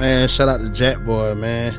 Man, 0.00 0.28
shout 0.28 0.48
out 0.48 0.62
to 0.62 0.70
Jack 0.70 1.04
Boy, 1.04 1.34
man. 1.34 1.74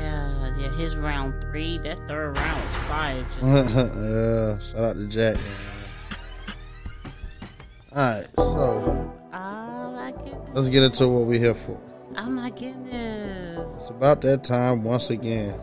Yeah, 0.00 0.56
yeah. 0.56 0.68
His 0.70 0.96
round 0.96 1.38
three, 1.42 1.76
that 1.78 1.98
third 2.08 2.34
round 2.34 2.64
was 2.64 2.72
fire. 2.88 3.22
Just, 3.24 3.42
yeah, 3.42 4.58
shout 4.58 4.84
out 4.84 4.96
to 4.96 5.06
Jack. 5.06 5.36
Alright, 7.92 8.26
so 8.36 9.14
oh 9.34 9.92
my 9.92 10.12
goodness. 10.12 10.54
let's 10.54 10.68
get 10.70 10.82
into 10.82 11.08
what 11.08 11.26
we're 11.26 11.38
here 11.38 11.54
for. 11.54 11.78
Oh 12.16 12.30
my 12.30 12.48
goodness. 12.48 13.68
It's 13.80 13.90
about 13.90 14.22
that 14.22 14.42
time 14.42 14.82
once 14.82 15.10
again. 15.10 15.60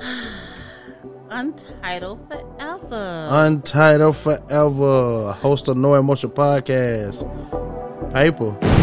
Untitled 1.28 2.20
forever. 2.28 3.28
Untitled 3.32 4.16
Forever, 4.16 5.32
host 5.32 5.66
of 5.66 5.76
No 5.76 5.94
Emotion 5.96 6.30
Podcast. 6.30 7.24
Paper. 8.12 8.73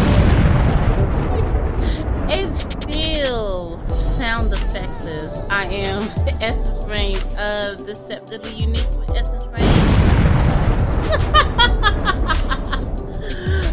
Am 5.72 6.02
Essence 6.40 6.86
Rain 6.86 7.16
of 7.38 7.86
Deceptively 7.86 8.52
Unique 8.52 8.88
with 8.98 9.10
Essence 9.16 9.46
Rain. 9.46 9.56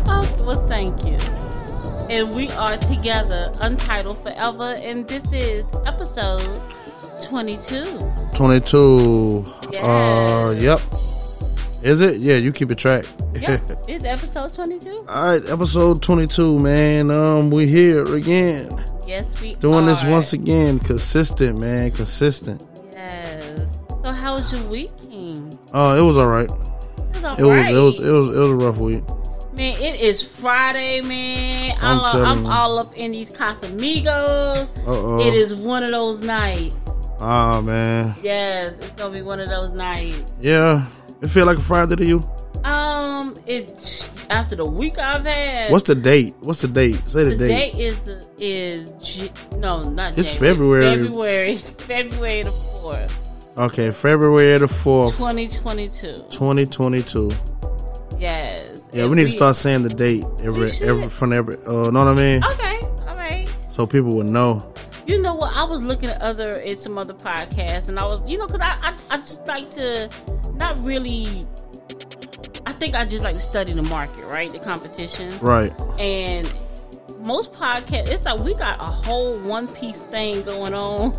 oh, 0.07 0.43
well, 0.45 0.67
thank 0.69 1.05
you. 1.05 1.17
And 2.09 2.33
we 2.33 2.49
are 2.51 2.77
together, 2.77 3.53
Untitled 3.61 4.17
Forever, 4.23 4.75
and 4.79 5.07
this 5.07 5.31
is 5.31 5.63
episode 5.85 6.59
22. 7.23 7.83
22. 8.35 9.45
Uh, 9.81 10.53
Yes. 10.57 10.61
yep. 10.61 10.79
Is 11.83 12.01
it? 12.01 12.19
Yeah, 12.19 12.35
you 12.37 12.51
keep 12.51 12.71
it 12.71 12.77
track. 12.77 13.05
Yep, 13.39 13.61
it's 13.87 14.03
episode 14.05 14.53
22. 14.53 15.05
All 15.07 15.39
right, 15.39 15.49
episode 15.49 16.01
22, 16.01 16.59
man. 16.59 17.11
Um, 17.11 17.51
we're 17.51 17.67
here 17.67 18.03
again. 18.15 18.69
Yes, 19.09 19.41
we 19.41 19.55
Doing 19.55 19.87
this 19.87 20.03
once 20.03 20.33
again. 20.33 20.77
Consistent, 20.77 21.57
man. 21.57 21.89
Consistent. 21.89 22.63
Yes. 22.93 23.79
So, 24.03 24.11
how 24.11 24.35
was 24.35 24.53
your 24.53 24.61
weekend? 24.69 25.57
Oh, 25.73 25.97
it 25.97 26.03
was 26.05 26.15
all 26.15 26.27
right. 26.27 26.47
It 26.47 27.23
was 27.23 27.39
It 27.39 27.43
was, 27.43 27.69
it 27.69 27.81
was, 27.81 27.99
it 27.99 28.11
was, 28.11 28.35
it 28.35 28.37
was 28.37 28.49
a 28.49 28.55
rough 28.55 28.77
week. 28.77 29.03
Man, 29.53 29.73
it 29.81 29.99
is 29.99 30.21
Friday, 30.21 31.01
man. 31.01 31.75
I'm 31.81 31.99
I'm, 31.99 32.01
all, 32.01 32.25
I'm 32.25 32.45
all 32.45 32.77
up 32.77 32.95
in 32.97 33.13
these 33.13 33.33
Casamigos. 33.33 34.77
Uh-oh. 34.77 35.27
It 35.27 35.33
is 35.33 35.55
one 35.55 35.81
of 35.83 35.89
those 35.89 36.19
nights. 36.19 36.77
Oh 37.19 37.63
man. 37.63 38.13
Yes, 38.21 38.73
it's 38.73 38.91
gonna 38.91 39.11
be 39.11 39.23
one 39.23 39.39
of 39.39 39.49
those 39.49 39.71
nights. 39.71 40.35
Yeah. 40.39 40.85
It 41.23 41.29
feel 41.29 41.47
like 41.47 41.57
a 41.57 41.61
Friday 41.61 41.95
to 41.95 42.05
you? 42.05 42.21
Um, 42.65 43.35
it 43.47 44.25
after 44.29 44.55
the 44.55 44.69
week 44.69 44.99
I've 44.99 45.25
had. 45.25 45.71
What's 45.71 45.87
the 45.87 45.95
date? 45.95 46.35
What's 46.41 46.61
the 46.61 46.67
date? 46.67 46.95
Say 47.09 47.23
the, 47.23 47.29
date. 47.31 47.37
the 47.37 47.47
date. 47.47 47.73
date? 47.73 47.79
Is 47.81 47.99
the 48.01 48.27
is 48.39 49.57
no 49.57 49.83
not 49.83 50.17
It's 50.17 50.39
January. 50.39 50.97
February. 50.97 51.55
February 51.55 51.55
February 51.77 52.43
the 52.43 52.51
fourth, 52.51 53.57
Okay, 53.57 53.91
February 53.91 54.57
the 54.57 54.65
4th, 54.67 55.15
twenty 55.15 55.47
twenty 55.47 55.87
two. 55.89 56.15
2022. 56.31 57.29
Yes. 58.17 58.89
Yeah, 58.91 59.01
And 59.03 59.11
we 59.11 59.15
need 59.17 59.23
to 59.25 59.29
start 59.29 59.55
saying 59.55 59.83
the 59.83 59.89
date 59.89 60.23
every 60.43 60.69
every 60.83 61.09
from 61.09 61.31
every 61.33 61.55
uh 61.65 61.89
know 61.91 62.03
what 62.03 62.07
I 62.07 62.13
mean? 62.15 62.43
Okay, 62.43 62.79
all 63.07 63.15
right. 63.15 63.47
So 63.69 63.85
people 63.87 64.15
would 64.17 64.29
know. 64.29 64.59
You 65.07 65.21
know 65.21 65.33
what? 65.35 65.55
I 65.55 65.63
was 65.63 65.81
looking 65.81 66.09
at 66.09 66.21
other 66.21 66.59
at 66.61 66.79
some 66.79 66.97
other 66.97 67.13
podcasts, 67.13 67.87
and 67.89 67.97
I 67.99 68.05
was, 68.05 68.23
you 68.29 68.37
know, 68.37 68.45
because 68.45 68.61
I, 68.61 68.77
I 68.81 68.95
I 69.11 69.17
just 69.17 69.47
like 69.47 69.69
to 69.71 70.09
not 70.55 70.77
really. 70.79 71.41
I 72.79 72.81
think 72.81 72.95
I 72.95 73.03
just 73.03 73.25
like 73.25 73.35
to 73.35 73.41
study 73.41 73.73
the 73.73 73.81
market, 73.83 74.23
right? 74.23 74.49
The 74.49 74.59
competition, 74.59 75.37
Right. 75.41 75.69
and 75.99 76.49
most 77.25 77.51
podcasts, 77.51 78.07
it's 78.07 78.23
like 78.23 78.39
we 78.39 78.53
got 78.55 78.79
a 78.79 78.85
whole 78.85 79.37
One 79.41 79.67
Piece 79.67 80.03
thing 80.03 80.43
going 80.43 80.73
on. 80.73 81.09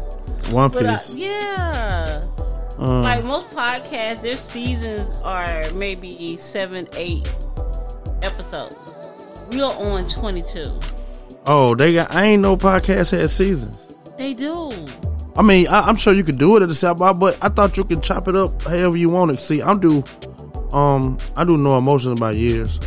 One 0.50 0.70
But 0.70 0.86
I, 0.86 0.96
piece. 0.96 1.14
yeah, 1.16 2.22
Uh, 2.78 3.02
like 3.02 3.24
most 3.24 3.50
podcasts, 3.50 4.22
their 4.22 4.38
seasons 4.38 5.14
are 5.22 5.64
maybe 5.74 6.34
seven, 6.36 6.88
eight 6.96 7.28
episodes. 8.22 8.74
We 9.52 9.60
are 9.60 9.74
on 9.74 10.08
twenty 10.08 10.42
two. 10.42 10.80
oh, 11.46 11.74
they 11.74 11.92
got 11.92 12.14
I 12.14 12.24
ain't 12.24 12.40
no 12.40 12.56
podcast 12.56 13.10
had 13.10 13.28
seasons. 13.30 13.94
They 14.16 14.32
do. 14.32 14.70
I 15.36 15.42
mean, 15.42 15.68
I, 15.68 15.80
I'm 15.82 15.96
sure 15.96 16.14
you 16.14 16.24
could 16.24 16.38
do 16.38 16.56
it 16.56 16.62
at 16.62 16.68
the 16.68 16.74
South 16.74 16.96
by, 16.98 17.12
but 17.12 17.36
I 17.42 17.50
thought 17.50 17.76
you 17.76 17.84
could 17.84 18.02
chop 18.02 18.28
it 18.28 18.34
up 18.34 18.62
however 18.62 18.96
you 18.96 19.10
want 19.10 19.30
it. 19.32 19.40
See, 19.40 19.62
I'm 19.62 19.78
do, 19.78 20.02
um, 20.72 21.18
I 21.36 21.44
do 21.44 21.56
no 21.56 21.76
emotions 21.78 22.18
by 22.20 22.32
years. 22.32 22.78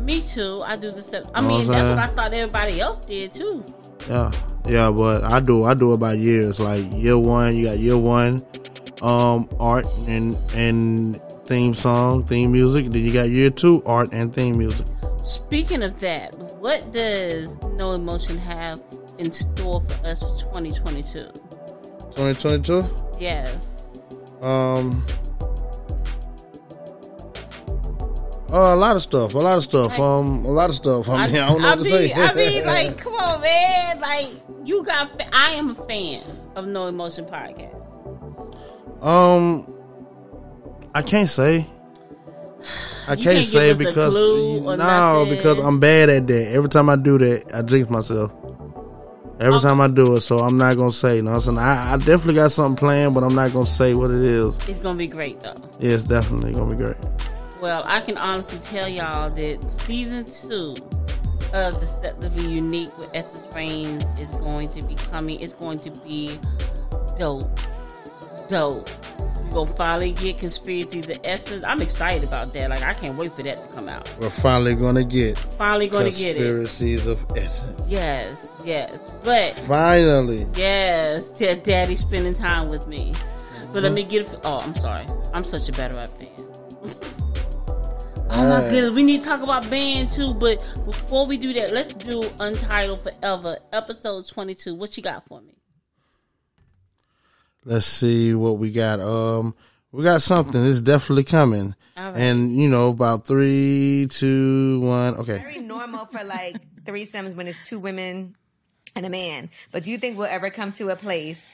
Me 0.00 0.20
too. 0.22 0.60
I 0.66 0.76
do 0.76 0.90
the 0.90 1.00
same. 1.00 1.22
I 1.34 1.40
Know 1.40 1.48
mean, 1.48 1.68
what 1.68 1.74
that's 1.74 1.88
what 1.88 1.98
I 1.98 2.06
thought 2.08 2.32
everybody 2.34 2.80
else 2.80 3.04
did 3.06 3.32
too. 3.32 3.64
Yeah, 4.08 4.32
yeah, 4.66 4.90
but 4.90 5.22
I 5.22 5.38
do, 5.40 5.62
I 5.64 5.74
do 5.74 5.92
it 5.94 6.00
by 6.00 6.14
years. 6.14 6.58
Like 6.58 6.84
year 6.92 7.16
one, 7.16 7.56
you 7.56 7.66
got 7.68 7.78
year 7.78 7.96
one, 7.96 8.40
um, 9.00 9.48
art 9.60 9.86
and 10.08 10.36
and 10.54 11.16
theme 11.46 11.72
song, 11.74 12.22
theme 12.24 12.50
music. 12.50 12.86
Then 12.86 13.04
you 13.04 13.12
got 13.12 13.28
year 13.30 13.50
two, 13.50 13.82
art 13.86 14.08
and 14.12 14.34
theme 14.34 14.58
music. 14.58 14.86
Speaking 15.24 15.84
of 15.84 16.00
that, 16.00 16.34
what 16.58 16.92
does 16.92 17.56
No 17.78 17.92
Emotion 17.92 18.38
have 18.38 18.82
in 19.18 19.30
store 19.30 19.80
for 19.82 20.08
us 20.08 20.18
for 20.20 20.52
2022? 20.52 21.18
2022. 22.16 22.84
Yes. 23.20 23.86
Um. 24.42 25.04
Uh, 28.52 28.74
a 28.74 28.76
lot 28.76 28.96
of 28.96 29.02
stuff. 29.02 29.34
A 29.34 29.38
lot 29.38 29.56
of 29.56 29.62
stuff. 29.62 29.90
Like- 29.92 30.00
Um, 30.00 30.44
a 30.44 30.50
lot 30.50 30.68
of 30.70 30.76
stuff. 30.76 31.08
I 31.08 31.26
mean, 31.26 31.36
I, 31.36 31.48
don't 31.48 31.62
know 31.62 31.68
what 31.70 31.78
to 31.78 31.84
say. 31.86 32.12
I 32.12 32.34
mean, 32.34 32.66
like, 32.66 32.98
come 32.98 33.14
on, 33.14 33.40
man. 33.40 34.00
Like, 34.00 34.26
you 34.64 34.84
got. 34.84 35.10
Fa- 35.10 35.34
I 35.34 35.52
am 35.52 35.70
a 35.70 35.74
fan 35.86 36.22
of 36.54 36.66
No 36.66 36.86
Emotion 36.86 37.24
podcast. 37.24 37.74
um, 39.04 39.72
I 40.94 41.02
can't 41.02 41.28
say. 41.28 41.66
I 43.08 43.16
can't, 43.16 43.20
can't 43.20 43.46
say 43.46 43.68
give 43.74 43.80
us 43.80 43.86
a 43.86 43.88
because 43.88 44.14
no, 44.14 44.76
nothing? 44.76 45.36
because 45.36 45.58
I'm 45.58 45.80
bad 45.80 46.10
at 46.10 46.26
that. 46.26 46.52
Every 46.52 46.68
time 46.68 46.88
I 46.90 46.96
do 46.96 47.16
that, 47.18 47.52
I 47.54 47.62
jinx 47.62 47.88
myself. 47.90 48.30
Every 49.40 49.54
Okay. 49.56 49.62
time 49.62 49.80
I 49.80 49.88
do 49.88 50.14
it, 50.14 50.20
so 50.20 50.38
I'm 50.38 50.56
not 50.58 50.76
gonna 50.76 50.92
say. 50.92 51.16
You 51.16 51.22
know 51.22 51.32
what 51.32 51.46
I'm 51.48 51.56
saying? 51.56 51.58
I, 51.58 51.94
I 51.94 51.96
definitely 51.96 52.34
got 52.34 52.52
something 52.52 52.76
planned, 52.76 53.14
but 53.14 53.24
I'm 53.24 53.34
not 53.34 53.52
gonna 53.52 53.66
say 53.66 53.94
what 53.94 54.10
it 54.12 54.20
is. 54.20 54.56
It's 54.68 54.78
gonna 54.78 54.96
be 54.98 55.08
great 55.08 55.40
though. 55.40 55.54
Yeah, 55.80 55.92
it's 55.94 56.04
definitely 56.04 56.52
gonna 56.52 56.70
be 56.76 56.76
great. 56.84 56.96
Well, 57.62 57.84
I 57.86 58.00
can 58.00 58.18
honestly 58.18 58.58
tell 58.58 58.88
y'all 58.88 59.30
that 59.30 59.70
season 59.70 60.24
two 60.24 60.74
of 61.54 61.74
the 61.74 61.78
Deceptively 61.80 62.44
Unique 62.52 62.96
with 62.98 63.08
Essence 63.14 63.54
Rain 63.54 64.02
is 64.18 64.28
going 64.32 64.68
to 64.70 64.84
be 64.84 64.96
coming. 64.96 65.38
It's 65.40 65.52
going 65.52 65.78
to 65.78 65.90
be 66.00 66.36
dope. 67.16 67.48
Dope. 68.48 68.90
We're 69.44 69.50
gonna 69.52 69.72
finally 69.74 70.10
get 70.10 70.38
conspiracies 70.38 71.08
of 71.08 71.20
essence. 71.22 71.64
I'm 71.64 71.80
excited 71.80 72.26
about 72.26 72.52
that. 72.54 72.68
Like 72.68 72.82
I 72.82 72.94
can't 72.94 73.16
wait 73.16 73.32
for 73.32 73.42
that 73.44 73.58
to 73.58 73.66
come 73.72 73.88
out. 73.88 74.12
We're 74.20 74.28
finally 74.30 74.74
gonna 74.74 75.04
get 75.04 75.38
Finally 75.38 75.86
gonna 75.86 76.10
get 76.10 76.34
it. 76.34 76.38
conspiracies 76.38 77.06
of 77.06 77.24
essence. 77.36 77.80
Yes, 77.86 78.56
yes. 78.64 78.98
But 79.22 79.56
Finally. 79.68 80.46
yes, 80.56 81.38
daddy 81.38 81.94
spending 81.94 82.34
time 82.34 82.70
with 82.70 82.88
me. 82.88 83.12
But 83.72 83.84
let 83.84 83.92
me 83.92 84.02
get 84.02 84.22
it. 84.32 84.40
Oh, 84.42 84.58
I'm 84.58 84.74
sorry. 84.74 85.06
I'm 85.32 85.44
such 85.44 85.68
a 85.68 85.72
battle 85.72 85.98
rap 85.98 86.08
fan. 86.08 86.28
Oh 88.34 88.48
my 88.48 88.60
goodness, 88.62 88.90
we 88.90 89.02
need 89.02 89.22
to 89.22 89.28
talk 89.28 89.42
about 89.42 89.68
band 89.70 90.10
too. 90.10 90.32
But 90.34 90.58
before 90.86 91.26
we 91.26 91.36
do 91.36 91.52
that, 91.52 91.72
let's 91.72 91.92
do 91.94 92.22
Untitled 92.40 93.02
Forever, 93.02 93.58
episode 93.72 94.26
22. 94.26 94.74
What 94.74 94.96
you 94.96 95.02
got 95.02 95.26
for 95.26 95.40
me? 95.40 95.54
Let's 97.64 97.86
see 97.86 98.34
what 98.34 98.58
we 98.58 98.70
got. 98.70 99.00
Um, 99.00 99.54
we 99.92 100.02
got 100.02 100.22
something. 100.22 100.64
It's 100.64 100.80
definitely 100.80 101.24
coming. 101.24 101.74
All 101.96 102.12
right. 102.12 102.18
And 102.18 102.56
you 102.56 102.68
know, 102.68 102.88
about 102.88 103.26
three, 103.26 104.08
two, 104.10 104.80
one. 104.80 105.16
Okay. 105.16 105.38
very 105.38 105.58
normal 105.58 106.06
for 106.06 106.24
like 106.24 106.56
threesomes 106.84 107.36
when 107.36 107.46
it's 107.46 107.68
two 107.68 107.78
women 107.78 108.34
and 108.96 109.06
a 109.06 109.10
man. 109.10 109.50
But 109.70 109.84
do 109.84 109.90
you 109.90 109.98
think 109.98 110.16
we'll 110.16 110.26
ever 110.26 110.50
come 110.50 110.72
to 110.72 110.88
a 110.88 110.96
place 110.96 111.44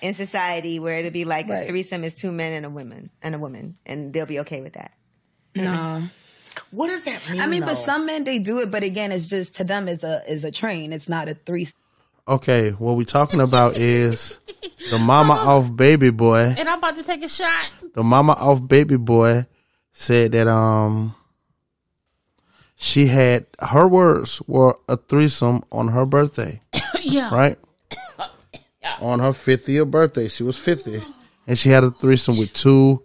in 0.00 0.14
society 0.14 0.80
where 0.80 0.98
it'll 0.98 1.10
be 1.10 1.24
like 1.26 1.48
a 1.48 1.66
threesome 1.66 2.04
is 2.04 2.14
two 2.14 2.32
men 2.32 2.54
and 2.54 2.66
a 2.66 2.70
woman 2.70 3.10
and 3.22 3.34
a 3.34 3.38
woman, 3.38 3.76
and 3.84 4.12
they'll 4.12 4.26
be 4.26 4.40
okay 4.40 4.62
with 4.62 4.72
that? 4.72 4.92
No. 5.54 6.02
What 6.70 6.88
does 6.88 7.04
that 7.04 7.20
mean? 7.30 7.40
I 7.40 7.46
mean, 7.46 7.60
though? 7.60 7.68
for 7.68 7.74
some 7.74 8.06
men 8.06 8.24
they 8.24 8.38
do 8.38 8.60
it, 8.60 8.70
but 8.70 8.82
again, 8.82 9.12
it's 9.12 9.26
just 9.26 9.56
to 9.56 9.64
them 9.64 9.88
is 9.88 10.04
a 10.04 10.22
is 10.30 10.44
a 10.44 10.50
train. 10.50 10.92
It's 10.92 11.08
not 11.08 11.28
a 11.28 11.34
three. 11.34 11.68
Okay. 12.26 12.70
What 12.70 12.96
we 12.96 13.04
talking 13.04 13.40
about 13.40 13.76
is 13.76 14.38
the 14.90 14.98
mama 14.98 15.34
of 15.46 15.76
baby 15.76 16.10
boy. 16.10 16.54
And 16.56 16.68
I'm 16.68 16.78
about 16.78 16.96
to 16.96 17.02
take 17.02 17.22
a 17.22 17.28
shot. 17.28 17.70
The 17.94 18.02
mama 18.02 18.32
of 18.32 18.68
baby 18.68 18.96
boy 18.96 19.46
said 19.92 20.32
that 20.32 20.48
um 20.48 21.14
she 22.76 23.06
had 23.06 23.46
her 23.60 23.86
words 23.86 24.42
were 24.46 24.76
a 24.88 24.96
threesome 24.96 25.62
on 25.70 25.88
her 25.88 26.04
birthday. 26.04 26.60
yeah. 27.02 27.32
right? 27.32 27.58
yeah. 28.82 28.96
On 29.00 29.20
her 29.20 29.30
50th 29.30 29.90
birthday, 29.90 30.28
she 30.28 30.42
was 30.42 30.58
50, 30.58 31.00
and 31.46 31.56
she 31.56 31.68
had 31.68 31.84
a 31.84 31.92
threesome 31.92 32.36
with 32.36 32.52
two 32.52 33.02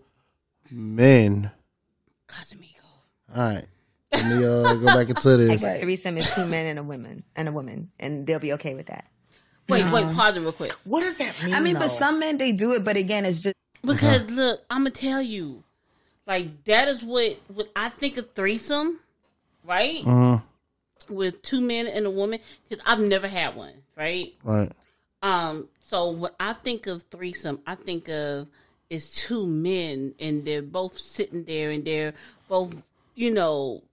men. 0.71 1.51
Casamigo. 3.37 3.39
All 3.39 3.55
right. 3.55 3.65
Let 4.11 4.25
me 4.25 4.35
uh, 4.45 4.73
go 4.75 4.85
back 4.85 5.09
into 5.09 5.37
this. 5.37 5.63
A 5.63 5.79
threesome 5.79 6.17
is 6.17 6.33
two 6.33 6.45
men 6.45 6.65
and 6.65 6.79
a 6.79 6.83
woman 6.83 7.23
and 7.35 7.47
a 7.47 7.51
woman, 7.51 7.91
and 7.99 8.25
they'll 8.25 8.39
be 8.39 8.53
okay 8.53 8.73
with 8.73 8.87
that. 8.87 9.05
Wait, 9.69 9.83
wait, 9.91 10.15
pause 10.15 10.37
it 10.37 10.39
real 10.39 10.53
quick. 10.53 10.71
What 10.85 11.01
does 11.01 11.17
that 11.17 11.33
mean? 11.43 11.53
I 11.53 11.59
mean, 11.59 11.73
though? 11.73 11.81
for 11.81 11.89
some 11.89 12.19
men 12.19 12.37
they 12.37 12.53
do 12.53 12.73
it, 12.73 12.85
but 12.85 12.95
again, 12.95 13.25
it's 13.25 13.41
just 13.41 13.55
Because 13.83 14.29
look, 14.31 14.61
I'm 14.69 14.79
gonna 14.81 14.91
tell 14.91 15.21
you, 15.21 15.63
like 16.25 16.63
that 16.65 16.87
is 16.87 17.03
what 17.03 17.37
what 17.53 17.69
I 17.75 17.89
think 17.89 18.17
of 18.17 18.31
threesome, 18.33 18.99
right? 19.65 20.41
With 21.09 21.41
two 21.41 21.59
men 21.61 21.87
and 21.87 22.05
a 22.05 22.11
woman, 22.11 22.39
because 22.67 22.83
I've 22.87 22.99
never 22.99 23.27
had 23.27 23.55
one, 23.55 23.73
right? 23.97 24.33
Right. 24.43 24.71
Um, 25.21 25.67
so 25.79 26.09
what 26.09 26.35
I 26.39 26.53
think 26.53 26.87
of 26.87 27.03
threesome, 27.03 27.59
I 27.67 27.75
think 27.75 28.07
of 28.09 28.47
is 28.89 29.11
two 29.11 29.45
men 29.47 30.13
and 30.19 30.45
they're 30.45 30.61
both 30.61 30.97
sitting 30.97 31.43
there 31.43 31.71
and 31.71 31.83
they're 31.83 32.13
both, 32.47 32.83
you 33.17 33.31
know, 33.31 33.83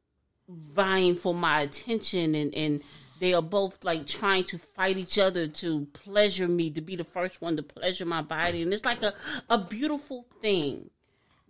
vying 0.49 1.15
for 1.15 1.35
my 1.35 1.63
attention 1.63 2.35
and 2.35 2.55
and 2.55 2.83
they 3.19 3.33
are 3.33 3.41
both 3.41 3.83
like 3.83 4.07
trying 4.07 4.45
to 4.45 4.59
fight 4.59 4.99
each 4.99 5.19
other 5.19 5.49
to 5.49 5.87
pleasure 5.95 6.47
me 6.47 6.71
to 6.71 6.83
be 6.83 6.95
the 6.95 7.05
first 7.05 7.41
one 7.41 7.57
to 7.57 7.63
pleasure 7.63 8.05
my 8.05 8.21
body 8.21 8.61
and 8.61 8.75
it's 8.75 8.85
like 8.85 9.03
a 9.03 9.15
a 9.49 9.57
beautiful 9.57 10.27
thing 10.43 10.91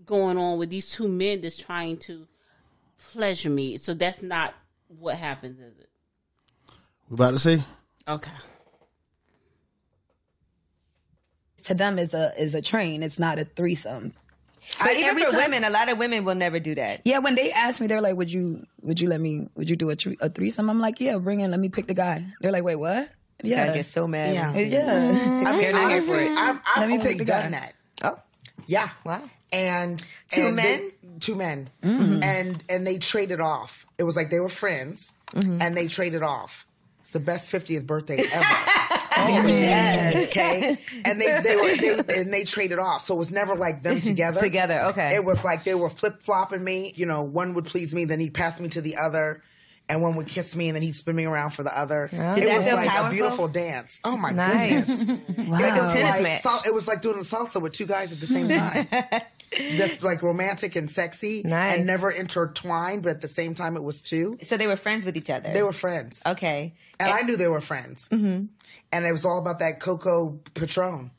going 0.06 0.38
on 0.38 0.59
with 0.59 0.71
these 0.71 0.88
two 0.88 1.09
men 1.09 1.41
that's 1.41 1.56
trying 1.56 1.97
to 1.97 2.29
pleasure 3.12 3.50
me. 3.50 3.76
So 3.79 3.93
that's 3.93 4.23
not 4.23 4.55
what 4.87 5.17
happens, 5.17 5.59
is 5.59 5.79
it? 5.79 5.88
We're 7.09 7.17
about 7.17 7.31
to 7.32 7.38
see. 7.38 7.65
Okay. 8.06 8.31
to 11.65 11.75
them 11.75 11.99
is 11.99 12.15
a 12.15 12.32
is 12.41 12.55
a 12.55 12.62
train. 12.62 13.03
It's 13.03 13.19
not 13.19 13.38
a 13.38 13.44
threesome. 13.44 14.12
But 14.78 14.93
even 14.96 15.05
every 15.11 15.25
for 15.25 15.31
time- 15.32 15.50
women, 15.50 15.64
a 15.64 15.70
lot 15.70 15.88
of 15.88 15.99
women 15.99 16.25
will 16.25 16.34
never 16.34 16.58
do 16.58 16.75
that. 16.76 17.00
Yeah, 17.05 17.19
when 17.19 17.34
they 17.34 17.52
ask 17.52 17.81
me, 17.81 17.87
they're 17.87 18.00
like, 18.00 18.16
"Would 18.16 18.32
you 18.32 18.66
would 18.82 19.00
you 19.00 19.08
let 19.08 19.20
me 19.20 19.49
would 19.55 19.69
you 19.70 19.76
do 19.76 19.90
a, 19.90 19.96
thr- 19.96 20.19
a 20.20 20.28
threesome?" 20.28 20.69
I'm 20.70 20.81
like, 20.81 21.00
"Yeah, 21.00 21.19
bring 21.19 21.40
in. 21.40 21.50
Let 21.50 21.61
me 21.61 21.69
pick 21.69 21.87
the 21.87 21.94
guy." 21.94 22.25
They're 22.40 22.52
like, 22.52 22.64
"Wait, 22.64 22.76
what?" 22.76 23.11
Yeah, 23.43 23.70
I 23.70 23.75
get 23.75 23.87
so 23.87 24.06
mad. 24.06 24.34
Yeah. 24.34 24.55
yeah. 24.55 24.93
I 25.49 25.56
mean, 25.56 25.72
not 25.72 25.90
here 25.90 26.02
for 26.02 26.19
it. 26.20 26.31
I've, 26.31 26.56
I've 26.64 26.78
Let 26.78 26.88
me 26.88 26.99
pick 26.99 27.19
the 27.19 27.25
done 27.25 27.50
guy. 27.52 27.58
that. 27.61 27.75
Oh, 28.02 28.19
Yeah. 28.66 28.88
Wow. 29.05 29.22
And 29.52 30.02
Two 30.28 30.46
and 30.49 30.56
men? 30.56 30.64
they- 30.64 31.19
two 31.20 31.34
men, 31.37 31.70
Mm-hmm. 31.82 32.22
and 32.22 32.64
and 32.69 32.87
they 32.87 32.99
traded 32.99 33.40
off. 33.40 33.87
It 33.99 34.02
was 34.05 34.16
like 34.16 34.31
they 34.31 34.40
were 34.40 34.49
friends, 34.49 35.12
Mm-hmm. 35.32 35.61
and 35.62 35.76
they 35.76 35.87
traded 35.88 36.22
off. 36.22 36.66
It's 37.02 37.11
the 37.12 37.20
best 37.20 37.50
50th 37.52 37.87
birthday 37.87 38.25
ever. 38.32 38.44
Oh, 39.25 39.47
yes. 39.47 40.29
okay, 40.29 40.79
and 41.05 41.21
they 41.21 41.41
they 41.41 41.56
were 41.56 41.76
they, 41.76 42.21
and 42.21 42.32
they 42.32 42.44
traded 42.44 42.79
off. 42.79 43.03
So 43.03 43.15
it 43.15 43.19
was 43.19 43.31
never 43.31 43.55
like 43.55 43.82
them 43.82 43.97
mm-hmm. 43.97 44.09
together. 44.09 44.41
Together, 44.41 44.81
okay. 44.87 45.15
It 45.15 45.25
was 45.25 45.43
like 45.44 45.65
they 45.65 45.75
were 45.75 45.91
flip 45.91 46.23
flopping 46.23 46.62
me. 46.62 46.93
You 46.97 47.06
know, 47.06 47.23
one 47.23 47.55
would 47.55 47.67
please 47.67 47.94
me, 47.94 48.05
then 48.05 48.21
he'd 48.21 48.35
pass 48.35 48.61
me 48.61 48.69
to 48.71 48.81
the 48.81 48.97
other. 48.97 49.43
And 49.87 50.01
one 50.01 50.17
would 50.17 50.29
kiss 50.29 50.57
me, 50.57 50.69
and 50.69 50.75
then 50.75 50.83
he'd 50.83 50.95
spin 50.95 51.15
me 51.15 51.25
around 51.27 51.51
for 51.51 51.63
the 51.63 51.79
other. 51.79 52.09
Did 52.11 52.19
it 52.19 52.47
that 52.47 52.57
was 52.57 52.65
feel 52.67 52.77
like 52.77 52.89
powerful? 52.89 53.07
a 53.07 53.11
beautiful 53.13 53.49
dance. 53.49 54.01
Oh 54.03 54.17
my 54.17 54.31
nice. 54.31 55.05
goodness! 55.05 55.39
Like 55.49 55.75
a 55.75 55.77
It 55.77 55.81
was 55.83 55.93
tennis 55.93 56.11
like 56.15 56.23
match. 56.23 56.43
sal- 56.43 56.63
it 56.67 56.73
was 56.73 56.89
like 56.89 57.03
doing 57.03 57.17
a 57.19 57.23
salsa 57.23 57.61
with 57.61 57.75
two 57.75 57.85
guys 57.85 58.11
at 58.11 58.19
the 58.19 58.27
same 58.27 58.49
time. 58.49 58.87
Just 59.77 60.03
like 60.03 60.23
romantic 60.23 60.75
and 60.75 60.91
sexy 60.91 61.43
Nice. 61.45 61.77
and 61.77 61.87
never 61.87 62.11
intertwined, 62.11 63.03
but 63.03 63.11
at 63.11 63.21
the 63.21 63.29
same 63.29 63.55
time 63.55 63.77
it 63.77 63.83
was 63.85 64.01
two. 64.01 64.39
So 64.43 64.57
they 64.57 64.67
were 64.67 64.77
friends 64.77 65.05
with 65.05 65.17
each 65.17 65.31
other. 65.31 65.53
They 65.53 65.63
were 65.63 65.73
friends. 65.73 66.21
okay. 66.27 66.75
And 66.99 67.11
I 67.13 67.21
knew 67.21 67.37
they 67.37 67.47
were 67.47 67.61
friends. 67.61 68.07
Mm-hmm. 68.11 68.47
And 68.91 69.05
it 69.07 69.13
was 69.13 69.25
all 69.25 69.39
about 69.39 69.59
that 69.61 69.81
Coco 69.81 70.41
Patron. 70.55 71.11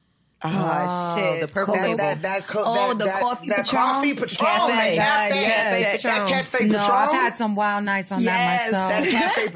Oh, 0.54 1.16
shit! 1.18 1.42
the 1.42 1.48
purple 1.48 1.74
That, 1.76 1.84
label. 1.84 1.98
that, 1.98 2.22
that, 2.24 2.48
co- 2.48 2.64
Oh, 2.66 2.90
that, 2.90 3.00
the 3.00 3.06
that, 3.06 3.22
coffee 3.22 3.50
that 3.50 3.66
Patron? 3.66 3.82
coffee 3.82 4.14
Patron. 4.14 4.30
Cafe. 4.30 4.96
That 4.98 5.30
cafe. 5.32 5.42
Yes. 5.42 6.04
That, 6.04 6.28
that 6.28 6.28
cafe 6.30 6.66
no, 6.66 6.78
Patron. 6.80 6.92
I've 6.98 7.12
had 7.12 7.36
some 7.36 7.56
wild 7.56 7.84
nights 7.86 8.12
on 8.12 8.22
yes, 8.22 8.72
that 8.72 8.72
that 8.72 9.02
myself. 9.02 9.34
cafe 9.34 9.50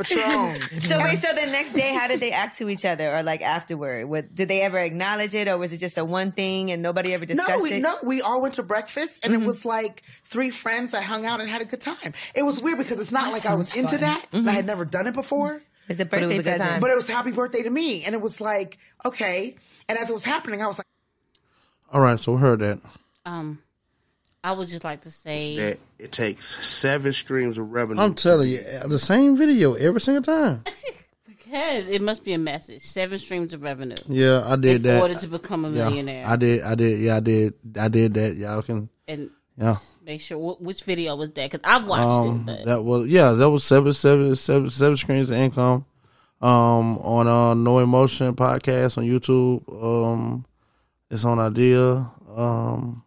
Patron. 0.61 0.81
So 0.89 0.99
wait, 0.99 1.19
so 1.19 1.33
the 1.33 1.45
next 1.45 1.73
day, 1.73 1.93
how 1.93 2.07
did 2.07 2.19
they 2.19 2.31
act 2.31 2.57
to 2.57 2.69
each 2.69 2.85
other, 2.85 3.15
or 3.15 3.23
like 3.23 3.41
afterward? 3.41 4.05
What, 4.05 4.33
did 4.33 4.47
they 4.47 4.61
ever 4.61 4.79
acknowledge 4.79 5.33
it, 5.35 5.47
or 5.47 5.57
was 5.57 5.73
it 5.73 5.77
just 5.77 5.97
a 5.97 6.05
one 6.05 6.31
thing 6.31 6.71
and 6.71 6.81
nobody 6.81 7.13
ever 7.13 7.25
discussed 7.25 7.49
No, 7.49 7.59
we, 7.61 7.69
it? 7.71 7.73
Mm-hmm. 7.75 7.81
no, 7.83 7.97
we 8.03 8.21
all 8.21 8.41
went 8.41 8.55
to 8.55 8.63
breakfast, 8.63 9.23
and 9.25 9.33
it 9.33 9.41
was 9.41 9.65
like 9.65 10.03
three 10.25 10.49
friends 10.49 10.91
that 10.93 11.03
hung 11.03 11.25
out 11.25 11.41
and 11.41 11.49
had 11.49 11.61
a 11.61 11.65
good 11.65 11.81
time. 11.81 12.13
It 12.33 12.43
was 12.43 12.59
weird 12.61 12.77
because 12.77 12.99
it's 12.99 13.11
not 13.11 13.31
like 13.31 13.45
I 13.45 13.55
was 13.55 13.69
sounds 13.69 13.75
into 13.75 13.97
that. 13.99 14.25
Mm-hmm. 14.31 14.47
I 14.49 14.51
had 14.53 14.65
never 14.65 14.85
done 14.85 15.07
it 15.07 15.13
before, 15.13 15.61
It's 15.89 15.99
a 15.99 16.03
it 16.03 16.09
birthday 16.09 16.27
was 16.27 16.33
a 16.39 16.43
good 16.43 16.43
present. 16.43 16.69
time. 16.69 16.79
but 16.79 16.91
it 16.91 16.95
was 16.95 17.07
happy 17.07 17.31
birthday 17.31 17.63
to 17.63 17.69
me, 17.69 18.03
and 18.05 18.13
it 18.15 18.21
was 18.21 18.39
like 18.39 18.77
okay. 19.05 19.55
And 19.87 19.97
as 19.97 20.09
it 20.09 20.13
was 20.13 20.23
happening, 20.23 20.61
I 20.61 20.67
was 20.67 20.77
like, 20.77 20.87
All 21.91 21.99
right, 21.99 22.19
so 22.19 22.33
we 22.33 22.39
heard 22.39 22.59
that. 22.59 22.79
Um, 23.25 23.59
I 24.43 24.53
would 24.53 24.67
just 24.67 24.83
like 24.83 25.01
to 25.01 25.11
say 25.11 25.57
that 25.57 25.79
it 25.97 26.11
takes 26.11 26.45
seven 26.65 27.11
streams 27.11 27.57
of 27.57 27.71
revenue. 27.71 28.01
I'm 28.01 28.13
telling 28.13 28.49
you, 28.49 28.61
the 28.85 28.99
same 28.99 29.35
video 29.35 29.73
every 29.73 29.99
single 29.99 30.23
time. 30.23 30.63
because 31.27 31.87
it 31.87 32.01
must 32.01 32.23
be 32.23 32.33
a 32.33 32.37
message. 32.37 32.83
Seven 32.83 33.17
streams 33.17 33.53
of 33.53 33.63
revenue 33.63 33.95
Yeah, 34.07 34.43
I 34.45 34.55
did 34.55 34.77
in 34.77 34.81
that. 34.83 34.95
In 34.97 35.01
order 35.01 35.15
to 35.15 35.27
become 35.27 35.65
a 35.65 35.69
yeah, 35.69 35.85
millionaire. 35.85 36.25
I 36.25 36.35
did. 36.35 36.63
I 36.63 36.75
did. 36.75 36.99
Yeah, 36.99 37.17
I 37.17 37.19
did. 37.19 37.53
I 37.79 37.87
did 37.87 38.13
that. 38.13 38.35
Y'all 38.35 38.61
can. 38.61 38.89
and 39.07 39.29
Yeah. 39.59 39.75
make 40.05 40.21
sure 40.21 40.55
which 40.59 40.83
video 40.83 41.15
was 41.15 41.31
that 41.31 41.51
because 41.51 41.59
I've 41.63 41.87
watched 41.87 42.03
Um, 42.03 42.39
it. 42.39 42.45
But 42.45 42.65
that 42.65 42.83
was 42.83 43.07
yeah. 43.07 43.31
That 43.31 43.49
was 43.49 43.63
seven, 43.65 43.93
seven, 43.93 44.35
seven, 44.35 44.69
seven 44.69 44.97
screens 44.97 45.29
of 45.29 45.37
income. 45.37 45.85
Um, 46.41 46.97
on 46.99 47.27
uh, 47.27 47.53
No 47.53 47.79
Emotion 47.79 48.33
podcast 48.35 48.97
on 48.97 49.03
YouTube. 49.03 49.61
Um, 49.83 50.45
it's 51.11 51.25
on 51.25 51.37
Idea. 51.39 52.09
Um, 52.33 53.03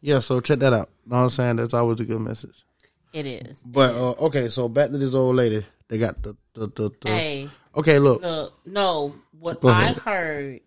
yeah. 0.00 0.18
So 0.18 0.40
check 0.40 0.58
that 0.58 0.72
out. 0.72 0.90
Know 1.06 1.16
what 1.18 1.22
I'm 1.22 1.30
saying? 1.30 1.56
That's 1.56 1.74
always 1.74 2.00
a 2.00 2.04
good 2.04 2.20
message. 2.20 2.64
it 3.12 3.26
is. 3.26 3.60
But 3.60 3.94
uh, 3.94 4.10
okay, 4.26 4.48
so 4.48 4.68
back 4.68 4.90
to 4.90 4.98
this 4.98 5.14
old 5.14 5.36
lady. 5.36 5.64
They 5.88 5.98
got 5.98 6.20
the 6.22 6.36
the 6.54 6.66
the. 6.68 6.90
the 7.02 7.08
Hey, 7.08 7.48
Okay, 7.76 8.00
look 8.00 8.20
look, 8.22 8.52
no, 8.66 9.14
what 9.38 9.64
I 9.64 9.92
heard, 9.92 10.60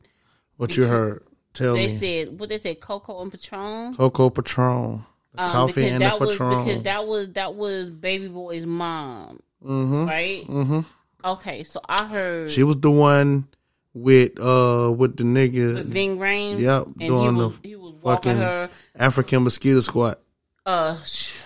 what 0.55 0.77
you 0.77 0.85
heard. 0.85 1.23
Tell 1.53 1.75
they 1.75 1.87
me. 1.87 1.95
said 1.95 2.39
what 2.39 2.49
they 2.49 2.57
said, 2.57 2.79
Coco 2.79 3.21
and 3.21 3.31
Patron. 3.31 3.93
Cocoa 3.93 4.29
Patron, 4.29 5.05
Um, 5.37 5.51
coffee 5.51 5.87
and 5.87 6.01
that 6.01 6.19
was 6.19 6.31
Patron. 6.31 6.65
because 6.65 6.83
that 6.83 7.05
was 7.05 7.29
that 7.33 7.55
was 7.55 7.89
Baby 7.91 8.27
Boy's 8.27 8.65
mom, 8.65 9.39
mm-hmm. 9.63 10.05
right? 10.05 10.47
Mm-hmm. 10.47 10.79
Okay, 11.25 11.63
so 11.63 11.79
I 11.87 12.05
heard 12.05 12.51
She 12.51 12.63
was 12.63 12.79
the 12.79 12.91
one 12.91 13.47
with 13.93 14.39
uh 14.39 14.91
with 14.91 15.17
the 15.17 15.23
nigga 15.23 15.75
with 15.75 15.91
Ving 15.91 16.17
Rhames. 16.17 16.59
Yep, 16.59 16.85
and 16.85 17.01
he 17.01 17.07
doing 17.07 17.35
was 17.35 17.59
the 17.59 17.67
he 17.69 17.75
was 17.75 17.93
walking 18.01 18.31
fucking 18.33 18.41
her. 18.41 18.69
African 18.95 19.43
mosquito 19.43 19.79
squat. 19.81 20.19
Uh, 20.65 20.97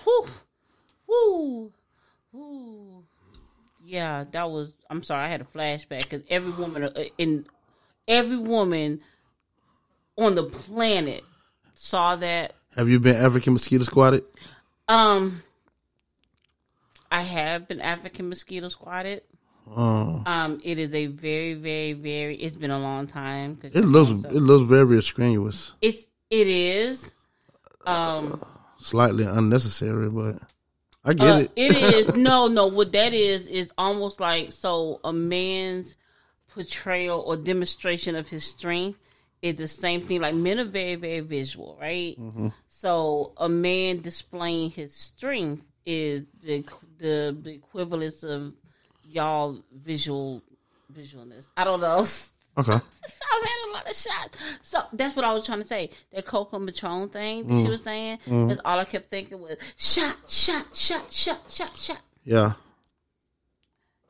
whoo, 0.05 0.27
whoo, 1.07 1.71
whoo. 2.31 3.03
Yeah, 3.85 4.23
that 4.31 4.49
was. 4.49 4.73
I'm 4.89 5.03
sorry, 5.03 5.25
I 5.25 5.27
had 5.27 5.41
a 5.41 5.45
flashback 5.45 6.03
because 6.03 6.23
every 6.29 6.51
woman 6.51 6.83
uh, 6.83 7.03
in 7.17 7.45
every 8.07 8.37
woman 8.37 9.01
on 10.17 10.35
the 10.35 10.43
planet 10.43 11.23
saw 11.73 12.15
that. 12.17 12.53
Have 12.75 12.89
you 12.89 12.99
been 12.99 13.15
African 13.15 13.53
mosquito 13.53 13.83
squatted? 13.83 14.23
Um, 14.87 15.43
I 17.11 17.21
have 17.21 17.67
been 17.67 17.81
African 17.81 18.29
mosquito 18.29 18.69
squatted. 18.69 19.21
Oh, 19.75 20.23
Um, 20.25 20.61
it 20.63 20.79
is 20.79 20.93
a 20.93 21.07
very, 21.07 21.53
very, 21.53 21.93
very. 21.93 22.35
It's 22.37 22.55
been 22.55 22.71
a 22.71 22.79
long 22.79 23.07
time. 23.07 23.57
Cause 23.57 23.75
it 23.75 23.83
looks 23.83 24.23
it 24.25 24.31
looks 24.31 24.69
very 24.69 25.01
strenuous, 25.01 25.73
It's 25.81 26.07
it 26.29 26.47
is. 26.47 27.13
Um, 27.85 28.41
slightly 28.77 29.25
unnecessary, 29.25 30.09
but 30.09 30.35
I 31.03 31.13
get 31.13 31.27
uh, 31.27 31.37
it. 31.39 31.51
it 31.55 31.77
is 31.95 32.15
no, 32.15 32.47
no. 32.47 32.67
What 32.67 32.93
that 32.93 33.13
is 33.13 33.47
is 33.47 33.73
almost 33.77 34.19
like 34.19 34.53
so 34.53 34.99
a 35.03 35.11
man's 35.11 35.97
portrayal 36.53 37.19
or 37.19 37.35
demonstration 37.35 38.15
of 38.15 38.27
his 38.29 38.45
strength 38.45 38.99
is 39.41 39.55
the 39.55 39.67
same 39.67 40.01
thing. 40.01 40.21
Like 40.21 40.35
men 40.35 40.59
are 40.59 40.65
very, 40.65 40.95
very 40.95 41.19
visual, 41.21 41.77
right? 41.79 42.15
Mm-hmm. 42.19 42.47
So 42.67 43.33
a 43.37 43.47
man 43.49 44.01
displaying 44.01 44.71
his 44.71 44.93
strength 44.93 45.65
is 45.85 46.23
the 46.41 46.63
the, 46.97 47.37
the 47.41 47.51
equivalence 47.53 48.23
of 48.23 48.53
y'all 49.03 49.61
visual 49.73 50.41
visualness. 50.93 51.47
I 51.55 51.63
don't 51.63 51.81
know. 51.81 52.05
Okay, 52.59 52.71
I've 52.73 52.81
had 53.43 53.69
a 53.69 53.71
lot 53.71 53.87
of 53.87 53.95
shots. 53.95 54.37
So 54.63 54.79
that's 54.91 55.15
what 55.15 55.23
I 55.23 55.31
was 55.31 55.45
trying 55.45 55.59
to 55.61 55.67
say. 55.67 55.91
That 56.11 56.25
Coco 56.25 56.57
Matron 56.57 57.07
thing 57.07 57.45
that 57.45 57.53
Mm. 57.53 57.61
she 57.63 57.69
was 57.69 57.83
saying, 57.83 58.17
that's 58.25 58.59
all 58.65 58.79
I 58.79 58.83
kept 58.85 59.11
thinking 59.11 59.39
was 59.39 59.57
shot, 59.75 60.15
shot, 60.27 60.65
shot, 60.75 61.05
shot, 61.13 61.39
shot, 61.51 61.77
shot. 61.77 62.01
yeah, 62.23 62.53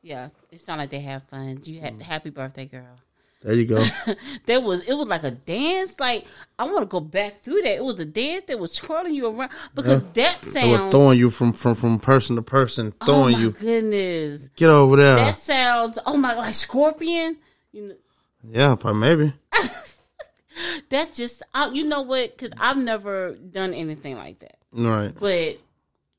Yeah, 0.02 0.28
it 0.50 0.60
sounded 0.62 0.84
like 0.84 0.90
they 0.90 1.00
have 1.00 1.24
fun. 1.24 1.60
You 1.64 1.78
Mm. 1.78 1.82
had 1.82 2.02
happy 2.02 2.30
birthday, 2.30 2.64
girl. 2.64 2.96
There 3.42 3.54
you 3.54 3.66
go. 3.66 3.84
There 4.46 4.60
was 4.60 4.80
it 4.80 4.94
was 4.94 5.08
like 5.08 5.22
a 5.24 5.30
dance. 5.30 5.98
Like 6.00 6.26
I 6.58 6.64
want 6.64 6.80
to 6.80 6.86
go 6.86 7.00
back 7.00 7.36
through 7.36 7.62
that. 7.62 7.76
It 7.76 7.84
was 7.84 8.00
a 8.00 8.04
dance 8.04 8.44
that 8.48 8.58
was 8.58 8.74
twirling 8.74 9.14
you 9.14 9.28
around 9.28 9.50
because 9.74 10.02
that 10.14 10.40
They 10.42 10.68
were 10.70 10.76
sounds. 10.78 10.92
throwing 10.94 11.18
you 11.18 11.30
from 11.30 11.52
from 11.52 11.74
from 11.74 11.98
person 12.00 12.36
to 12.36 12.42
person, 12.42 12.92
oh 13.00 13.04
throwing 13.06 13.32
my 13.34 13.38
you. 13.40 13.50
goodness, 13.52 14.48
Get 14.56 14.70
over 14.70 14.96
there. 14.96 15.16
that 15.16 15.36
sounds. 15.36 15.98
Oh 16.06 16.16
my, 16.16 16.34
like 16.34 16.54
scorpion. 16.54 17.36
You 17.72 17.88
know, 17.88 17.94
yeah, 18.42 18.74
probably 18.74 19.00
maybe. 19.00 19.32
that's 20.88 21.16
just. 21.16 21.42
I, 21.54 21.68
you 21.70 21.86
know 21.86 22.02
what? 22.02 22.36
Because 22.36 22.52
I've 22.58 22.76
never 22.78 23.34
done 23.34 23.74
anything 23.74 24.16
like 24.16 24.38
that. 24.40 24.56
Right. 24.72 25.12
but 25.18 25.58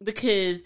because 0.04 0.62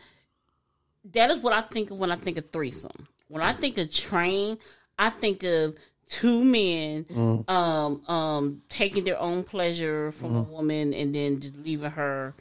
that 1.11 1.31
is 1.31 1.39
what 1.39 1.53
I 1.53 1.61
think 1.61 1.91
of 1.91 1.97
when 1.99 2.11
I 2.11 2.15
think 2.15 2.37
of 2.37 2.49
threesome. 2.51 3.07
When 3.27 3.41
I 3.43 3.53
think 3.53 3.77
of 3.77 3.91
train, 3.91 4.57
I 4.97 5.09
think 5.09 5.43
of 5.43 5.75
two 6.07 6.43
men 6.43 7.05
Mm. 7.05 7.49
um 7.49 8.01
um 8.07 8.61
taking 8.69 9.03
their 9.03 9.19
own 9.19 9.43
pleasure 9.43 10.11
from 10.11 10.35
a 10.35 10.43
Mm. 10.43 10.49
woman 10.49 10.93
and 10.93 11.13
then 11.15 11.39
just 11.39 11.55
leaving 11.57 11.91
her 11.91 12.33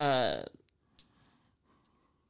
uh 0.00 0.42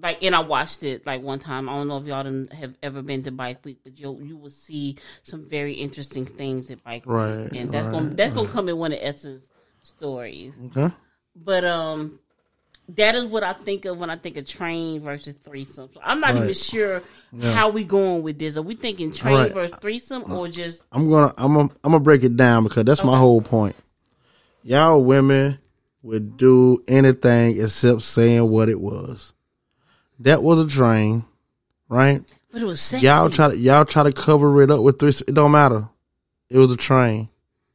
like 0.00 0.22
and 0.22 0.34
I 0.34 0.40
watched 0.40 0.82
it 0.82 1.06
like 1.06 1.22
one 1.22 1.38
time. 1.38 1.68
I 1.68 1.72
don't 1.72 1.88
know 1.88 1.96
if 1.96 2.06
y'all 2.06 2.22
done 2.22 2.48
have 2.52 2.76
ever 2.82 3.00
been 3.00 3.22
to 3.22 3.30
Bike 3.30 3.64
Week, 3.64 3.78
but 3.82 3.98
you 3.98 4.18
you 4.22 4.36
will 4.36 4.50
see 4.50 4.96
some 5.22 5.48
very 5.48 5.72
interesting 5.72 6.26
things 6.26 6.70
at 6.70 6.84
Bike 6.84 7.06
Week, 7.06 7.52
and 7.54 7.72
that's 7.72 7.86
right, 7.86 7.92
gonna 7.92 8.10
that's 8.14 8.32
gonna 8.34 8.48
come 8.48 8.68
in 8.68 8.76
one 8.76 8.92
of 8.92 8.98
Essence 9.00 9.48
stories. 9.82 10.52
Okay. 10.66 10.94
But 11.34 11.64
um, 11.64 12.18
that 12.90 13.14
is 13.16 13.26
what 13.26 13.42
I 13.42 13.52
think 13.52 13.84
of 13.84 13.98
when 13.98 14.10
I 14.10 14.16
think 14.16 14.36
of 14.36 14.46
train 14.46 15.00
versus 15.00 15.34
threesome. 15.34 15.88
So 15.92 16.00
I'm 16.04 16.20
not 16.20 16.36
even 16.36 16.46
Right. 16.48 16.56
sure 16.56 17.02
how 17.42 17.68
we 17.70 17.84
going 17.84 18.22
with 18.22 18.38
this. 18.38 18.56
Are 18.56 18.62
we 18.62 18.74
thinking 18.76 19.12
train 19.12 19.34
Right. 19.34 19.52
versus 19.52 19.76
threesome 19.80 20.24
or 20.32 20.46
just 20.48 20.82
I'm 20.92 21.10
gonna 21.10 21.34
I'm 21.36 21.54
gonna 21.54 21.70
I'm 21.82 21.92
gonna 21.92 22.00
break 22.04 22.22
it 22.22 22.36
down 22.36 22.62
because 22.64 22.84
that's 22.84 23.02
my 23.04 23.18
whole 23.18 23.40
point. 23.40 23.74
Y'all 24.62 25.02
women 25.02 25.58
would 26.02 26.36
do 26.36 26.82
anything 26.86 27.56
except 27.60 28.02
saying 28.02 28.48
what 28.48 28.68
it 28.68 28.80
was. 28.80 29.32
That 30.20 30.42
was 30.42 30.58
a 30.58 30.66
train, 30.68 31.24
right? 31.88 32.22
but 32.52 32.62
it 32.62 32.64
was 32.64 32.80
sexy. 32.80 33.06
Y'all 33.06 33.28
try 33.28 33.50
to 33.50 33.56
y'all 33.56 33.84
try 33.84 34.02
to 34.04 34.12
cover 34.12 34.62
it 34.62 34.70
up 34.70 34.80
with 34.82 34.98
three. 34.98 35.10
It 35.10 35.34
don't 35.34 35.52
matter. 35.52 35.88
It 36.48 36.58
was 36.58 36.70
a 36.70 36.76
train. 36.76 37.28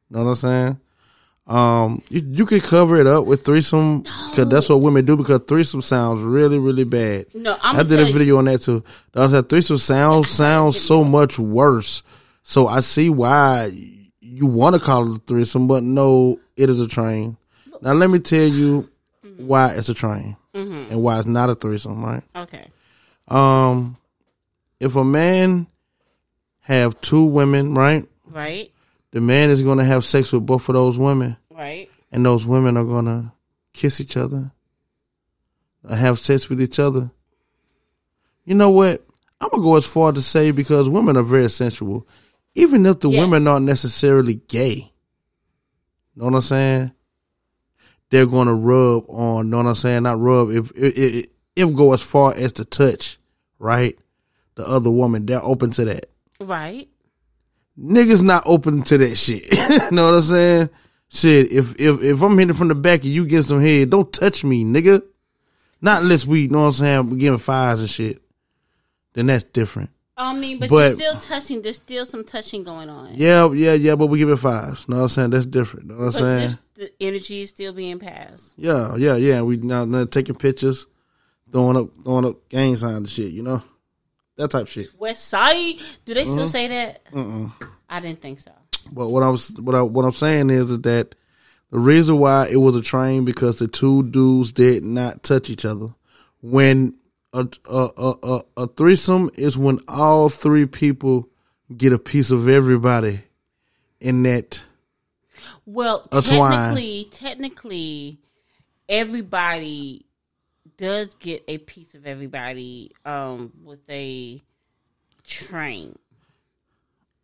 Know 0.09 0.23
what 0.23 0.29
I'm 0.31 0.35
saying? 0.35 0.79
Um, 1.51 2.01
you 2.09 2.21
you 2.31 2.45
could 2.45 2.63
cover 2.63 2.97
it 2.97 3.07
up 3.07 3.25
with 3.25 3.43
threesome 3.43 4.03
because 4.03 4.47
that's 4.47 4.69
what 4.69 4.79
women 4.81 5.03
do. 5.05 5.17
Because 5.17 5.41
threesome 5.47 5.81
sounds 5.81 6.21
really 6.21 6.57
really 6.59 6.85
bad. 6.85 7.25
No, 7.35 7.57
I'm 7.61 7.75
I 7.77 7.83
did 7.83 7.99
a 7.99 8.07
you- 8.07 8.13
video 8.13 8.37
on 8.37 8.45
that 8.45 8.59
too. 8.61 8.83
I 9.15 9.27
said 9.27 9.49
threesome 9.49 9.77
sounds 9.77 10.29
sounds 10.29 10.79
so 10.79 11.03
much 11.03 11.37
worse. 11.37 12.03
So 12.43 12.67
I 12.67 12.79
see 12.79 13.09
why 13.09 13.69
you 14.21 14.45
want 14.47 14.75
to 14.75 14.79
call 14.81 15.11
it 15.13 15.17
a 15.17 15.19
threesome, 15.25 15.67
but 15.67 15.83
no, 15.83 16.39
it 16.55 16.69
is 16.69 16.79
a 16.79 16.87
train. 16.87 17.35
Now 17.81 17.93
let 17.93 18.09
me 18.09 18.19
tell 18.19 18.47
you 18.47 18.89
why 19.37 19.73
it's 19.73 19.89
a 19.89 19.93
train 19.93 20.37
and 20.53 21.01
why 21.03 21.17
it's 21.17 21.27
not 21.27 21.49
a 21.49 21.55
threesome. 21.55 22.03
Right? 22.03 22.23
Okay. 22.35 22.67
Um, 23.27 23.97
if 24.79 24.95
a 24.95 25.03
man 25.03 25.67
have 26.61 26.99
two 27.01 27.25
women, 27.25 27.73
right, 27.73 28.07
Right. 28.29 28.71
the 29.11 29.19
man 29.21 29.49
is 29.49 29.61
going 29.61 29.79
to 29.79 29.83
have 29.83 30.05
sex 30.05 30.31
with 30.31 30.45
both 30.45 30.69
of 30.69 30.75
those 30.75 30.97
women, 30.97 31.37
Right. 31.61 31.89
and 32.11 32.25
those 32.25 32.45
women 32.47 32.75
are 32.75 32.83
going 32.83 33.05
to 33.05 33.31
kiss 33.73 34.01
each 34.01 34.17
other, 34.17 34.51
have 35.87 36.17
sex 36.17 36.49
with 36.49 36.59
each 36.59 36.79
other. 36.79 37.11
You 38.45 38.55
know 38.55 38.71
what? 38.71 39.05
I'm 39.39 39.49
gonna 39.49 39.63
go 39.63 39.75
as 39.75 39.85
far 39.85 40.11
to 40.11 40.21
say 40.21 40.51
because 40.51 40.89
women 40.89 41.17
are 41.17 41.23
very 41.23 41.49
sensual, 41.49 42.07
even 42.55 42.85
if 42.85 42.99
the 42.99 43.09
Yes. 43.09 43.19
women 43.19 43.47
aren't 43.47 43.65
necessarily 43.65 44.35
gay. 44.47 44.91
Know 46.15 46.25
what 46.25 46.35
I'm 46.35 46.41
saying? 46.41 46.91
They're 48.09 48.25
gonna 48.27 48.53
rub 48.53 49.05
on. 49.07 49.49
Know 49.49 49.57
what 49.57 49.67
I'm 49.67 49.75
saying? 49.75 50.03
Not 50.03 50.19
rub. 50.19 50.49
If 50.49 50.71
if, 50.75 50.97
if, 50.97 51.25
if 51.55 51.73
go 51.75 51.93
as 51.93 52.01
far 52.01 52.33
as 52.35 52.51
to 52.53 52.65
touch, 52.65 53.19
right? 53.57 53.97
The 54.55 54.67
other 54.67 54.91
woman, 54.91 55.25
they're 55.25 55.43
open 55.43 55.71
to 55.71 55.85
that. 55.85 56.07
Right. 56.39 56.87
Niggas 57.79 58.21
not 58.21 58.43
open 58.45 58.83
to 58.83 58.97
that 58.97 59.15
shit. 59.15 59.51
know 59.91 60.05
what 60.05 60.15
I'm 60.15 60.21
saying? 60.21 60.69
Shit, 61.13 61.51
if 61.51 61.79
if 61.79 62.01
if 62.01 62.21
I'm 62.21 62.37
hitting 62.37 62.55
from 62.55 62.69
the 62.69 62.75
back 62.75 63.01
and 63.03 63.11
you 63.11 63.25
get 63.25 63.43
some 63.43 63.59
head, 63.61 63.89
don't 63.89 64.11
touch 64.13 64.43
me, 64.45 64.63
nigga. 64.63 65.01
Not 65.81 66.03
unless 66.03 66.25
we, 66.25 66.47
know 66.47 66.59
what 66.61 66.65
I'm 66.67 66.71
saying, 66.73 67.09
we 67.09 67.17
giving 67.17 67.39
fires 67.39 67.81
and 67.81 67.89
shit. 67.89 68.21
Then 69.13 69.25
that's 69.25 69.43
different. 69.43 69.89
I 70.15 70.33
mean, 70.37 70.59
but, 70.59 70.69
But- 70.69 70.97
you're 70.97 71.15
still 71.17 71.19
touching. 71.19 71.61
There's 71.63 71.77
still 71.77 72.05
some 72.05 72.23
touching 72.23 72.63
going 72.63 72.87
on. 72.89 73.09
Yeah, 73.15 73.51
yeah, 73.51 73.73
yeah, 73.73 73.95
but 73.95 74.07
we 74.07 74.19
giving 74.19 74.37
fives. 74.37 74.87
Know 74.87 74.97
what 74.97 75.01
I'm 75.03 75.07
saying? 75.09 75.29
That's 75.31 75.47
different. 75.47 75.87
Know 75.87 75.95
what 75.95 76.01
I'm 76.01 76.11
But 76.11 76.17
saying? 76.19 76.57
the 76.75 76.91
energy 77.01 77.41
is 77.41 77.49
still 77.49 77.73
being 77.73 77.97
passed. 77.99 78.53
Yeah, 78.55 78.95
yeah, 78.95 79.15
yeah. 79.15 79.41
We 79.41 79.57
now, 79.57 79.83
now 79.85 80.05
taking 80.05 80.35
pictures, 80.35 80.85
throwing 81.51 81.75
up 81.75 81.89
throwing 82.05 82.25
up 82.25 82.47
gang 82.49 82.75
signs 82.75 82.97
and 82.97 83.09
shit, 83.09 83.31
you 83.33 83.41
know? 83.43 83.63
That 84.37 84.51
type 84.51 84.61
of 84.63 84.69
shit. 84.69 84.87
West 84.97 85.27
Side. 85.27 85.75
Do 86.05 86.13
they 86.13 86.21
Uh-huh. 86.23 86.31
still 86.31 86.47
say 86.47 86.67
that? 86.69 87.01
I 87.89 87.99
didn't 87.99 88.21
think 88.21 88.39
so. 88.39 88.51
But 88.91 89.09
what 89.09 89.23
I 89.23 89.29
was 89.29 89.51
what 89.57 89.75
I 89.75 89.81
what 89.81 90.05
I'm 90.05 90.11
saying 90.11 90.49
is 90.49 90.79
that 90.81 91.15
the 91.71 91.79
reason 91.79 92.17
why 92.17 92.47
it 92.51 92.57
was 92.57 92.75
a 92.75 92.81
train 92.81 93.25
because 93.25 93.57
the 93.57 93.67
two 93.67 94.03
dudes 94.03 94.51
did 94.51 94.83
not 94.83 95.23
touch 95.23 95.49
each 95.49 95.65
other. 95.65 95.93
When 96.41 96.95
a 97.33 97.47
a 97.69 97.89
a, 97.97 98.13
a, 98.23 98.41
a 98.57 98.67
threesome 98.67 99.29
is 99.35 99.57
when 99.57 99.79
all 99.87 100.29
three 100.29 100.65
people 100.65 101.29
get 101.75 101.93
a 101.93 101.99
piece 101.99 102.31
of 102.31 102.47
everybody 102.49 103.23
in 103.99 104.23
that. 104.23 104.63
Well, 105.65 106.05
A 106.11 106.21
twine. 106.21 106.51
technically, 106.51 107.07
technically, 107.11 108.19
everybody 108.89 110.05
does 110.77 111.15
get 111.15 111.43
a 111.47 111.57
piece 111.59 111.93
of 111.93 112.05
everybody 112.05 112.91
um, 113.05 113.51
with 113.63 113.87
a 113.89 114.41
train. 115.23 115.97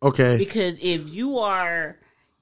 Okay, 0.02 0.38
Because 0.38 0.76
if 0.80 1.12
you 1.14 1.38
are 1.38 1.96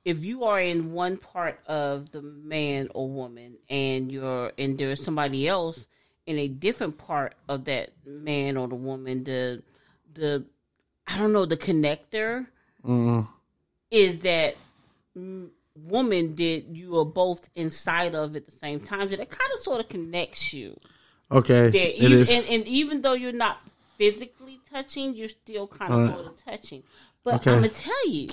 if 0.05 0.25
you 0.25 0.45
are 0.45 0.61
in 0.61 0.93
one 0.93 1.17
part 1.17 1.59
of 1.67 2.13
the 2.13 2.23
man 2.23 2.89
or 2.95 3.09
woman 3.09 3.57
and 3.69 4.13
you're 4.13 4.53
and 4.59 4.79
there's 4.79 5.03
somebody 5.03 5.49
else 5.49 5.87
in 6.27 6.39
a 6.39 6.49
different 6.49 6.99
part 6.99 7.35
of 7.49 7.65
that 7.65 7.91
man 8.07 8.57
or 8.57 8.69
the 8.69 8.75
woman, 8.75 9.25
the 9.25 9.63
the 10.15 10.45
I 11.07 11.19
don't 11.19 11.33
know, 11.33 11.47
the 11.47 11.57
connector 11.57 12.47
is 13.91 14.19
that 14.21 14.57
mm, 15.17 15.49
woman 15.75 16.35
that 16.37 16.65
you 16.71 16.99
are 16.99 17.05
both 17.05 17.49
inside 17.55 18.15
of 18.15 18.37
at 18.37 18.45
the 18.45 18.51
same 18.51 18.81
time. 18.81 19.09
So 19.11 19.17
that 19.17 19.31
kind 19.31 19.51
of 19.55 19.61
sort 19.61 19.81
of 19.81 19.89
connects 19.89 20.53
you. 20.53 20.77
okay, 21.31 21.71
There, 21.71 21.87
it 21.89 21.95
even, 21.97 22.13
is. 22.13 22.31
And, 22.31 22.45
and 22.47 22.67
even 22.67 23.03
though 23.03 23.15
you're 23.15 23.33
not 23.33 23.59
physically 23.97 24.61
touching, 24.71 25.15
you're 25.15 25.29
still 25.29 25.67
kind 25.67 25.93
of 25.93 26.15
sort 26.15 26.27
of 26.27 26.45
touching. 26.45 26.83
But 27.27 27.35
Okay. 27.37 27.51
I'm 27.51 27.57
gonna 27.57 27.69
tell 27.71 28.09
you, 28.09 28.29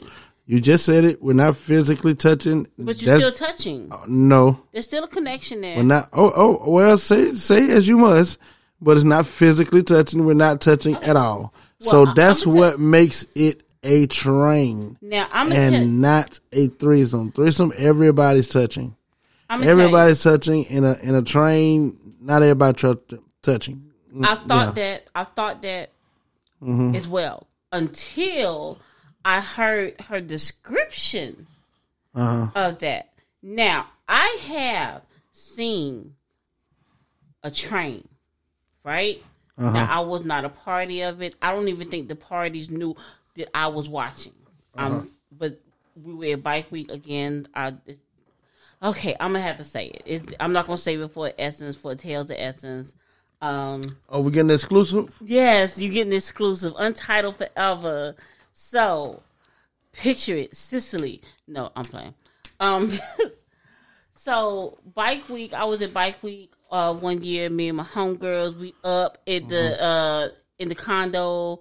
You 0.45 0.61
just 0.61 0.85
said 0.85 1.03
it. 1.03 1.19
We're 1.19 1.33
not 1.33 1.57
physically 1.57 2.13
touching. 2.13 2.67
but 2.77 3.01
you're 3.01 3.17
still 3.17 3.31
touching. 3.31 3.87
Uh, 3.91 4.05
no. 4.07 4.61
There's 4.71 4.85
still 4.85 5.05
a 5.05 5.07
connection 5.07 5.61
there. 5.61 5.77
We're 5.77 5.83
not. 5.83 6.09
Oh, 6.13 6.31
oh. 6.35 6.69
Well, 6.69 6.95
say 6.99 7.31
say 7.31 7.71
as 7.71 7.87
you 7.87 7.97
must, 7.97 8.37
but 8.79 8.95
it's 8.95 9.03
not 9.03 9.25
physically 9.25 9.81
touching. 9.81 10.25
We're 10.25 10.35
not 10.35 10.61
touching 10.61 10.95
at 10.97 11.15
all. 11.15 11.55
so 11.79 12.03
Well, 12.03 12.11
I- 12.11 12.13
that's 12.13 12.45
what 12.45 12.79
makes 12.79 13.25
it 13.33 13.63
a 13.81 14.05
train 14.05 14.97
now 15.01 15.27
I'm 15.31 15.51
and 15.51 15.99
not 15.99 16.39
a 16.51 16.67
threesome. 16.67 17.31
Threesome, 17.31 17.73
everybody's 17.75 18.47
touching. 18.47 18.95
I'm 19.49 19.59
gonna 19.59 19.65
tell 19.65 19.75
you, 19.75 19.81
Everybody's 19.85 20.21
touching 20.23 20.63
in 20.65 20.85
a 20.85 20.95
in 21.01 21.15
a 21.15 21.23
train. 21.23 21.97
Not 22.21 22.43
everybody 22.43 22.95
touching. 23.41 23.91
I 24.21 24.35
thought 24.35 24.75
that 24.75 25.07
I 25.15 25.23
thought 25.23 25.63
that 25.63 25.89
mm-hmm. 26.61 26.95
as 26.95 27.07
well 27.07 27.47
until 27.73 28.79
I 29.25 29.41
heard 29.41 29.99
her 30.03 30.21
description 30.21 31.47
uh-huh. 32.15 32.51
of 32.55 32.79
that. 32.79 33.09
Now 33.41 33.87
I 34.07 34.37
have 34.47 35.01
seen 35.31 36.15
a 37.41 37.51
train, 37.51 38.07
right? 38.85 39.21
Uh-huh. 39.57 39.71
Now 39.71 39.87
I 39.91 39.99
was 40.01 40.23
not 40.23 40.45
a 40.45 40.49
party 40.49 41.01
of 41.01 41.21
it. 41.21 41.35
I 41.41 41.51
don't 41.51 41.67
even 41.67 41.89
think 41.89 42.07
the 42.07 42.15
parties 42.15 42.69
knew 42.69 42.95
that 43.35 43.49
I 43.55 43.67
was 43.67 43.89
watching. 43.89 44.33
Um, 44.75 44.93
uh-huh. 44.93 45.01
but 45.31 45.59
we 46.01 46.13
were 46.13 46.33
at 46.33 46.43
Bike 46.43 46.71
Week 46.71 46.91
again. 46.91 47.47
I 47.53 47.73
okay. 48.81 49.15
I'm 49.19 49.33
gonna 49.33 49.41
have 49.41 49.57
to 49.57 49.63
say 49.63 49.87
it. 49.87 50.03
it 50.05 50.33
I'm 50.39 50.53
not 50.53 50.67
gonna 50.67 50.77
save 50.77 51.01
it 51.01 51.09
for 51.09 51.31
Essence 51.37 51.75
for 51.75 51.95
Tales 51.95 52.29
of 52.29 52.37
Essence. 52.39 52.93
Um, 53.43 53.97
Oh, 54.07 54.21
we 54.21 54.31
getting 54.31 54.51
exclusive. 54.51 55.17
Yes, 55.21 55.77
you're 55.77 55.91
getting 55.93 56.13
exclusive, 56.13 56.73
untitled 56.77 57.35
forever. 57.37 58.15
So, 58.53 59.21
picture 59.91 60.35
it, 60.37 60.55
Sicily. 60.55 61.21
No, 61.45 61.69
I'm 61.75 61.83
playing. 61.83 62.13
Um, 62.61 62.91
so 64.13 64.77
Bike 64.95 65.27
Week, 65.27 65.53
I 65.53 65.65
was 65.65 65.81
at 65.81 65.93
Bike 65.93 66.23
Week 66.23 66.51
uh 66.71 66.93
one 66.93 67.21
year. 67.21 67.49
Me 67.49 67.67
and 67.67 67.77
my 67.77 67.83
homegirls, 67.83 68.55
we 68.57 68.73
up 68.83 69.17
at 69.27 69.49
the 69.49 69.83
uh 69.83 70.29
in 70.57 70.69
the 70.69 70.75
condo. 70.75 71.59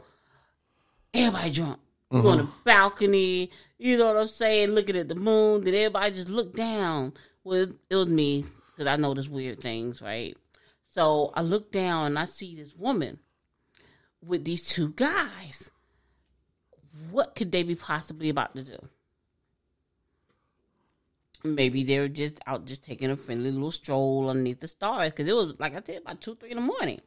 Everybody 1.12 1.50
drunk. 1.50 1.78
We 2.10 2.20
on 2.20 2.38
the 2.38 2.48
balcony. 2.64 3.50
You 3.78 3.98
know 3.98 4.06
what 4.06 4.16
I'm 4.18 4.28
saying? 4.28 4.70
Looking 4.70 4.96
at 4.96 5.08
the 5.08 5.14
moon. 5.16 5.64
Then 5.64 5.74
everybody 5.74 6.14
just 6.14 6.28
looked 6.28 6.54
down. 6.56 7.14
Well, 7.42 7.68
it 7.90 7.96
was 7.96 8.06
me 8.08 8.44
because 8.70 8.86
I 8.86 8.96
notice 8.96 9.28
weird 9.28 9.60
things, 9.60 10.00
right? 10.00 10.36
So 10.92 11.32
I 11.34 11.40
look 11.40 11.72
down 11.72 12.04
and 12.04 12.18
I 12.18 12.26
see 12.26 12.54
this 12.54 12.76
woman 12.76 13.18
with 14.22 14.44
these 14.44 14.68
two 14.68 14.90
guys. 14.90 15.70
What 17.10 17.34
could 17.34 17.50
they 17.50 17.62
be 17.62 17.74
possibly 17.74 18.28
about 18.28 18.54
to 18.54 18.62
do? 18.62 18.76
Maybe 21.42 21.82
they 21.82 21.98
were 21.98 22.08
just 22.08 22.40
out 22.46 22.66
just 22.66 22.84
taking 22.84 23.10
a 23.10 23.16
friendly 23.16 23.50
little 23.50 23.70
stroll 23.70 24.28
underneath 24.28 24.60
the 24.60 24.68
stars 24.68 25.12
because 25.12 25.26
it 25.26 25.34
was 25.34 25.58
like 25.58 25.74
I 25.74 25.80
said 25.80 26.02
about 26.02 26.20
two, 26.20 26.34
three 26.34 26.50
in 26.50 26.56
the 26.56 26.62
morning. 26.62 27.00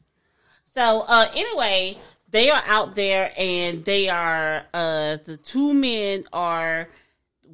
So 0.74 1.06
uh, 1.08 1.30
anyway, 1.36 1.96
they 2.32 2.50
are 2.50 2.64
out 2.66 2.96
there 2.96 3.34
and 3.38 3.86
they 3.86 4.10
are 4.10 4.66
uh, 4.74 5.18
the 5.24 5.38
two 5.38 5.76
men 5.76 6.26
are 6.34 6.90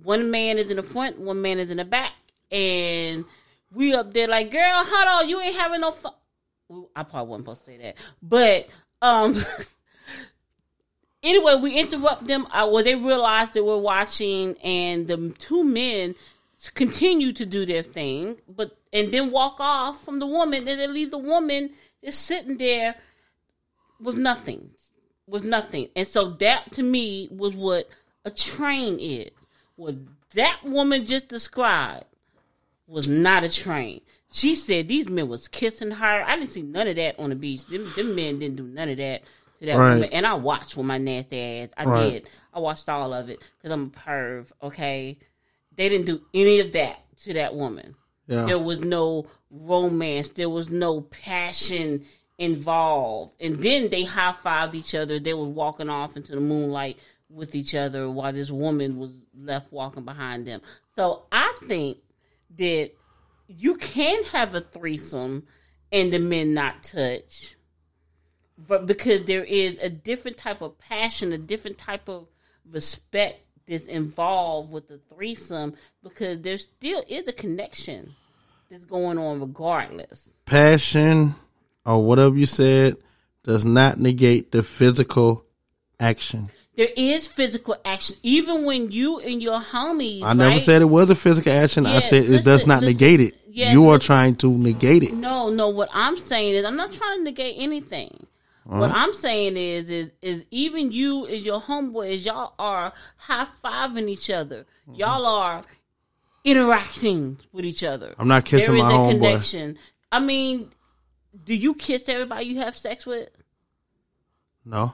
one 0.01 0.31
man 0.31 0.59
is 0.59 0.71
in 0.71 0.77
the 0.77 0.83
front, 0.83 1.19
one 1.19 1.41
man 1.41 1.59
is 1.59 1.69
in 1.71 1.77
the 1.77 1.85
back, 1.85 2.13
and 2.49 3.25
we 3.73 3.93
up 3.93 4.13
there 4.13 4.29
like, 4.29 4.49
girl, 4.49 4.61
hold 4.63 5.23
on, 5.23 5.29
you 5.29 5.41
ain't 5.41 5.57
having 5.57 5.81
no 5.81 5.91
fun. 5.91 6.13
I 6.95 7.03
probably 7.03 7.29
wasn't 7.29 7.45
supposed 7.45 7.65
to 7.65 7.71
say 7.71 7.77
that, 7.77 7.95
but 8.21 8.67
um. 9.01 9.35
anyway, 11.23 11.55
we 11.55 11.77
interrupt 11.77 12.25
them. 12.27 12.45
Uh, 12.47 12.67
well, 12.71 12.83
they 12.83 12.95
realize 12.95 13.51
that 13.51 13.63
we're 13.63 13.77
watching, 13.77 14.57
and 14.63 15.07
the 15.07 15.33
two 15.37 15.63
men 15.63 16.15
continue 16.73 17.33
to 17.33 17.45
do 17.45 17.65
their 17.65 17.83
thing, 17.83 18.37
but 18.47 18.77
and 18.93 19.11
then 19.11 19.31
walk 19.31 19.57
off 19.59 20.03
from 20.03 20.19
the 20.19 20.27
woman, 20.27 20.67
and 20.67 20.79
they 20.79 20.87
leave 20.87 21.11
the 21.11 21.17
woman 21.17 21.71
just 22.03 22.25
sitting 22.25 22.57
there 22.57 22.95
with 23.99 24.17
nothing, 24.17 24.71
with 25.27 25.43
nothing. 25.43 25.89
And 25.95 26.07
so 26.07 26.31
that 26.31 26.71
to 26.73 26.83
me 26.83 27.29
was 27.31 27.55
what 27.55 27.89
a 28.25 28.31
train 28.31 28.99
is. 28.99 29.31
What 29.75 29.95
that 30.35 30.59
woman 30.63 31.05
just 31.05 31.27
described 31.27 32.05
was 32.87 33.07
not 33.07 33.43
a 33.43 33.49
train. 33.49 34.01
She 34.33 34.55
said 34.55 34.87
these 34.87 35.09
men 35.09 35.27
was 35.27 35.47
kissing 35.47 35.91
her. 35.91 36.23
I 36.25 36.35
didn't 36.37 36.51
see 36.51 36.61
none 36.61 36.87
of 36.87 36.95
that 36.95 37.19
on 37.19 37.29
the 37.29 37.35
beach. 37.35 37.65
Them, 37.67 37.89
them 37.95 38.15
men 38.15 38.39
didn't 38.39 38.57
do 38.57 38.63
none 38.63 38.89
of 38.89 38.97
that 38.97 39.23
to 39.59 39.65
that 39.65 39.77
Right. 39.77 39.93
woman. 39.93 40.09
And 40.11 40.25
I 40.25 40.33
watched 40.35 40.75
with 40.77 40.85
my 40.85 40.97
nasty 40.97 41.39
ass. 41.39 41.69
I 41.77 41.85
Right. 41.85 42.11
did. 42.11 42.29
I 42.53 42.59
watched 42.59 42.87
all 42.89 43.13
of 43.13 43.29
it 43.29 43.39
because 43.57 43.71
I'm 43.71 43.85
a 43.95 43.99
perv. 43.99 44.51
Okay, 44.63 45.17
they 45.75 45.89
didn't 45.89 46.05
do 46.05 46.21
any 46.33 46.59
of 46.59 46.71
that 46.73 46.99
to 47.23 47.33
that 47.33 47.55
woman. 47.55 47.95
Yeah. 48.27 48.45
There 48.45 48.59
was 48.59 48.79
no 48.79 49.25
romance. 49.49 50.29
There 50.29 50.49
was 50.49 50.69
no 50.69 51.01
passion 51.01 52.05
involved. 52.37 53.33
And 53.39 53.57
then 53.57 53.89
they 53.89 54.03
high 54.03 54.33
fived 54.43 54.73
each 54.73 54.95
other. 54.95 55.19
They 55.19 55.33
were 55.33 55.45
walking 55.45 55.89
off 55.89 56.17
into 56.17 56.33
the 56.33 56.41
moonlight 56.41 56.97
with 57.29 57.55
each 57.55 57.75
other 57.75 58.09
while 58.09 58.33
this 58.33 58.49
woman 58.51 58.97
was 58.97 59.11
left 59.37 59.71
walking 59.71 60.03
behind 60.03 60.47
them. 60.47 60.61
So 60.95 61.23
I 61.31 61.53
think 61.63 61.97
that 62.57 62.91
you 63.47 63.75
can 63.77 64.23
have 64.25 64.55
a 64.55 64.61
threesome 64.61 65.43
and 65.91 66.11
the 66.11 66.19
men 66.19 66.53
not 66.53 66.83
touch. 66.83 67.55
But 68.57 68.85
because 68.85 69.25
there 69.25 69.43
is 69.43 69.79
a 69.81 69.89
different 69.89 70.37
type 70.37 70.61
of 70.61 70.77
passion, 70.77 71.33
a 71.33 71.37
different 71.37 71.77
type 71.77 72.07
of 72.07 72.27
respect 72.69 73.41
that's 73.67 73.85
involved 73.85 74.71
with 74.71 74.87
the 74.87 74.99
threesome 75.13 75.73
because 76.03 76.41
there 76.41 76.57
still 76.57 77.03
is 77.07 77.27
a 77.27 77.33
connection 77.33 78.15
that's 78.69 78.85
going 78.85 79.17
on 79.17 79.39
regardless. 79.39 80.33
Passion 80.45 81.35
or 81.85 82.03
whatever 82.03 82.37
you 82.37 82.45
said 82.45 82.97
does 83.43 83.65
not 83.65 83.99
negate 83.99 84.51
the 84.51 84.63
physical 84.63 85.45
action. 85.99 86.49
There 86.75 86.87
is 86.95 87.27
physical 87.27 87.75
action, 87.83 88.15
even 88.23 88.65
when 88.65 88.91
you 88.91 89.19
and 89.19 89.41
your 89.41 89.59
homies. 89.59 90.23
I 90.23 90.33
never 90.33 90.51
right? 90.51 90.61
said 90.61 90.81
it 90.81 90.85
was 90.85 91.09
a 91.09 91.15
physical 91.15 91.51
action. 91.51 91.85
I 91.85 91.95
Yeah, 91.95 91.99
said 91.99 92.23
it 92.23 92.43
does 92.45 92.65
not 92.65 92.81
listen. 92.81 92.93
negate 92.93 93.19
it. 93.19 93.35
Yeah, 93.49 93.73
you 93.73 93.89
are 93.89 93.99
trying 93.99 94.35
to 94.37 94.49
negate 94.57 95.03
it. 95.03 95.13
No, 95.13 95.49
no. 95.49 95.67
What 95.67 95.89
I'm 95.93 96.17
saying 96.17 96.55
is, 96.55 96.63
I'm 96.65 96.77
not 96.77 96.93
trying 96.93 97.17
to 97.19 97.23
negate 97.25 97.55
anything. 97.59 98.25
Uh-huh. 98.69 98.79
What 98.79 98.91
I'm 98.91 99.13
saying 99.13 99.57
is, 99.57 99.89
is, 99.89 100.11
is 100.21 100.45
even 100.51 100.93
you 100.93 101.27
as 101.27 101.43
your 101.45 101.59
homeboys, 101.59 102.23
y'all 102.25 102.53
are 102.57 102.93
high 103.17 103.47
fiving 103.61 104.07
each 104.07 104.29
other. 104.29 104.65
Mm-hmm. 104.87 104.93
Y'all 104.95 105.25
are 105.25 105.65
interacting 106.45 107.37
with 107.51 107.65
each 107.65 107.83
other. 107.83 108.15
I'm 108.17 108.27
not 108.29 108.45
kissing 108.45 108.75
There 108.75 108.77
is 108.77 108.83
my 108.83 108.91
a 108.91 108.97
homeboy. 108.97 109.11
connection. 109.19 109.77
I 110.11 110.19
mean, 110.19 110.71
do 111.43 111.53
you 111.53 111.73
kiss 111.73 112.07
everybody 112.07 112.45
you 112.45 112.59
have 112.59 112.77
sex 112.77 113.05
with? 113.05 113.29
No. 114.63 114.93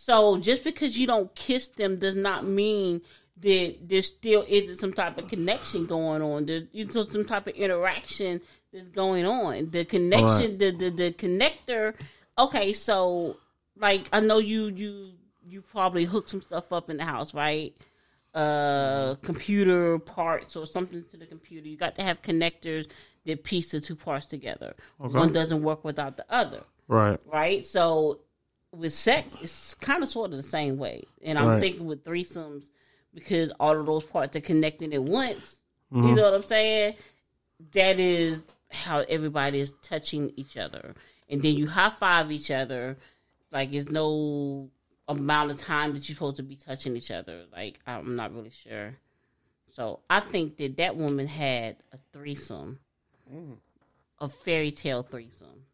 So 0.00 0.38
just 0.38 0.62
because 0.62 0.96
you 0.96 1.06
don't 1.08 1.34
kiss 1.34 1.68
them 1.68 1.98
does 1.98 2.14
not 2.14 2.46
mean 2.46 3.02
that 3.40 3.76
there 3.82 4.00
still 4.00 4.44
isn't 4.48 4.76
some 4.76 4.92
type 4.92 5.18
of 5.18 5.28
connection 5.28 5.86
going 5.86 6.22
on. 6.22 6.46
There's 6.46 6.64
some 7.10 7.24
type 7.26 7.48
of 7.48 7.54
interaction 7.54 8.40
that's 8.72 8.88
going 8.90 9.26
on. 9.26 9.70
The 9.70 9.84
connection, 9.84 10.56
the, 10.58 10.70
the 10.70 10.90
the 10.90 11.10
connector. 11.12 11.94
Okay, 12.38 12.72
so 12.72 13.38
like 13.76 14.08
I 14.12 14.20
know 14.20 14.38
you 14.38 14.68
you 14.68 15.12
you 15.44 15.62
probably 15.62 16.04
hook 16.04 16.28
some 16.28 16.40
stuff 16.40 16.72
up 16.72 16.90
in 16.90 16.98
the 16.98 17.04
house, 17.04 17.34
right? 17.34 17.74
Uh, 18.32 19.16
computer 19.16 19.98
parts 19.98 20.54
or 20.54 20.64
something 20.64 21.04
to 21.10 21.16
the 21.16 21.26
computer. 21.26 21.66
You 21.66 21.76
got 21.76 21.96
to 21.96 22.02
have 22.02 22.22
connectors 22.22 22.88
that 23.26 23.42
piece 23.42 23.72
the 23.72 23.80
two 23.80 23.96
parts 23.96 24.26
together. 24.26 24.74
One 24.98 25.32
doesn't 25.32 25.62
work 25.62 25.84
without 25.84 26.16
the 26.16 26.24
other 26.30 26.62
Right. 26.86 27.20
right? 27.26 27.66
So 27.66 28.20
with 28.72 28.92
sex, 28.92 29.36
it's 29.40 29.74
kind 29.74 30.02
of 30.02 30.08
sort 30.08 30.30
of 30.30 30.36
the 30.36 30.42
same 30.42 30.76
way. 30.78 31.02
And 31.22 31.38
I'm 31.38 31.46
Right. 31.46 31.60
thinking 31.60 31.86
with 31.86 32.04
threesomes 32.04 32.68
because 33.14 33.50
all 33.58 33.78
of 33.78 33.86
those 33.86 34.04
parts 34.04 34.36
are 34.36 34.40
connected 34.40 34.92
at 34.92 35.02
once. 35.02 35.62
Mm-hmm. 35.92 36.08
You 36.08 36.14
know 36.14 36.22
what 36.22 36.34
I'm 36.34 36.42
saying? 36.42 36.94
That 37.72 37.98
is 37.98 38.44
how 38.70 39.00
everybody 39.08 39.60
is 39.60 39.72
touching 39.82 40.32
each 40.36 40.56
other, 40.56 40.94
and 41.28 41.42
then 41.42 41.54
you 41.56 41.66
high 41.66 41.88
five 41.90 42.30
each 42.30 42.50
other. 42.50 42.98
Like 43.50 43.72
it's 43.72 43.90
no 43.90 44.70
amount 45.08 45.50
of 45.50 45.58
time 45.58 45.94
that 45.94 46.06
you're 46.08 46.14
supposed 46.14 46.36
to 46.36 46.42
be 46.42 46.54
touching 46.54 46.94
each 46.96 47.10
other. 47.10 47.44
Like 47.50 47.80
I'm 47.86 48.14
not 48.14 48.34
really 48.34 48.50
sure. 48.50 48.94
So 49.72 50.00
I 50.10 50.20
think 50.20 50.58
that 50.58 50.76
that 50.76 50.96
woman 50.96 51.26
had 51.26 51.76
a 51.92 51.98
threesome, 52.12 52.78
a 54.20 54.28
fairy 54.28 54.70
tale 54.70 55.02
threesome. 55.02 55.64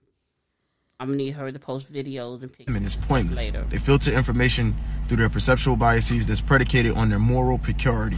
I'm 1.00 1.09
gonna 1.09 1.16
need 1.16 1.33
her 1.33 1.50
to 1.50 1.59
post 1.59 1.92
videos 1.92 2.42
and 2.42 2.52
pictures 2.52 2.74
and 2.74 2.87
it's 2.87 2.94
pointless. 2.94 3.37
later. 3.37 3.66
They 3.68 3.78
filter 3.78 4.12
information 4.12 4.76
through 5.07 5.16
their 5.16 5.28
perceptual 5.28 5.76
biases 5.76 6.26
that's 6.26 6.40
predicated 6.40 6.96
on 6.96 7.09
their 7.09 7.18
moral 7.18 7.59
purity. 7.59 8.16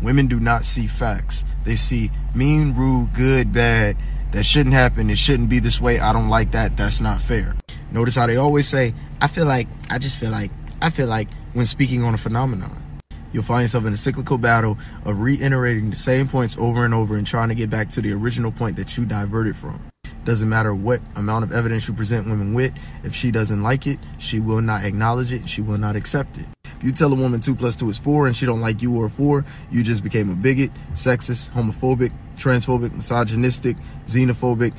Women 0.00 0.26
do 0.26 0.40
not 0.40 0.64
see 0.64 0.86
facts. 0.86 1.44
They 1.64 1.76
see 1.76 2.10
mean, 2.34 2.74
rude, 2.74 3.12
good, 3.12 3.52
bad. 3.52 3.96
That 4.32 4.44
shouldn't 4.44 4.74
happen. 4.74 5.10
It 5.10 5.18
shouldn't 5.18 5.50
be 5.50 5.58
this 5.58 5.80
way. 5.80 6.00
I 6.00 6.12
don't 6.12 6.28
like 6.30 6.52
that. 6.52 6.76
That's 6.76 7.00
not 7.00 7.20
fair. 7.20 7.54
Notice 7.92 8.16
how 8.16 8.26
they 8.26 8.36
always 8.36 8.68
say, 8.68 8.94
I 9.20 9.28
feel 9.28 9.44
like, 9.44 9.68
I 9.90 9.98
just 9.98 10.18
feel 10.18 10.30
like, 10.30 10.50
I 10.80 10.90
feel 10.90 11.06
like 11.06 11.28
when 11.52 11.66
speaking 11.66 12.02
on 12.02 12.14
a 12.14 12.18
phenomenon. 12.18 13.00
You'll 13.32 13.42
find 13.42 13.62
yourself 13.62 13.84
in 13.84 13.92
a 13.92 13.96
cyclical 13.96 14.38
battle 14.38 14.78
of 15.04 15.20
reiterating 15.20 15.90
the 15.90 15.96
same 15.96 16.28
points 16.28 16.56
over 16.58 16.84
and 16.84 16.94
over 16.94 17.16
and 17.16 17.26
trying 17.26 17.50
to 17.50 17.54
get 17.54 17.68
back 17.68 17.90
to 17.90 18.00
the 18.00 18.12
original 18.12 18.50
point 18.50 18.76
that 18.76 18.96
you 18.96 19.04
diverted 19.04 19.56
from. 19.56 19.90
Doesn't 20.24 20.48
matter 20.48 20.74
what 20.74 21.02
amount 21.16 21.44
of 21.44 21.52
evidence 21.52 21.86
you 21.86 21.92
present 21.92 22.26
women 22.26 22.54
with, 22.54 22.72
if 23.02 23.14
she 23.14 23.30
doesn't 23.30 23.62
like 23.62 23.86
it, 23.86 23.98
she 24.18 24.40
will 24.40 24.62
not 24.62 24.84
acknowledge 24.84 25.32
it, 25.32 25.48
she 25.48 25.60
will 25.60 25.76
not 25.76 25.96
accept 25.96 26.38
it. 26.38 26.46
If 26.64 26.82
you 26.82 26.92
tell 26.92 27.12
a 27.12 27.16
woman 27.16 27.40
two 27.40 27.54
plus 27.54 27.76
two 27.76 27.90
is 27.90 27.98
four 27.98 28.26
and 28.26 28.34
she 28.34 28.46
don't 28.46 28.62
like 28.62 28.80
you 28.80 28.96
or 28.96 29.10
four, 29.10 29.44
you 29.70 29.82
just 29.82 30.02
became 30.02 30.30
a 30.30 30.34
bigot, 30.34 30.70
sexist, 30.94 31.50
homophobic, 31.50 32.10
transphobic, 32.38 32.92
misogynistic, 32.92 33.76
xenophobic, 34.06 34.74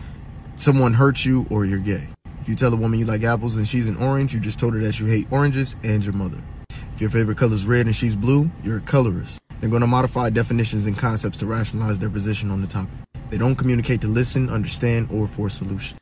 someone 0.56 0.94
hurt 0.94 1.24
you 1.24 1.46
or 1.52 1.64
you're 1.64 1.78
gay. 1.78 2.08
If 2.42 2.50
you 2.50 2.56
tell 2.56 2.74
a 2.74 2.78
woman 2.78 3.00
you 3.00 3.06
like 3.06 3.24
apples 3.24 3.56
and 3.56 3.68
she's 3.68 3.88
an 3.88 3.98
orange, 3.98 4.34
you 4.34 4.40
just 4.40 4.58
told 4.58 4.74
her 4.74 4.80
that 4.82 5.00
you 5.00 5.06
hate 5.06 5.28
oranges 5.32 5.76
and 5.84 6.04
your 6.04 6.14
mother. 6.14 6.42
If 6.96 7.02
your 7.02 7.12
favorite 7.12 7.38
color 7.38 7.54
is 7.54 7.68
red 7.68 7.86
and 7.86 7.96
she's 7.96 8.16
blue, 8.16 8.50
you're 8.64 8.78
a 8.78 8.82
colorist. 8.82 9.40
They're 9.60 9.70
going 9.70 9.82
to 9.82 9.88
modify 9.88 10.32
definitions 10.32 10.88
and 10.88 10.98
concepts 10.98 11.38
to 11.40 11.46
rationalize 11.46 12.00
their 12.00 12.10
position 12.10 12.50
on 12.50 12.62
the 12.62 12.68
topic. 12.68 13.05
They 13.30 13.38
don't 13.38 13.56
communicate 13.56 14.02
to 14.02 14.08
listen, 14.08 14.50
understand, 14.50 15.10
or 15.12 15.28
for 15.28 15.48
a 15.48 15.52
solution. 15.52 15.98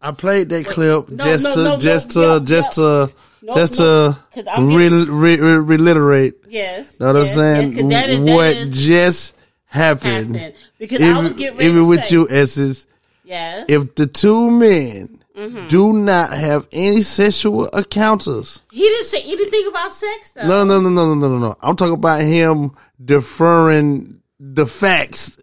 I 0.00 0.12
played 0.12 0.48
that 0.50 0.66
clip 0.66 1.08
no, 1.08 1.24
just 1.24 1.44
no, 1.44 1.50
to 1.50 1.56
no, 1.62 1.70
no, 1.74 1.76
just 1.78 2.10
to 2.12 2.40
just 2.44 2.78
yeah. 2.78 2.84
to 3.06 3.12
No, 3.42 3.54
just 3.54 3.78
no, 3.78 4.12
to 4.12 4.18
'cause 4.32 4.44
I'm 4.52 4.72
re, 4.74 4.88
re, 4.88 5.40
re, 5.40 5.56
reliterate. 5.58 6.34
Yes. 6.48 6.98
Know 7.00 7.08
what 7.08 7.16
I'm 7.16 7.24
saying? 7.26 7.72
yes, 7.72 7.80
'cause 7.82 7.90
that 7.90 8.10
is- 8.10 8.18
that 8.20 8.32
what 8.34 8.56
is 8.56 8.86
just 8.86 9.34
happened? 9.66 10.36
happened. 10.36 10.54
Because 10.78 11.02
I 11.02 11.18
was 11.18 11.26
Even, 11.26 11.38
getting 11.38 11.58
ready 11.58 11.70
even 11.70 11.82
to 11.82 11.88
with 11.88 12.04
say, 12.04 12.14
you, 12.14 12.28
Esses, 12.30 12.86
Yes. 13.24 13.64
if 13.68 13.94
the 13.96 14.06
two 14.06 14.50
men 14.50 15.14
Mm-hmm. 15.36 15.68
do 15.68 15.92
not 15.92 16.32
have 16.32 16.66
any 16.72 17.00
sexual 17.02 17.66
encounters, 17.68 18.60
he 18.72 18.80
didn't 18.80 19.04
say 19.06 19.22
anything 19.22 19.66
about 19.68 19.92
sex 19.92 20.32
though. 20.32 20.46
no, 20.46 20.64
no, 20.64 20.80
no, 20.80 20.90
no, 20.90 21.04
no, 21.06 21.14
no, 21.14 21.28
no, 21.28 21.38
no. 21.38 21.56
I'm 21.62 21.76
talking 21.76 21.94
about 21.94 22.20
him 22.22 22.72
deferring 23.04 24.20
the 24.40 24.66
facts 24.66 25.36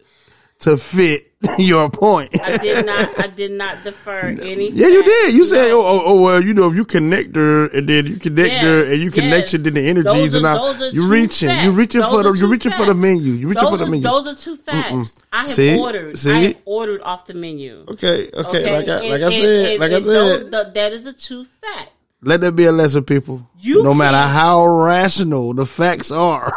to 0.66 0.76
fit 0.76 1.32
your 1.58 1.88
point. 1.90 2.30
I 2.44 2.56
did 2.58 2.84
not. 2.86 3.18
I 3.20 3.26
did 3.28 3.52
not 3.52 3.76
defer 3.84 4.20
anything. 4.42 4.76
Yeah, 4.76 4.88
you 4.88 5.02
did. 5.04 5.34
You 5.34 5.44
said, 5.44 5.70
oh, 5.70 5.80
oh, 5.84 6.02
oh, 6.06 6.22
well, 6.22 6.42
you 6.42 6.54
know, 6.54 6.70
if 6.70 6.76
you 6.76 6.84
connect 6.84 7.36
her 7.36 7.66
and 7.68 7.88
then 7.88 8.06
you 8.06 8.16
connect 8.16 8.52
Yes, 8.52 8.64
her 8.64 8.92
and 8.92 9.02
you 9.02 9.10
connect 9.10 9.52
yes. 9.52 9.54
it 9.54 9.64
to 9.64 9.70
the 9.70 9.80
energies 9.88 10.32
Those 10.32 10.34
and 10.34 10.46
I, 10.46 10.56
are 10.56 10.88
you 10.90 11.06
reaching, 11.08 11.48
you 11.50 11.54
facts. 11.56 11.74
reaching 11.76 12.00
Those 12.00 12.10
for 12.10 12.22
the, 12.22 12.32
you 12.32 12.46
reaching 12.48 12.72
for 12.72 12.86
the 12.86 12.94
menu. 12.94 13.32
You 13.34 13.48
reaching 13.48 13.62
those 13.64 13.70
for 13.70 13.76
the 13.76 13.84
are, 13.84 13.90
menu. 13.90 14.02
Those 14.02 14.26
are 14.26 14.34
two 14.34 14.56
facts. 14.56 15.18
I 15.32 15.38
have 15.40 15.48
See? 15.48 15.78
ordered. 15.78 16.16
I 16.26 16.38
have 16.40 16.56
ordered 16.64 17.00
off 17.02 17.26
the 17.26 17.34
menu. 17.34 17.84
Okay, 17.88 18.30
okay, 18.32 18.72
like 18.72 18.88
I, 18.88 19.00
And- 19.00 19.08
like 19.10 19.22
I 19.22 19.30
said, 19.30 19.70
and- 19.72 19.80
like 19.80 19.92
I 19.92 20.00
said, 20.00 20.04
those- 20.04 20.50
the- 20.50 20.70
that 20.74 20.92
is 20.92 21.06
a 21.06 21.12
true 21.12 21.44
fact. 21.44 21.90
let 22.22 22.40
that 22.40 22.52
be 22.56 22.64
a 22.64 22.72
lesson, 22.72 23.04
people. 23.04 23.46
You 23.60 23.82
no 23.84 23.94
matter 23.94 24.16
can't- 24.16 24.32
how 24.32 24.66
rational 24.66 25.54
the 25.54 25.66
facts 25.66 26.10
are. 26.10 26.50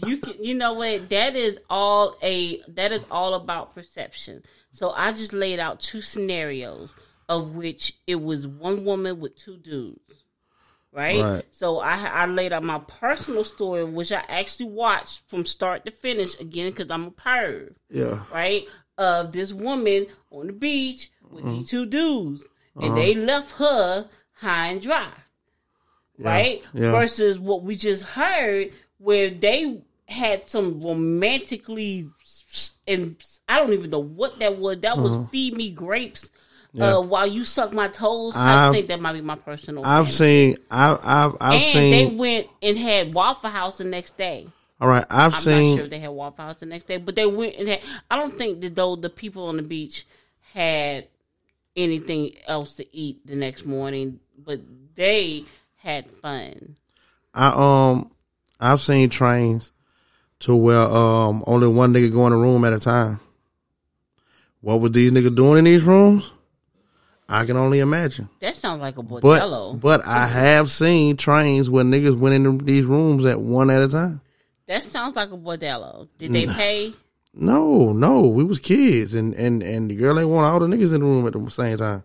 You 0.05 0.17
can, 0.17 0.43
you 0.43 0.55
know 0.55 0.73
what? 0.73 1.09
That 1.09 1.35
is 1.35 1.59
all 1.69 2.15
a 2.23 2.61
that 2.69 2.91
is 2.91 3.03
all 3.11 3.33
about 3.33 3.73
perception. 3.75 4.43
So 4.71 4.91
I 4.91 5.11
just 5.13 5.33
laid 5.33 5.59
out 5.59 5.79
two 5.79 6.01
scenarios. 6.01 6.93
of 7.29 7.55
which 7.55 7.93
it 8.05 8.21
was 8.21 8.45
one 8.45 8.83
woman 8.83 9.19
with 9.21 9.35
two 9.37 9.55
dudes. 9.57 10.25
Right? 10.91 11.21
Right. 11.23 11.45
So 11.51 11.79
I 11.79 11.95
I 12.05 12.25
laid 12.27 12.51
out 12.53 12.63
my 12.63 12.79
personal 12.79 13.43
story, 13.43 13.83
which 13.85 14.11
I 14.11 14.23
actually 14.27 14.69
watched 14.71 15.23
from 15.29 15.45
start 15.45 15.85
to 15.85 15.91
finish 15.91 16.39
again 16.39 16.69
because 16.71 16.91
I'm 16.91 17.05
a 17.05 17.11
perv 17.11 17.73
Yeah. 17.89 18.23
right? 18.31 18.65
Of 18.97 19.31
this 19.31 19.51
woman 19.53 20.05
on 20.31 20.47
the 20.47 20.53
beach 20.53 21.09
with 21.31 21.45
Mm-hmm. 21.45 21.53
these 21.59 21.69
two 21.69 21.85
dudes, 21.87 22.43
and 22.75 22.85
Uh-huh. 22.91 22.95
they 22.95 23.15
left 23.15 23.53
her 23.53 24.07
high 24.33 24.67
and 24.67 24.81
dry, 24.81 25.09
right? 26.19 26.61
yeah. 26.73 26.91
Versus 26.91 27.39
what 27.39 27.63
we 27.63 27.75
just 27.75 28.03
heard, 28.03 28.71
where 29.03 29.29
they 29.29 29.81
had 30.07 30.47
some 30.47 30.81
romantically, 30.81 32.09
and 32.87 33.15
I 33.47 33.57
don't 33.59 33.73
even 33.73 33.89
know 33.89 33.99
what 33.99 34.39
that 34.39 34.57
was. 34.57 34.79
That 34.79 34.97
was 34.97 35.29
feed 35.29 35.55
me 35.55 35.71
grapes. 35.71 36.31
Uh, 36.79 36.99
while 37.01 37.27
you 37.27 37.43
suck 37.43 37.71
my 37.71 37.87
toes, 37.87 38.33
I've- 38.35 38.69
I 38.69 38.71
think 38.71 38.87
that 38.87 38.99
might 38.99 39.13
be 39.13 39.21
my 39.21 39.35
personal. 39.35 39.85
I've 39.85 40.05
fantasy. 40.07 40.53
seen. 40.53 40.57
I've. 40.71 40.99
I've. 41.03 41.37
I've 41.39 41.53
and 41.61 41.63
seen. 41.71 42.09
they 42.09 42.15
went 42.15 42.47
and 42.63 42.75
had 42.77 43.13
Waffle 43.13 43.51
House 43.51 43.77
the 43.77 43.83
next 43.83 44.17
day. 44.17 44.47
all 44.81 44.87
right. 44.87 45.05
I've 45.09 45.35
I'm 45.35 45.39
seen. 45.39 45.69
not 45.69 45.75
sure 45.75 45.83
if 45.85 45.89
they 45.91 45.99
had 45.99 46.09
Waffle 46.09 46.45
House 46.45 46.59
the 46.61 46.65
next 46.65 46.87
day, 46.87 46.97
but 46.97 47.15
they 47.15 47.27
went 47.27 47.57
and 47.57 47.67
had. 47.67 47.81
I 48.09 48.15
don't 48.15 48.33
think 48.35 48.61
that 48.61 48.75
though 48.75 48.95
the 48.95 49.11
people 49.11 49.45
on 49.49 49.57
the 49.57 49.61
beach 49.63 50.07
had 50.53 51.07
anything 51.75 52.31
else 52.47 52.75
to 52.77 52.95
eat 52.95 53.25
the 53.27 53.35
next 53.35 53.65
morning, 53.67 54.19
but 54.43 54.59
they 54.95 55.45
had 55.77 56.07
fun. 56.07 56.75
I 57.35 57.49
um. 57.91 58.09
I've 58.59 58.81
seen 58.81 59.09
trains 59.09 59.71
to 60.39 60.55
where 60.55 60.81
um 60.81 61.43
only 61.47 61.67
one 61.67 61.93
nigga 61.93 62.11
go 62.11 62.27
in 62.27 62.33
a 62.33 62.37
room 62.37 62.65
at 62.65 62.73
a 62.73 62.79
time. 62.79 63.19
What 64.61 64.79
were 64.79 64.89
these 64.89 65.11
niggas 65.11 65.35
doing 65.35 65.59
in 65.59 65.65
these 65.65 65.83
rooms? 65.83 66.31
I 67.27 67.45
can 67.45 67.57
only 67.57 67.79
imagine. 67.79 68.29
That 68.39 68.55
sounds 68.55 68.81
like 68.81 68.97
a 68.97 69.03
bordello. 69.03 69.79
but 69.79 70.05
I 70.05 70.27
have 70.27 70.69
seen 70.69 71.17
trains 71.17 71.69
where 71.69 71.83
niggas 71.83 72.17
went 72.17 72.35
in 72.35 72.57
these 72.59 72.85
rooms 72.85 73.25
at 73.25 73.39
one 73.39 73.69
at 73.69 73.81
a 73.81 73.87
time. 73.87 74.21
that 74.67 74.83
sounds 74.83 75.15
like 75.15 75.31
a 75.31 75.37
bordello. 75.37 76.07
Did 76.17 76.33
they 76.33 76.47
pay? 76.47 76.93
No, 77.33 77.93
no, 77.93 78.27
we 78.27 78.43
was 78.43 78.59
kids, 78.59 79.15
and 79.15 79.33
and 79.35 79.63
and 79.63 79.89
the 79.89 79.95
girl 79.95 80.19
ain't 80.19 80.29
want 80.29 80.45
all 80.45 80.59
the 80.59 80.67
niggas 80.67 80.93
in 80.93 81.01
the 81.01 81.05
room 81.07 81.25
at 81.25 81.33
the 81.33 81.49
same 81.49 81.77
time. 81.77 82.03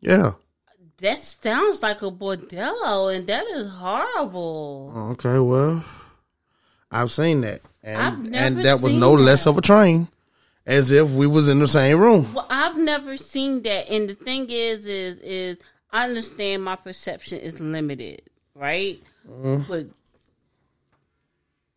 Yeah. 0.00 0.32
That 1.00 1.18
sounds 1.18 1.80
like 1.80 2.02
a 2.02 2.10
bordello, 2.10 3.14
and 3.14 3.26
that 3.28 3.46
is 3.46 3.68
horrible. 3.68 4.92
Okay. 5.12 5.38
Well, 5.38 5.84
I've 6.90 7.12
seen 7.12 7.42
that, 7.42 7.60
I've 7.84 8.14
and 8.14 8.34
and 8.34 8.56
that 8.64 8.80
was 8.80 8.92
no 8.92 9.12
less 9.12 9.46
of 9.46 9.58
a 9.58 9.60
train, 9.60 10.08
as 10.66 10.90
if 10.90 11.08
we 11.10 11.26
was 11.26 11.48
in 11.48 11.60
the 11.60 11.68
same 11.68 11.98
room. 12.00 12.32
Well, 12.34 12.46
I've 12.50 12.76
never 12.76 13.16
seen 13.16 13.62
that, 13.62 13.88
and 13.88 14.08
the 14.08 14.14
thing 14.14 14.46
is, 14.50 14.86
is, 14.86 15.18
is 15.20 15.58
I 15.92 16.04
understand 16.04 16.64
my 16.64 16.74
perception 16.74 17.38
is 17.38 17.60
limited, 17.60 18.22
right? 18.54 19.00
Mm-hmm. 19.28 19.70
But 19.70 19.86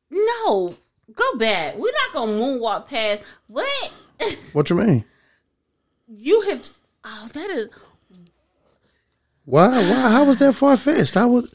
no, 0.09 0.75
go 1.13 1.37
back. 1.37 1.77
We're 1.77 1.91
not 1.91 2.13
gonna 2.13 2.31
moonwalk 2.31 2.87
past 2.87 3.21
what 3.47 3.93
What 4.53 4.69
you 4.69 4.77
mean? 4.77 5.03
you 6.07 6.41
have. 6.41 6.67
Oh, 7.03 7.27
that 7.33 7.49
is. 7.51 7.69
Why? 9.45 9.67
Why? 9.69 10.09
How 10.09 10.23
was 10.25 10.37
that 10.37 10.53
far 10.53 10.77
fetched? 10.77 11.17
I 11.17 11.25
would 11.25 11.49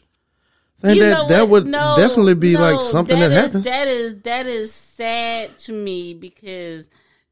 think 0.81 0.96
you 0.96 1.03
that 1.03 1.29
that 1.29 1.49
would 1.49 1.66
No, 1.66 1.94
definitely 1.96 2.35
be 2.35 2.55
no, 2.55 2.61
like 2.61 2.81
something 2.83 3.18
that, 3.18 3.31
is- 3.31 3.37
happened. 3.37 3.64
That 3.64 3.88
is 3.88 4.20
that 4.22 4.46
is 4.46 4.72
sad 4.72 5.57
to 5.59 5.72
me 5.72 6.14
because 6.14 6.90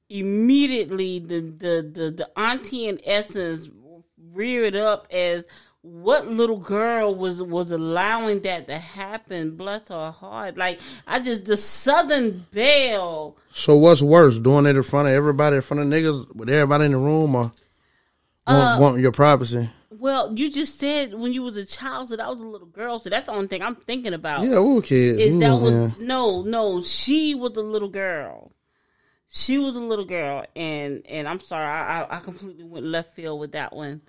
immediately 0.08 1.18
the 1.18 1.40
the 1.40 1.90
the, 1.92 2.10
the 2.10 2.30
auntie 2.38 2.86
in 2.86 3.00
essence 3.04 3.68
reared 4.32 4.74
up 4.76 5.06
as 5.10 5.44
what 5.82 6.26
little 6.28 6.56
girl 6.56 7.14
was 7.14 7.42
was 7.42 7.70
allowing 7.70 8.40
that 8.42 8.66
to 8.68 8.78
happen. 8.78 9.56
Bless 9.56 9.88
her 9.88 10.10
heart. 10.10 10.56
Like 10.56 10.80
I 11.06 11.20
just 11.20 11.44
the 11.44 11.56
Southern 11.58 12.46
Belle. 12.52 13.36
so 13.50 13.76
what's 13.76 14.00
worse, 14.02 14.38
doing 14.38 14.64
it 14.66 14.76
in 14.76 14.82
front 14.82 15.08
of 15.08 15.14
everybody, 15.14 15.56
in 15.56 15.62
front 15.62 15.82
of 15.82 15.88
niggas, 15.88 16.34
with 16.34 16.48
everybody 16.48 16.86
in 16.86 16.92
the 16.92 16.98
room, 16.98 17.34
or 17.34 17.52
Uh, 18.46 18.76
want, 18.78 18.80
want 18.80 19.00
your 19.00 19.12
privacy? 19.12 19.68
Well, 20.04 20.34
you 20.38 20.50
just 20.50 20.78
said 20.78 21.14
when 21.14 21.32
you 21.32 21.42
was 21.42 21.56
a 21.56 21.64
child, 21.64 22.10
so 22.10 22.16
that 22.16 22.28
was 22.28 22.42
a 22.42 22.46
little 22.46 22.66
girl. 22.66 22.98
So 22.98 23.08
that's 23.08 23.24
the 23.24 23.32
only 23.32 23.46
thing 23.46 23.62
I'm 23.62 23.74
thinking 23.74 24.12
about. 24.12 24.44
Yeah, 24.44 24.60
we 24.60 24.74
were 24.74 24.82
kids. 24.82 25.18
is 25.18 25.32
We 25.32 25.40
that 25.40 25.54
was- 25.56 25.72
yeah. 25.72 25.90
no 25.98 26.42
no 26.42 26.82
she 26.82 27.34
was 27.34 27.56
a 27.56 27.62
little 27.62 27.88
girl 27.88 28.52
she 29.28 29.58
was 29.58 29.74
a 29.74 29.80
little 29.80 30.04
girl 30.04 30.44
and 30.54 31.02
and 31.08 31.26
i'm 31.26 31.40
sorry 31.40 31.64
i 31.66 32.02
i, 32.02 32.16
I 32.18 32.20
completely 32.20 32.62
went 32.64 32.86
left 32.86 33.14
field 33.14 33.40
with 33.40 33.52
that 33.52 33.72
one 33.74 34.00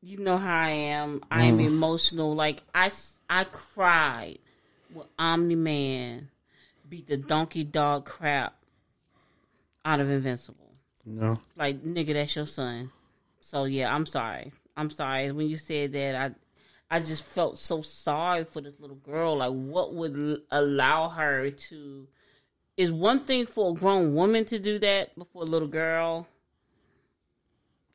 you 0.00 0.18
know 0.18 0.38
how 0.38 0.64
i 0.64 0.70
am 0.70 1.22
i 1.30 1.44
am 1.44 1.58
mm. 1.58 1.66
emotional 1.66 2.34
like 2.34 2.62
I 2.74 2.90
I 3.30 3.44
cried 3.44 4.38
when 4.92 5.06
omni 5.18 5.54
man 5.54 6.30
beat 6.88 7.06
the 7.06 7.16
donkey 7.16 7.62
dog 7.62 8.06
crap 8.06 8.54
out 9.84 10.00
of 10.00 10.10
invincible 10.10 10.72
No. 11.06 11.38
like 11.56 11.82
nigga 11.84 12.14
that's 12.14 12.34
your 12.34 12.46
son 12.46 12.90
so 13.40 13.64
yeah 13.64 13.94
i'm 13.94 14.06
sorry 14.06 14.50
i'm 14.76 14.90
sorry 14.90 15.30
when 15.32 15.46
you 15.46 15.56
said 15.56 15.92
that 15.92 16.14
i 16.90 16.96
i 16.96 17.00
just 17.00 17.24
felt 17.24 17.58
so 17.58 17.80
sorry 17.82 18.44
for 18.44 18.60
this 18.60 18.78
little 18.80 18.96
girl 18.96 19.36
like 19.38 19.52
what 19.52 19.94
would 19.94 20.40
allow 20.50 21.08
her 21.08 21.50
to 21.50 22.06
is 22.76 22.92
one 22.92 23.20
thing 23.20 23.46
for 23.46 23.70
a 23.70 23.74
grown 23.74 24.14
woman 24.14 24.44
to 24.44 24.58
do 24.58 24.78
that 24.78 25.16
before 25.16 25.42
a 25.42 25.46
little 25.46 25.68
girl 25.68 26.26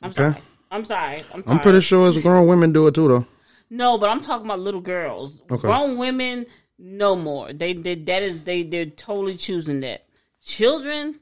i'm 0.02 0.10
Okay. 0.12 0.32
sorry 0.32 0.44
i'm 0.72 0.86
sorry 0.86 1.18
i'm, 1.34 1.44
sorry. 1.44 1.44
I'm 1.48 1.60
pretty 1.60 1.82
sure 1.82 2.08
it's 2.08 2.22
grown 2.22 2.48
women 2.48 2.72
do 2.72 2.88
it 2.88 2.96
too, 2.96 3.08
though. 3.08 3.26
no 3.70 3.98
but 3.98 4.10
i'm 4.10 4.22
talking 4.22 4.46
about 4.46 4.60
little 4.60 4.82
girls 4.82 5.42
Okay. 5.52 5.62
grown 5.62 5.98
women 5.98 6.46
no 6.78 7.15
more 7.15 7.52
they, 7.52 7.74
they 7.74 7.96
that 7.96 8.24
is 8.24 8.44
they 8.44 8.63
they're 8.63 8.86
totally 8.86 9.36
choosing 9.36 9.82
that 9.82 10.06
children 10.42 11.20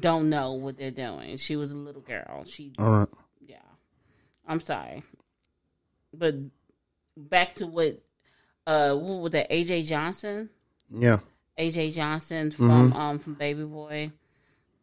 don't 0.00 0.28
know 0.28 0.52
what 0.52 0.76
they're 0.78 0.90
doing 0.90 1.36
she 1.36 1.56
was 1.56 1.72
a 1.72 1.76
little 1.76 2.00
girl 2.02 2.44
she 2.46 2.72
All 2.78 2.90
right. 2.90 3.08
I'm 4.52 4.60
sorry. 4.60 5.02
But 6.12 6.34
back 7.16 7.54
to 7.56 7.66
what 7.66 8.02
uh 8.66 8.94
what 8.94 9.20
was 9.22 9.32
that 9.32 9.50
AJ 9.50 9.86
Johnson? 9.86 10.50
Yeah. 10.94 11.20
AJ 11.58 11.94
Johnson 11.94 12.50
from 12.50 12.92
um 12.92 13.18
from 13.18 13.34
Baby 13.34 13.64
Boy. 13.64 14.12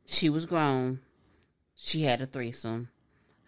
She 0.08 0.27
was 0.29 0.47
grown. 0.47 1.01
She 1.75 2.01
had 2.03 2.19
a 2.19 2.25
threesome. 2.25 2.89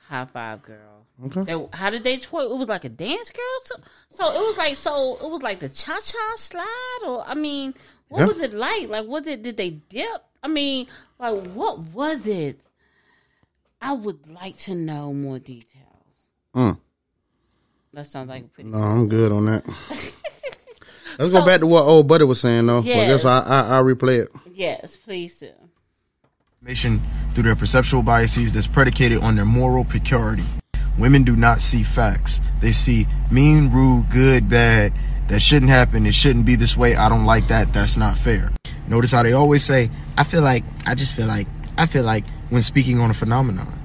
High 0.09 0.25
five 0.25 0.61
girl. 0.61 1.07
Okay. 1.25 1.43
They, 1.43 1.67
how 1.73 1.89
did 1.89 2.03
they 2.03 2.17
twerk? 2.17 2.51
It 2.51 2.57
was 2.57 2.67
like 2.67 2.85
a 2.85 2.89
dance 2.89 3.31
girl. 3.31 3.59
So, 3.63 3.75
so 4.09 4.31
it 4.31 4.45
was 4.45 4.57
like 4.57 4.75
so 4.75 5.17
it 5.23 5.29
was 5.29 5.41
like 5.41 5.59
the 5.59 5.69
cha 5.69 5.93
cha 5.99 6.33
slide 6.35 6.99
or 7.07 7.23
I 7.27 7.33
mean, 7.33 7.73
what 8.09 8.19
Yeah. 8.19 8.25
was 8.27 8.39
it 8.41 8.53
like? 8.53 8.89
Like 8.89 9.07
was 9.07 9.25
it 9.25 9.41
did 9.41 9.57
they 9.57 9.71
dip? 9.71 10.21
I 10.43 10.47
mean, 10.49 10.85
like 11.19 11.41
what 11.53 11.79
was 11.79 12.27
it? 12.27 12.59
I 13.81 13.93
would 13.93 14.27
like 14.27 14.57
to 14.59 14.75
know 14.75 15.11
more 15.13 15.39
details. 15.39 15.87
Mm. 16.55 16.77
That 17.93 18.05
sounds 18.05 18.29
like 18.29 18.43
a 18.43 18.47
pretty. 18.47 18.69
No, 18.69 18.77
I'm 18.79 19.07
good 19.09 19.31
on 19.31 19.45
that. 19.45 19.63
Let's 21.19 21.33
go 21.33 21.45
back 21.45 21.59
to 21.59 21.67
what 21.67 21.83
old 21.83 22.07
buddy 22.07 22.23
was 22.23 22.39
saying, 22.39 22.65
though. 22.67 22.81
Well, 22.81 23.01
I 23.01 23.05
guess 23.07 23.25
I, 23.25 23.37
Yes. 23.37 23.47
I 23.47 23.77
I 23.79 23.81
replay 23.81 24.23
it. 24.23 24.29
Yes, 24.53 24.97
please 24.97 25.39
do. 25.39 25.49
information 26.61 27.01
through 27.33 27.43
their 27.43 27.55
perceptual 27.55 28.01
biases 28.03 28.53
that's 28.53 28.67
predicated 28.67 29.21
on 29.21 29.35
their 29.35 29.45
moral 29.45 29.83
purity. 29.85 30.43
Women 30.97 31.23
do 31.23 31.35
not 31.35 31.61
see 31.61 31.83
facts. 31.83 32.39
They 32.61 32.71
see 32.71 33.07
mean, 33.31 33.69
rude, 33.71 34.09
good, 34.09 34.47
bad. 34.49 34.93
That 35.27 35.41
shouldn't 35.41 35.71
happen. 35.71 36.05
It 36.05 36.13
shouldn't 36.13 36.45
be 36.45 36.55
this 36.55 36.75
way. 36.77 36.95
I 36.95 37.09
don't 37.09 37.25
like 37.25 37.47
that. 37.47 37.73
That's 37.73 37.97
not 37.97 38.17
fair. 38.17 38.51
Notice 38.87 39.11
how 39.11 39.23
they 39.23 39.33
always 39.33 39.63
say, 39.63 39.89
I 40.17 40.23
feel 40.23 40.41
like, 40.41 40.63
I 40.85 40.95
just 40.95 41.15
feel 41.15 41.27
like, 41.27 41.47
I 41.77 41.85
feel 41.85 42.03
like 42.03 42.25
when 42.49 42.61
speaking 42.61 42.99
on 42.99 43.09
a 43.09 43.13
phenomenon. 43.13 43.80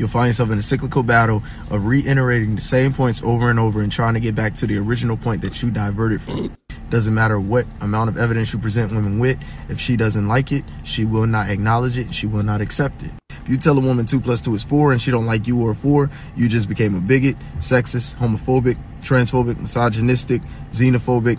You'll 0.00 0.08
find 0.08 0.30
yourself 0.30 0.50
in 0.50 0.56
a 0.56 0.62
cyclical 0.62 1.02
battle 1.02 1.42
of 1.68 1.84
reiterating 1.84 2.54
the 2.54 2.62
same 2.62 2.94
points 2.94 3.20
over 3.22 3.50
and 3.50 3.60
over 3.60 3.82
and 3.82 3.92
trying 3.92 4.14
to 4.14 4.20
get 4.20 4.34
back 4.34 4.56
to 4.56 4.66
the 4.66 4.78
original 4.78 5.14
point 5.14 5.42
that 5.42 5.62
you 5.62 5.70
diverted 5.70 6.22
from. 6.22 6.56
Doesn't 6.88 7.12
matter 7.12 7.38
what 7.38 7.66
amount 7.82 8.08
of 8.08 8.16
evidence 8.16 8.50
you 8.50 8.58
present 8.58 8.94
women 8.94 9.18
with, 9.18 9.38
if 9.68 9.78
she 9.78 9.98
doesn't 9.98 10.26
like 10.26 10.52
it, 10.52 10.64
she 10.84 11.04
will 11.04 11.26
not 11.26 11.50
acknowledge 11.50 11.98
it, 11.98 12.14
she 12.14 12.26
will 12.26 12.42
not 12.42 12.62
accept 12.62 13.02
it. 13.02 13.10
If 13.28 13.50
you 13.50 13.58
tell 13.58 13.76
a 13.76 13.80
woman 13.82 14.06
two 14.06 14.20
plus 14.20 14.40
two 14.40 14.54
is 14.54 14.62
four 14.62 14.90
and 14.90 15.02
she 15.02 15.10
don't 15.10 15.26
like 15.26 15.46
you 15.46 15.60
or 15.60 15.74
four, 15.74 16.08
you 16.34 16.48
just 16.48 16.66
became 16.66 16.94
a 16.94 17.00
bigot, 17.00 17.36
sexist, 17.58 18.16
homophobic, 18.16 18.78
transphobic, 19.02 19.60
misogynistic, 19.60 20.40
xenophobic, 20.72 21.38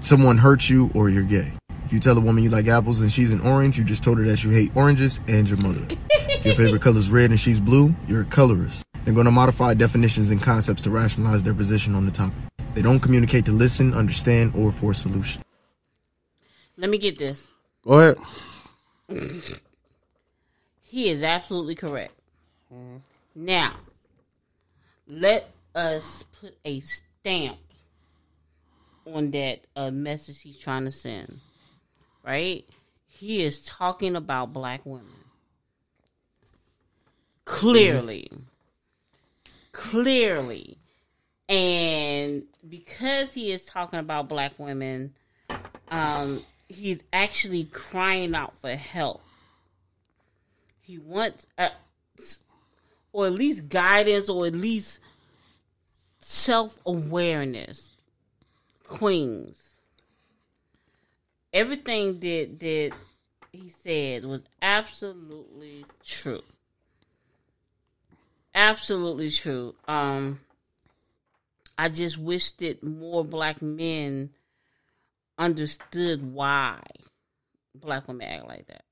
someone 0.00 0.38
hurt 0.38 0.70
you 0.70 0.90
or 0.94 1.10
you're 1.10 1.22
gay. 1.22 1.52
If 1.90 1.94
you 1.94 1.98
tell 1.98 2.16
a 2.16 2.20
woman 2.20 2.44
you 2.44 2.50
like 2.50 2.68
apples 2.68 3.00
and 3.00 3.10
she's 3.10 3.32
an 3.32 3.40
orange, 3.40 3.76
you 3.76 3.82
just 3.82 4.04
told 4.04 4.18
her 4.18 4.24
that 4.26 4.44
you 4.44 4.50
hate 4.50 4.70
oranges 4.76 5.18
and 5.26 5.48
your 5.48 5.58
mother. 5.58 5.84
if 6.10 6.44
your 6.44 6.54
favorite 6.54 6.82
color 6.82 6.98
is 6.98 7.10
red 7.10 7.30
and 7.30 7.40
she's 7.40 7.58
blue, 7.58 7.92
you're 8.06 8.20
a 8.20 8.26
colorist. 8.26 8.84
They're 9.04 9.12
going 9.12 9.24
to 9.24 9.32
modify 9.32 9.74
definitions 9.74 10.30
and 10.30 10.40
concepts 10.40 10.82
to 10.82 10.90
rationalize 10.90 11.42
their 11.42 11.52
position 11.52 11.96
on 11.96 12.06
the 12.06 12.12
topic. 12.12 12.38
They 12.74 12.82
don't 12.82 13.00
communicate 13.00 13.44
to 13.46 13.50
listen, 13.50 13.92
understand, 13.92 14.54
or 14.54 14.70
for 14.70 14.92
a 14.92 14.94
solution. 14.94 15.42
Let 16.76 16.90
me 16.90 16.98
get 16.98 17.18
this. 17.18 17.48
Go 17.84 18.14
ahead. 19.08 19.34
He 20.82 21.08
is 21.08 21.24
absolutely 21.24 21.74
correct. 21.74 22.14
Now, 23.34 23.74
let 25.08 25.50
us 25.74 26.24
put 26.40 26.56
a 26.64 26.78
stamp 26.80 27.58
on 29.06 29.32
that 29.32 29.66
uh, 29.74 29.90
message 29.90 30.42
he's 30.42 30.58
trying 30.58 30.84
to 30.84 30.92
send. 30.92 31.40
Right? 32.24 32.64
He 33.06 33.42
is 33.42 33.64
talking 33.64 34.16
about 34.16 34.52
black 34.52 34.84
women. 34.84 35.06
Clearly. 37.44 38.30
Clearly. 39.72 40.78
And 41.48 42.44
because 42.68 43.34
he 43.34 43.50
is 43.50 43.64
talking 43.64 43.98
about 43.98 44.28
black 44.28 44.58
women, 44.58 45.12
um, 45.90 46.44
he's 46.68 47.00
actually 47.12 47.64
crying 47.64 48.34
out 48.34 48.56
for 48.56 48.70
help. 48.70 49.22
He 50.80 50.98
wants, 50.98 51.46
uh, 51.58 51.70
or 53.12 53.26
at 53.26 53.32
least 53.32 53.68
guidance, 53.68 54.28
or 54.28 54.46
at 54.46 54.54
least 54.54 55.00
self 56.20 56.80
awareness. 56.86 57.90
Queens, 58.84 59.69
everything 61.52 62.20
that 62.20 62.60
that 62.60 62.92
he 63.52 63.68
said 63.68 64.24
was 64.24 64.42
absolutely 64.62 65.86
true. 66.04 66.42
Absolutely 68.54 69.30
true. 69.30 69.74
Um, 69.86 70.40
I 71.78 71.88
just 71.88 72.18
wish 72.18 72.50
that 72.52 72.82
more 72.82 73.24
black 73.24 73.62
men 73.62 74.30
understood 75.38 76.32
why 76.34 76.80
black 77.74 78.06
women 78.08 78.28
act 78.28 78.46
like 78.48 78.66
that. 78.66 78.84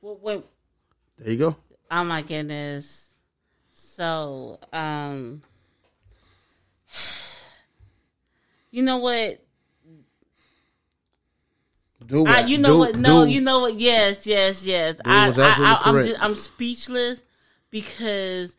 Well, 0.00 0.18
when, 0.20 0.42
There 1.18 1.32
you 1.32 1.38
go. 1.38 1.56
oh 1.90 2.04
my 2.04 2.22
goodness. 2.22 3.14
So, 3.70 4.58
um, 4.72 5.42
you 8.70 8.82
know 8.82 8.98
what? 8.98 9.44
Do 12.06 12.26
I, 12.26 12.40
you 12.40 12.58
know 12.58 12.68
Do- 12.68 12.78
what? 12.78 12.96
No, 12.96 13.24
do- 13.24 13.30
you 13.30 13.40
know 13.40 13.60
what? 13.60 13.74
Yes, 13.74 14.26
yes, 14.26 14.66
yes. 14.66 15.00
I, 15.04 15.28
I, 15.28 15.80
I'm, 15.84 16.04
just, 16.04 16.22
I'm 16.22 16.34
speechless 16.34 17.22
because 17.70 18.56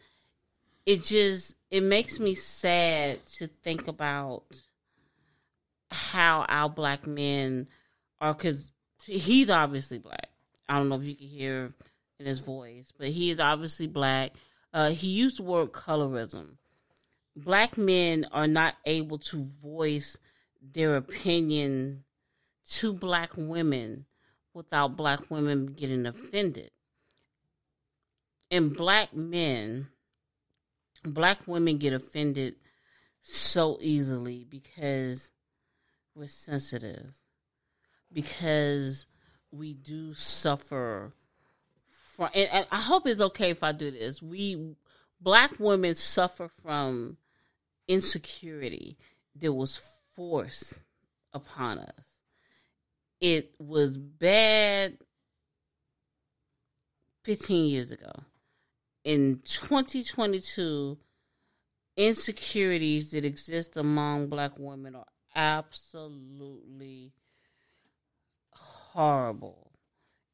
it 0.85 1.03
just 1.03 1.55
it 1.71 1.81
makes 1.81 2.19
me 2.19 2.35
sad 2.35 3.25
to 3.37 3.47
think 3.47 3.87
about 3.87 4.43
how 5.91 6.45
our 6.47 6.69
black 6.69 7.07
men 7.07 7.67
are. 8.19 8.33
Because 8.33 8.71
he's 9.05 9.49
obviously 9.49 9.99
black. 9.99 10.29
I 10.67 10.77
don't 10.77 10.89
know 10.89 10.95
if 10.95 11.05
you 11.05 11.15
can 11.15 11.27
hear 11.27 11.73
in 12.19 12.25
his 12.25 12.39
voice, 12.39 12.91
but 12.97 13.07
he 13.09 13.31
is 13.31 13.39
obviously 13.39 13.87
black. 13.87 14.31
Uh, 14.73 14.89
he 14.89 15.09
used 15.09 15.39
the 15.39 15.43
word 15.43 15.71
colorism. 15.71 16.55
Black 17.35 17.77
men 17.77 18.27
are 18.31 18.47
not 18.47 18.75
able 18.85 19.17
to 19.17 19.49
voice 19.61 20.17
their 20.61 20.95
opinion 20.95 22.03
to 22.69 22.93
black 22.93 23.31
women 23.35 24.05
without 24.53 24.95
black 24.95 25.29
women 25.29 25.67
getting 25.67 26.05
offended. 26.05 26.69
And 28.51 28.75
black 28.75 29.13
men, 29.13 29.87
black 31.03 31.47
women 31.47 31.77
get 31.77 31.93
offended 31.93 32.55
so 33.21 33.77
easily 33.81 34.45
because 34.47 35.31
we're 36.13 36.27
sensitive, 36.27 37.17
because 38.11 39.07
we 39.51 39.73
do 39.73 40.13
suffer 40.13 41.13
from, 41.87 42.29
and, 42.35 42.49
and 42.51 42.67
I 42.71 42.79
hope 42.79 43.07
it's 43.07 43.21
okay 43.21 43.49
if 43.49 43.63
I 43.63 43.71
do 43.71 43.89
this. 43.89 44.21
We, 44.21 44.75
black 45.19 45.59
women, 45.59 45.95
suffer 45.95 46.47
from 46.61 47.17
insecurity 47.87 48.97
that 49.35 49.51
was 49.51 49.81
forced 50.13 50.83
upon 51.33 51.79
us 51.79 52.12
it 53.23 53.55
was 53.57 53.97
bad 53.97 54.97
15 57.23 57.67
years 57.67 57.89
ago. 57.93 58.11
In 59.05 59.39
2022, 59.45 60.97
insecurities 61.95 63.11
that 63.11 63.23
exist 63.23 63.77
among 63.77 64.27
black 64.27 64.51
women 64.59 64.95
are 64.95 65.05
absolutely 65.33 67.13
horrible. 68.51 69.71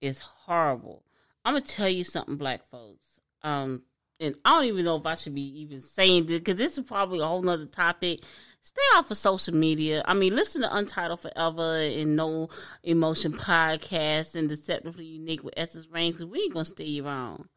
It's 0.01 0.21
horrible. 0.21 1.03
I'm 1.45 1.53
gonna 1.53 1.65
tell 1.65 1.89
you 1.89 2.03
something, 2.03 2.37
black 2.37 2.63
folks. 2.63 3.19
Um, 3.43 3.83
and 4.19 4.35
I 4.43 4.55
don't 4.55 4.65
even 4.65 4.85
know 4.85 4.95
if 4.95 5.05
I 5.05 5.13
should 5.13 5.35
be 5.35 5.61
even 5.61 5.79
saying 5.79 6.25
this 6.25 6.39
because 6.39 6.57
this 6.57 6.79
is 6.79 6.85
probably 6.85 7.19
a 7.19 7.25
whole 7.25 7.43
nother 7.43 7.67
topic. 7.67 8.21
Stay 8.61 8.81
off 8.95 9.09
of 9.09 9.17
social 9.17 9.55
media. 9.55 10.03
I 10.05 10.13
mean, 10.13 10.35
listen 10.35 10.61
to 10.61 10.75
Untitled 10.75 11.21
Forever 11.21 11.77
and 11.77 12.15
No 12.15 12.49
Emotion 12.83 13.33
podcast 13.33 14.35
and 14.35 14.49
Deceptively 14.49 15.05
Unique 15.05 15.43
with 15.43 15.53
Essence 15.57 15.87
Rain 15.87 16.11
because 16.11 16.27
we 16.27 16.41
ain't 16.41 16.53
gonna 16.53 16.65
steer 16.65 16.85
you 16.85 17.05
wrong. 17.05 17.47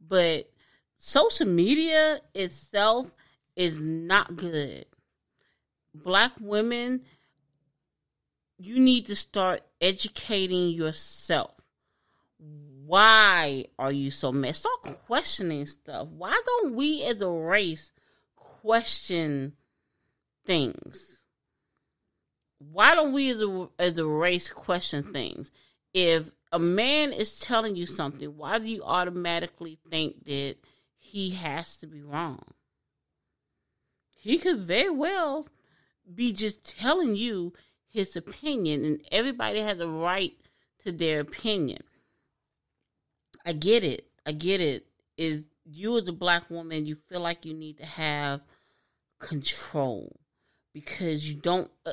But 0.00 0.50
social 0.96 1.46
media 1.46 2.20
itself 2.34 3.14
is 3.54 3.80
not 3.80 4.36
good. 4.36 4.86
Black 5.94 6.32
women, 6.40 7.02
you 8.58 8.78
need 8.78 9.06
to 9.06 9.16
start 9.16 9.62
educating 9.80 10.70
yourself 10.70 11.56
why 12.86 13.64
are 13.78 13.90
you 13.90 14.10
so 14.10 14.30
mad? 14.30 14.54
Start 14.54 14.82
questioning 15.06 15.66
stuff. 15.66 16.06
Why 16.08 16.40
don't 16.46 16.74
we 16.74 17.04
as 17.04 17.20
a 17.20 17.28
race 17.28 17.92
question 18.36 19.54
things? 20.46 21.22
Why 22.58 22.94
don't 22.94 23.12
we 23.12 23.30
as 23.30 23.42
a, 23.42 23.68
as 23.78 23.98
a 23.98 24.06
race 24.06 24.48
question 24.48 25.02
things? 25.02 25.50
If 25.92 26.30
a 26.52 26.58
man 26.58 27.12
is 27.12 27.38
telling 27.38 27.76
you 27.76 27.86
something, 27.86 28.36
why 28.36 28.58
do 28.58 28.70
you 28.70 28.82
automatically 28.82 29.78
think 29.90 30.24
that 30.24 30.56
he 30.96 31.30
has 31.30 31.76
to 31.78 31.86
be 31.86 32.02
wrong? 32.02 32.42
He 34.16 34.38
could 34.38 34.60
very 34.60 34.90
well 34.90 35.46
be 36.12 36.32
just 36.32 36.64
telling 36.64 37.16
you 37.16 37.52
his 37.88 38.16
opinion, 38.16 38.84
and 38.84 39.00
everybody 39.10 39.60
has 39.60 39.80
a 39.80 39.88
right 39.88 40.36
to 40.84 40.92
their 40.92 41.20
opinion. 41.20 41.82
I 43.44 43.52
get 43.52 43.84
it. 43.84 44.06
I 44.26 44.32
get 44.32 44.60
it. 44.60 44.86
Is 45.16 45.46
you 45.64 45.96
as 45.98 46.08
a 46.08 46.12
black 46.12 46.50
woman, 46.50 46.86
you 46.86 46.94
feel 46.94 47.20
like 47.20 47.44
you 47.44 47.54
need 47.54 47.78
to 47.78 47.86
have 47.86 48.44
control 49.18 50.20
because 50.76 51.26
you 51.26 51.36
don't. 51.36 51.70
Uh, 51.86 51.92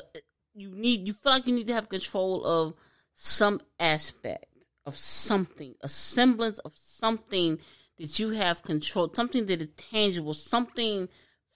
you 0.54 0.68
need. 0.68 1.06
You 1.06 1.14
feel 1.14 1.32
like 1.32 1.46
you 1.46 1.54
need 1.54 1.66
to 1.68 1.72
have 1.72 1.88
control 1.88 2.44
of 2.44 2.74
some 3.14 3.62
aspect 3.80 4.44
of 4.84 4.94
something, 4.94 5.74
a 5.80 5.88
semblance 5.88 6.58
of 6.58 6.72
something 6.76 7.58
that 7.98 8.18
you 8.18 8.30
have 8.32 8.62
control, 8.62 9.10
something 9.14 9.46
that 9.46 9.62
is 9.62 9.70
tangible, 9.78 10.34
something 10.34 11.08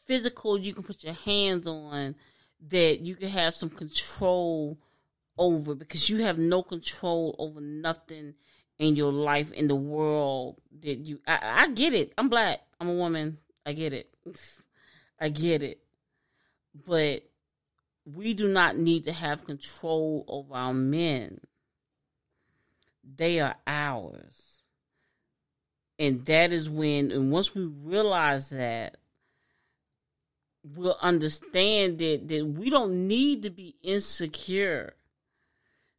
physical 0.07 0.59
you 0.59 0.73
can 0.73 0.83
put 0.83 1.05
your 1.05 1.13
hands 1.13 1.67
on 1.67 2.15
that 2.67 3.01
you 3.01 3.15
can 3.15 3.29
have 3.29 3.55
some 3.55 3.69
control 3.69 4.79
over 5.37 5.75
because 5.75 6.09
you 6.09 6.23
have 6.23 6.39
no 6.39 6.63
control 6.63 7.37
over 7.39 7.61
nothing 7.61 8.33
in 8.79 8.97
your 8.97 9.13
life 9.13 9.53
in 9.53 9.69
the 9.69 9.77
world 9.77 10.57
that 10.81 10.97
you 10.97 11.21
I, 11.27 11.39
I 11.43 11.69
get 11.69 11.93
it 11.93 12.15
i'm 12.17 12.31
black 12.31 12.61
i'm 12.81 12.89
a 12.89 12.95
woman 12.95 13.37
i 13.67 13.75
get 13.75 13.93
it 13.93 14.09
i 15.21 15.29
get 15.29 15.63
it 15.63 15.81
but 16.87 17.23
we 18.05 18.35
do 18.35 18.49
not 18.49 18.77
need 18.77 19.05
to 19.05 19.13
have 19.13 19.45
control 19.45 20.25
over 20.29 20.55
our 20.55 20.75
men. 20.75 21.41
They 23.17 23.41
are 23.41 23.57
ours. 23.67 24.59
And 25.99 26.25
that 26.27 26.53
is 26.53 26.71
when 26.71 27.11
and 27.11 27.31
once 27.31 27.55
we 27.55 27.65
realize 27.65 28.51
that 28.51 28.99
we'll 30.63 30.97
understand 31.01 31.99
that 31.99 32.29
that 32.29 32.47
we 32.47 32.71
don't 32.71 33.09
need 33.09 33.43
to 33.43 33.51
be 33.51 33.77
insecure 33.83 34.95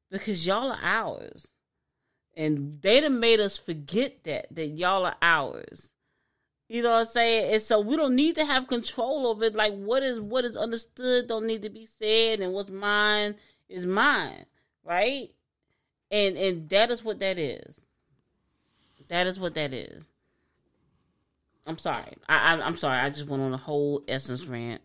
because 0.09 0.45
y'all 0.45 0.71
are 0.71 0.79
ours. 0.81 1.47
And 2.35 2.81
they 2.81 3.01
done 3.01 3.19
made 3.19 3.39
us 3.39 3.57
forget 3.57 4.23
that 4.23 4.47
that 4.55 4.67
y'all 4.67 5.05
are 5.05 5.17
ours. 5.21 5.91
You 6.69 6.83
know 6.83 6.91
what 6.91 6.99
I'm 6.99 7.05
saying? 7.07 7.53
And 7.53 7.61
so 7.61 7.79
we 7.79 7.97
don't 7.97 8.15
need 8.15 8.35
to 8.35 8.45
have 8.45 8.67
control 8.67 9.25
over 9.25 9.45
it. 9.45 9.55
Like 9.55 9.73
what 9.73 10.03
is 10.03 10.19
what 10.19 10.45
is 10.45 10.55
understood 10.55 11.27
don't 11.27 11.47
need 11.47 11.63
to 11.63 11.69
be 11.69 11.87
said, 11.87 12.39
and 12.41 12.53
what's 12.53 12.69
mine 12.69 13.35
is 13.67 13.87
mine, 13.87 14.45
right? 14.83 15.31
And 16.11 16.37
and 16.37 16.69
that 16.69 16.91
is 16.91 17.03
what 17.03 17.19
that 17.19 17.39
is. 17.39 17.81
That 19.07 19.25
is 19.25 19.39
what 19.39 19.55
that 19.55 19.73
is. 19.73 20.03
I'm 21.65 21.79
sorry. 21.79 22.13
I, 22.27 22.53
I 22.53 22.61
I'm 22.61 22.77
sorry. 22.77 22.99
I 22.99 23.09
just 23.09 23.25
went 23.25 23.41
on 23.41 23.53
a 23.53 23.57
whole 23.57 24.03
essence 24.07 24.45
rant. 24.45 24.81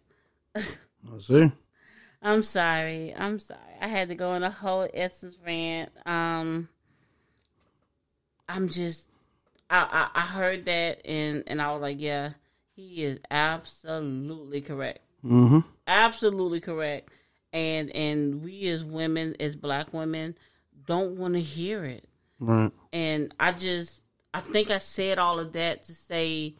I 0.57 0.63
see. 1.19 1.53
I'm 2.23 2.43
sorry. 2.43 3.15
I'm 3.15 3.39
sorry. 3.39 3.61
I 3.83 3.89
had 3.89 4.09
to 4.09 4.15
go 4.15 4.31
on 4.31 4.43
a 4.43 4.51
whole 4.51 4.89
essence 4.95 5.37
rant. 5.45 5.91
Um 6.07 6.71
I'm 8.49 8.71
just 8.71 9.11
I, 9.75 10.09
I 10.15 10.23
I 10.23 10.27
heard 10.27 10.67
that 10.67 11.01
and 11.05 11.43
and 11.47 11.61
I 11.61 11.73
was 11.73 11.83
like, 11.83 12.01
yeah, 12.01 12.31
he 12.75 13.05
is 13.05 13.19
absolutely 13.31 14.61
correct. 14.61 15.01
Mm-hmm. 15.25 15.61
Absolutely 15.87 16.61
correct. 16.61 17.11
And 17.53 17.95
and 17.95 18.43
we 18.43 18.69
as 18.69 18.85
women, 18.85 19.37
as 19.41 19.57
black 19.57 19.93
women, 19.93 20.37
don't 20.87 21.17
want 21.17 21.35
to 21.35 21.41
hear 21.41 21.85
it. 21.85 22.09
Right. 22.39 22.71
And 22.93 23.35
I 23.41 23.53
just 23.53 24.03
I 24.33 24.41
think 24.41 24.71
I 24.71 24.79
said 24.79 25.19
all 25.19 25.41
of 25.41 25.53
that 25.53 25.85
to 25.85 25.95
say 25.95 26.55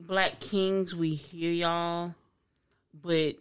Black 0.00 0.40
Kings, 0.40 0.94
we 0.94 1.14
hear 1.14 1.52
y'all, 1.52 2.14
but 2.94 3.34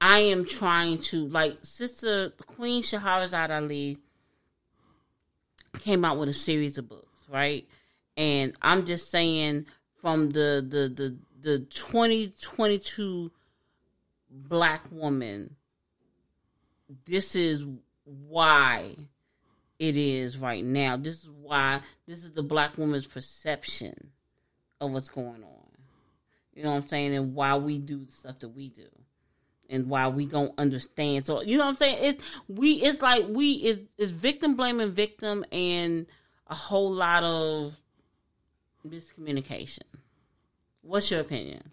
I 0.00 0.20
am 0.20 0.44
trying 0.44 0.98
to 0.98 1.26
like 1.28 1.58
Sister 1.62 2.30
Queen 2.46 2.82
Shahrazad 2.82 3.50
Ali 3.50 3.98
came 5.78 6.04
out 6.04 6.18
with 6.18 6.28
a 6.28 6.34
series 6.34 6.78
of 6.78 6.88
books, 6.88 7.26
right? 7.28 7.66
And 8.16 8.54
I'm 8.62 8.86
just 8.86 9.10
saying 9.10 9.66
from 10.00 10.30
the 10.30 10.64
the 10.66 10.88
the 10.88 11.16
the 11.40 11.58
2022 11.60 13.30
black 14.30 14.84
woman 14.90 15.56
this 17.06 17.34
is 17.34 17.64
why 18.04 18.96
it 19.78 19.96
is 19.96 20.38
right 20.38 20.64
now. 20.64 20.96
This 20.96 21.22
is 21.22 21.30
why 21.30 21.80
this 22.06 22.24
is 22.24 22.32
the 22.32 22.42
black 22.42 22.76
woman's 22.76 23.06
perception 23.06 24.10
of 24.80 24.92
what's 24.92 25.10
going 25.10 25.42
on. 25.42 25.68
You 26.54 26.64
know 26.64 26.70
what 26.70 26.82
I'm 26.82 26.88
saying? 26.88 27.14
And 27.14 27.34
why 27.34 27.56
we 27.56 27.78
do 27.78 28.04
the 28.04 28.12
stuff 28.12 28.38
that 28.40 28.48
we 28.48 28.68
do. 28.68 28.88
And 29.72 29.88
why 29.88 30.08
we 30.08 30.26
don't 30.26 30.52
understand. 30.58 31.24
So 31.26 31.42
you 31.42 31.56
know 31.56 31.64
what 31.64 31.70
I'm 31.70 31.76
saying? 31.76 31.98
It's 32.02 32.24
we 32.48 32.72
it's 32.82 33.00
like 33.00 33.24
we 33.28 33.52
is 33.52 33.78
is 33.98 34.10
victim 34.10 34.56
blaming 34.56 34.90
victim 34.90 35.44
and 35.52 36.06
a 36.48 36.54
whole 36.56 36.92
lot 36.92 37.22
of 37.22 37.76
miscommunication. 38.84 39.82
What's 40.82 41.10
your 41.10 41.20
opinion? 41.20 41.70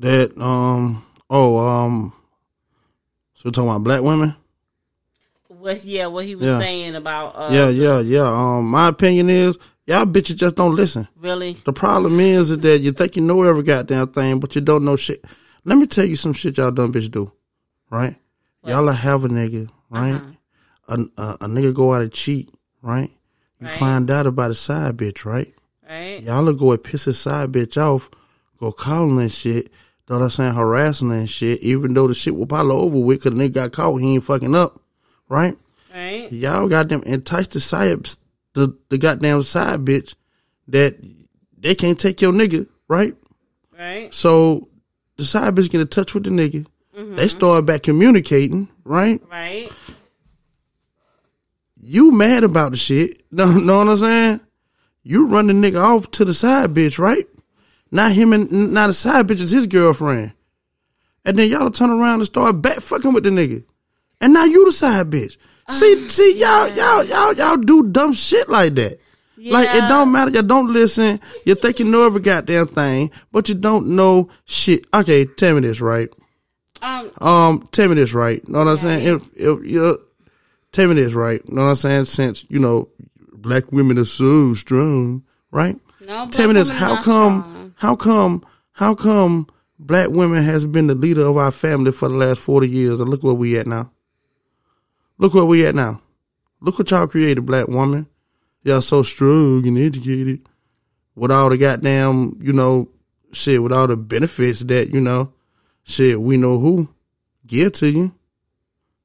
That 0.00 0.36
um 0.38 1.04
oh 1.30 1.58
um 1.58 2.12
so 3.34 3.42
we're 3.48 3.52
talking 3.52 3.70
about 3.70 3.84
black 3.84 4.02
women? 4.02 4.34
What 5.48 5.84
yeah, 5.84 6.06
what 6.06 6.24
he 6.26 6.34
was 6.34 6.46
Yeah. 6.46 6.58
saying 6.58 6.94
about 6.94 7.34
uh 7.36 7.48
yeah, 7.52 7.68
yeah, 7.70 8.00
yeah. 8.00 8.28
Um 8.28 8.68
my 8.70 8.88
opinion 8.88 9.30
is 9.30 9.58
y'all 9.86 10.04
bitches 10.04 10.36
just 10.36 10.56
don't 10.56 10.74
listen. 10.74 11.08
really 11.16 11.54
The 11.54 11.72
problem 11.72 12.20
is, 12.20 12.50
is 12.50 12.58
that 12.58 12.80
you 12.80 12.92
think 12.92 13.16
you 13.16 13.22
know 13.22 13.42
every 13.42 13.62
goddamn 13.62 14.08
thing, 14.08 14.40
but 14.40 14.54
you 14.54 14.60
don't 14.60 14.84
know 14.84 14.96
shit. 14.96 15.24
Let 15.64 15.78
me 15.78 15.86
tell 15.86 16.04
you 16.04 16.16
some 16.16 16.32
shit 16.32 16.56
y'all 16.56 16.70
dumb 16.70 16.92
bitch 16.92 17.10
do, 17.10 17.32
right? 17.90 18.16
Y'all 18.64 18.84
will 18.84 18.92
have 18.92 19.24
a 19.24 19.28
nigga, 19.28 19.68
right? 19.88 20.14
Uh-huh. 20.14 20.96
A, 21.16 21.22
a, 21.22 21.30
a 21.42 21.46
nigga 21.48 21.74
go 21.74 21.94
out 21.94 22.02
and 22.02 22.12
cheat, 22.12 22.50
right? 22.82 23.10
You 23.60 23.66
Right. 23.66 23.78
find 23.78 24.10
out 24.10 24.26
about 24.26 24.50
a 24.50 24.54
side 24.54 24.96
bitch, 24.96 25.24
right? 25.24 25.52
right? 25.88 26.22
Y'all 26.22 26.52
go 26.54 26.72
and 26.72 26.82
piss 26.82 27.04
his 27.04 27.18
side 27.18 27.52
bitch 27.52 27.76
off, 27.76 28.08
go 28.58 28.72
calling 28.72 29.20
and 29.20 29.30
shit, 29.30 29.70
know 30.10 30.18
what 30.18 30.24
I'm 30.24 30.30
saying, 30.30 30.54
harassing 30.54 31.12
and 31.12 31.30
shit, 31.30 31.62
even 31.62 31.94
though 31.94 32.08
the 32.08 32.14
shit 32.14 32.34
will 32.34 32.46
probably 32.46 32.72
over 32.72 32.98
with 32.98 33.22
because 33.22 33.38
the 33.38 33.48
nigga 33.48 33.54
got 33.54 33.72
caught, 33.72 33.96
he 33.98 34.14
ain't 34.14 34.24
fucking 34.24 34.56
up, 34.56 34.80
right? 35.28 35.56
Right? 35.94 36.30
Y'all 36.32 36.68
got 36.68 36.88
them 36.88 37.02
entice 37.06 37.46
the 37.48 37.60
side, 37.60 38.08
the, 38.54 38.76
the 38.88 38.98
goddamn 38.98 39.42
side 39.42 39.84
bitch 39.84 40.14
that 40.68 40.96
they 41.56 41.74
can't 41.74 41.98
take 41.98 42.20
your 42.20 42.32
nigga, 42.32 42.66
right? 42.88 43.14
Right? 43.78 44.12
So 44.12 44.68
the 45.20 45.26
side 45.26 45.54
bitch 45.54 45.70
get 45.70 45.80
in 45.80 45.88
touch 45.88 46.14
with 46.14 46.24
the 46.24 46.30
nigga. 46.30 46.66
Mm-hmm. 46.96 47.14
They 47.14 47.28
start 47.28 47.66
back 47.66 47.84
communicating, 47.84 48.68
right? 48.84 49.22
Right? 49.30 49.70
You 51.80 52.12
mad 52.12 52.44
about 52.44 52.72
the 52.72 52.76
shit. 52.76 53.22
No, 53.32 53.46
know 53.52 53.78
what 53.78 53.88
I'm 53.90 53.96
saying? 53.96 54.40
You 55.02 55.28
run 55.28 55.46
the 55.46 55.52
nigga 55.52 55.80
off 55.80 56.10
to 56.12 56.24
the 56.24 56.34
side 56.34 56.70
bitch, 56.74 56.98
right? 56.98 57.26
Not 57.90 58.12
him 58.12 58.32
and 58.32 58.72
not 58.72 58.88
the 58.88 58.92
side 58.92 59.28
bitch 59.28 59.40
is 59.40 59.50
his 59.50 59.66
girlfriend. 59.66 60.32
And 61.24 61.38
then 61.38 61.48
y'all 61.48 61.70
turn 61.70 61.90
around 61.90 62.20
and 62.20 62.26
start 62.26 62.60
back 62.60 62.80
fucking 62.80 63.12
with 63.12 63.24
the 63.24 63.30
nigga. 63.30 63.64
And 64.20 64.32
now 64.32 64.44
you 64.44 64.64
the 64.64 64.72
side 64.72 65.10
bitch. 65.10 65.36
See, 65.68 66.08
see, 66.08 66.38
y'all, 66.38 66.68
y'all, 66.68 67.04
y'all, 67.04 67.32
y'all 67.32 67.56
do 67.56 67.84
dumb 67.84 68.12
shit 68.12 68.48
like 68.48 68.74
that. 68.74 68.98
Like 69.42 69.68
it 69.70 69.88
don't 69.88 70.12
matter. 70.12 70.30
You 70.30 70.42
don't 70.42 70.72
listen. 70.72 71.18
You 71.46 71.54
think 71.54 71.78
you 71.78 71.86
know 71.86 72.04
every 72.04 72.20
goddamn 72.20 72.66
thing, 72.68 73.10
but 73.32 73.48
you 73.48 73.54
don't 73.54 73.88
know 73.88 74.28
shit. 74.44 74.86
Okay, 74.92 75.24
tell 75.24 75.54
me 75.54 75.60
this, 75.60 75.80
right? 75.80 76.08
Um 76.82 77.10
Um, 77.18 77.68
tell 77.72 77.88
me 77.88 77.94
this, 77.94 78.12
right? 78.12 78.46
Know 78.48 78.58
what 78.60 78.68
I'm 78.68 78.76
saying? 78.76 79.06
If, 79.06 79.28
if 79.34 79.64
you 79.64 79.98
tell 80.72 80.88
me 80.88 80.94
this, 80.94 81.14
right? 81.14 81.46
Know 81.48 81.64
what 81.64 81.70
I'm 81.70 81.76
saying? 81.76 82.04
Since 82.06 82.44
you 82.48 82.58
know, 82.58 82.88
black 83.32 83.72
women 83.72 83.98
are 83.98 84.04
so 84.04 84.54
strong, 84.54 85.22
right? 85.50 85.78
no 86.00 86.28
tell 86.30 86.48
me 86.48 86.54
this: 86.54 86.68
how 86.68 87.00
come? 87.02 87.42
strong. 87.42 87.74
How 87.76 87.96
come? 87.96 88.46
How 88.72 88.94
come? 88.94 89.46
Black 89.78 90.10
women 90.10 90.42
has 90.42 90.66
been 90.66 90.86
the 90.88 90.94
leader 90.94 91.22
of 91.26 91.38
our 91.38 91.50
family 91.50 91.92
for 91.92 92.08
the 92.08 92.14
last 92.14 92.40
forty 92.40 92.68
years, 92.68 93.00
and 93.00 93.08
look 93.08 93.22
where 93.22 93.32
we 93.34 93.56
at 93.58 93.66
now. 93.66 93.90
Look 95.16 95.32
where 95.34 95.44
we 95.44 95.64
at 95.66 95.74
now. 95.74 96.02
Look 96.60 96.78
what 96.78 96.90
y'all 96.90 97.06
created, 97.06 97.46
black 97.46 97.68
woman. 97.68 98.06
Y'all 98.62 98.82
so 98.82 99.02
strong 99.02 99.66
and 99.66 99.78
educated, 99.78 100.46
with 101.14 101.30
all 101.30 101.48
the 101.48 101.56
goddamn, 101.56 102.36
you 102.40 102.52
know, 102.52 102.88
shit, 103.32 103.62
with 103.62 103.72
all 103.72 103.86
the 103.86 103.96
benefits 103.96 104.60
that 104.60 104.92
you 104.92 105.00
know, 105.00 105.32
shit, 105.84 106.20
we 106.20 106.36
know 106.36 106.58
who 106.58 106.88
give 107.46 107.72
to 107.72 107.90
you, 107.90 108.12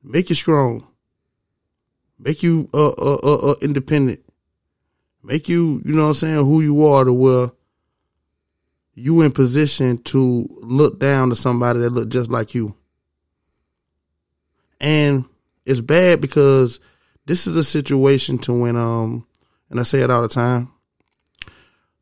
make 0.04 0.30
you 0.30 0.36
strong, 0.36 0.86
make 2.20 2.44
you 2.44 2.70
uh 2.74 2.90
uh 2.90 3.18
uh, 3.24 3.52
uh 3.52 3.56
independent, 3.62 4.20
make 5.24 5.48
you, 5.48 5.82
you 5.86 5.94
know 5.94 6.04
what 6.04 6.08
I'm 6.10 6.14
saying, 6.16 6.36
who 6.36 6.62
you 6.62 6.86
are 6.86 7.06
to 7.06 7.14
where 7.14 7.48
you 8.94 9.22
in 9.22 9.32
position 9.32 9.98
to 10.00 10.48
look 10.62 11.00
down 11.00 11.30
to 11.30 11.36
somebody 11.36 11.80
that 11.80 11.92
look 11.92 12.10
just 12.10 12.30
like 12.30 12.56
you. 12.56 12.76
And 14.80 15.26
it's 15.66 15.82
bad 15.82 16.22
because 16.22 16.80
this 17.26 17.48
is 17.48 17.56
a 17.56 17.64
situation 17.64 18.38
to 18.40 18.54
when 18.54 18.76
um 18.76 19.26
and 19.70 19.80
I 19.80 19.84
say 19.84 20.02
it 20.02 20.10
all 20.12 20.22
the 20.22 20.28
time 20.28 20.72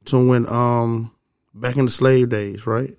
to 0.06 0.28
when 0.28 0.48
um 0.50 1.12
back 1.54 1.78
in 1.78 1.86
the 1.86 1.92
slave 1.92 2.30
days, 2.30 2.66
right? 2.68 2.92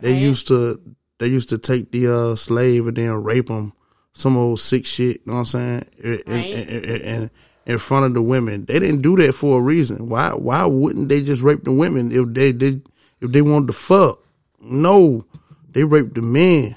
They 0.00 0.12
used 0.18 0.48
to 0.48 0.80
they 1.18 1.28
used 1.28 1.48
to 1.50 1.58
take 1.58 1.90
the 1.92 2.08
uh 2.12 2.36
slave 2.36 2.86
and 2.86 2.96
then 2.96 3.22
rape 3.22 3.46
them 3.46 3.72
some 4.12 4.36
old 4.36 4.60
sick 4.60 4.86
shit, 4.86 5.16
you 5.18 5.22
know 5.26 5.34
what 5.34 5.38
I'm 5.40 5.44
saying? 5.46 5.84
In, 6.02 6.12
in- 6.12 6.20
Right. 6.32 6.50
in- 6.50 7.30
in- 7.66 7.78
front 7.78 8.06
of 8.06 8.14
the 8.14 8.22
women. 8.22 8.64
They 8.64 8.78
didn't 8.78 9.02
do 9.02 9.16
that 9.16 9.34
for 9.34 9.58
a 9.58 9.62
reason. 9.62 10.08
Why 10.08 10.30
why 10.30 10.64
wouldn't 10.66 11.08
they 11.08 11.22
just 11.22 11.42
rape 11.42 11.64
the 11.64 11.72
women 11.72 12.12
if 12.12 12.32
they 12.32 12.52
did 12.52 12.86
if 13.20 13.32
they 13.32 13.42
wanted 13.42 13.66
to 13.68 13.72
fuck? 13.72 14.20
No. 14.60 15.24
They 15.72 15.84
raped 15.84 16.14
the 16.14 16.22
men. 16.22 16.64
You 16.64 16.76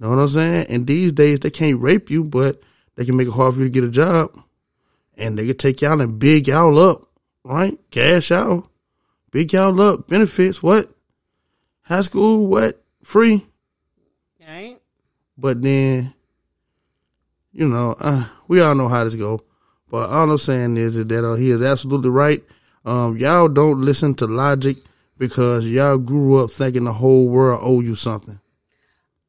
know 0.00 0.10
what 0.10 0.18
I'm 0.18 0.28
saying? 0.28 0.66
And 0.68 0.86
these 0.86 1.10
days 1.12 1.40
they 1.40 1.50
can't 1.50 1.80
rape 1.80 2.10
you, 2.10 2.22
but 2.22 2.60
they 2.96 3.04
can 3.04 3.16
make 3.16 3.28
it 3.28 3.32
hard 3.32 3.54
for 3.54 3.60
you 3.60 3.66
to 3.66 3.70
get 3.72 3.82
a 3.84 3.90
job. 3.90 4.30
And 5.16 5.38
they 5.38 5.46
can 5.46 5.56
take 5.56 5.80
y'all 5.80 6.00
and 6.00 6.18
big 6.18 6.48
y'all 6.48 6.78
up, 6.78 7.02
right? 7.44 7.78
Cash 7.90 8.30
out. 8.30 8.68
Big 9.30 9.52
y'all 9.52 9.80
up. 9.80 10.08
Benefits, 10.08 10.62
what? 10.62 10.90
High 11.82 12.02
school, 12.02 12.46
what? 12.46 12.82
Free. 13.02 13.46
Right? 14.46 14.78
But 15.38 15.62
then, 15.62 16.14
you 17.52 17.66
know, 17.66 17.96
uh, 17.98 18.26
we 18.48 18.60
all 18.60 18.74
know 18.74 18.88
how 18.88 19.04
this 19.04 19.14
go. 19.14 19.42
But 19.90 20.10
all 20.10 20.30
I'm 20.30 20.38
saying 20.38 20.76
is, 20.76 20.96
is 20.96 21.06
that 21.06 21.24
uh, 21.24 21.34
he 21.34 21.50
is 21.50 21.62
absolutely 21.62 22.10
right. 22.10 22.42
Um, 22.84 23.16
y'all 23.16 23.48
don't 23.48 23.80
listen 23.80 24.14
to 24.16 24.26
logic 24.26 24.78
because 25.18 25.66
y'all 25.66 25.98
grew 25.98 26.42
up 26.42 26.50
thinking 26.50 26.84
the 26.84 26.92
whole 26.92 27.28
world 27.28 27.60
owe 27.62 27.80
you 27.80 27.94
something. 27.94 28.38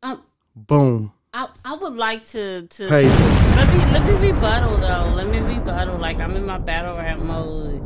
Um 0.04 0.24
Boom. 0.56 1.12
I, 1.38 1.48
I 1.64 1.76
would 1.76 1.96
like 1.96 2.26
to 2.30 2.66
to 2.66 2.90
Hey. 2.90 3.08
let 3.56 3.72
me 3.72 3.78
let 3.94 4.04
me 4.04 4.32
rebuttal 4.32 4.78
though. 4.78 5.14
Let 5.14 5.28
me 5.28 5.38
rebuttal. 5.38 6.00
Like 6.00 6.18
I'm 6.18 6.36
in 6.36 6.48
my 6.48 6.58
battle 6.58 6.98
rap 6.98 7.20
mode. 7.20 7.84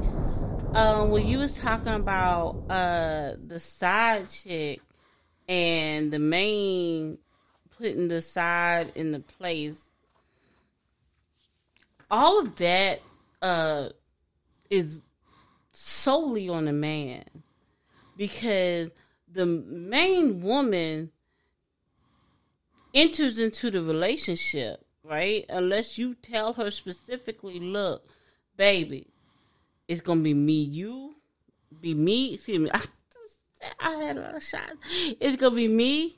Um, 0.74 1.10
when 1.10 1.28
you 1.28 1.40
was 1.40 1.60
talking 1.60 1.94
about 1.94 2.64
uh 2.70 3.34
the 3.46 3.60
side 3.60 4.30
chick 4.30 4.80
and 5.50 6.14
the 6.14 6.20
main 6.20 7.18
putting 7.78 8.08
the 8.08 8.22
side 8.22 8.94
in 8.96 9.12
the 9.12 9.20
place, 9.20 9.90
all 12.10 12.40
of 12.40 12.56
that 12.56 13.02
uh 13.42 13.90
is 14.70 15.02
solely 15.72 16.48
on 16.48 16.64
the 16.64 16.74
man 16.74 17.26
because 18.16 18.92
the 19.30 19.46
main 19.46 20.40
woman 20.40 21.11
enters 22.94 23.40
into 23.40 23.72
the 23.72 23.82
relationship, 23.82 24.86
right? 25.04 25.46
Unless 25.50 25.98
you 25.98 26.16
tell 26.16 26.54
her 26.54 26.72
specifically, 26.72 27.60
look, 27.60 28.06
baby, 28.58 29.08
it's 29.88 30.02
gonna 30.02 30.22
be 30.22 30.34
me, 30.34 30.62
you, 30.64 31.16
be 31.80 31.94
me. 31.94 32.34
Excuse 32.36 32.60
me, 32.60 32.70
I, 32.74 32.82
I 33.80 34.04
had 34.04 34.18
a 34.18 34.22
lot 34.22 34.36
of 34.36 34.44
shots. 34.44 34.74
It's 35.20 35.38
gonna 35.38 35.56
be 35.56 35.68
me. 35.68 36.18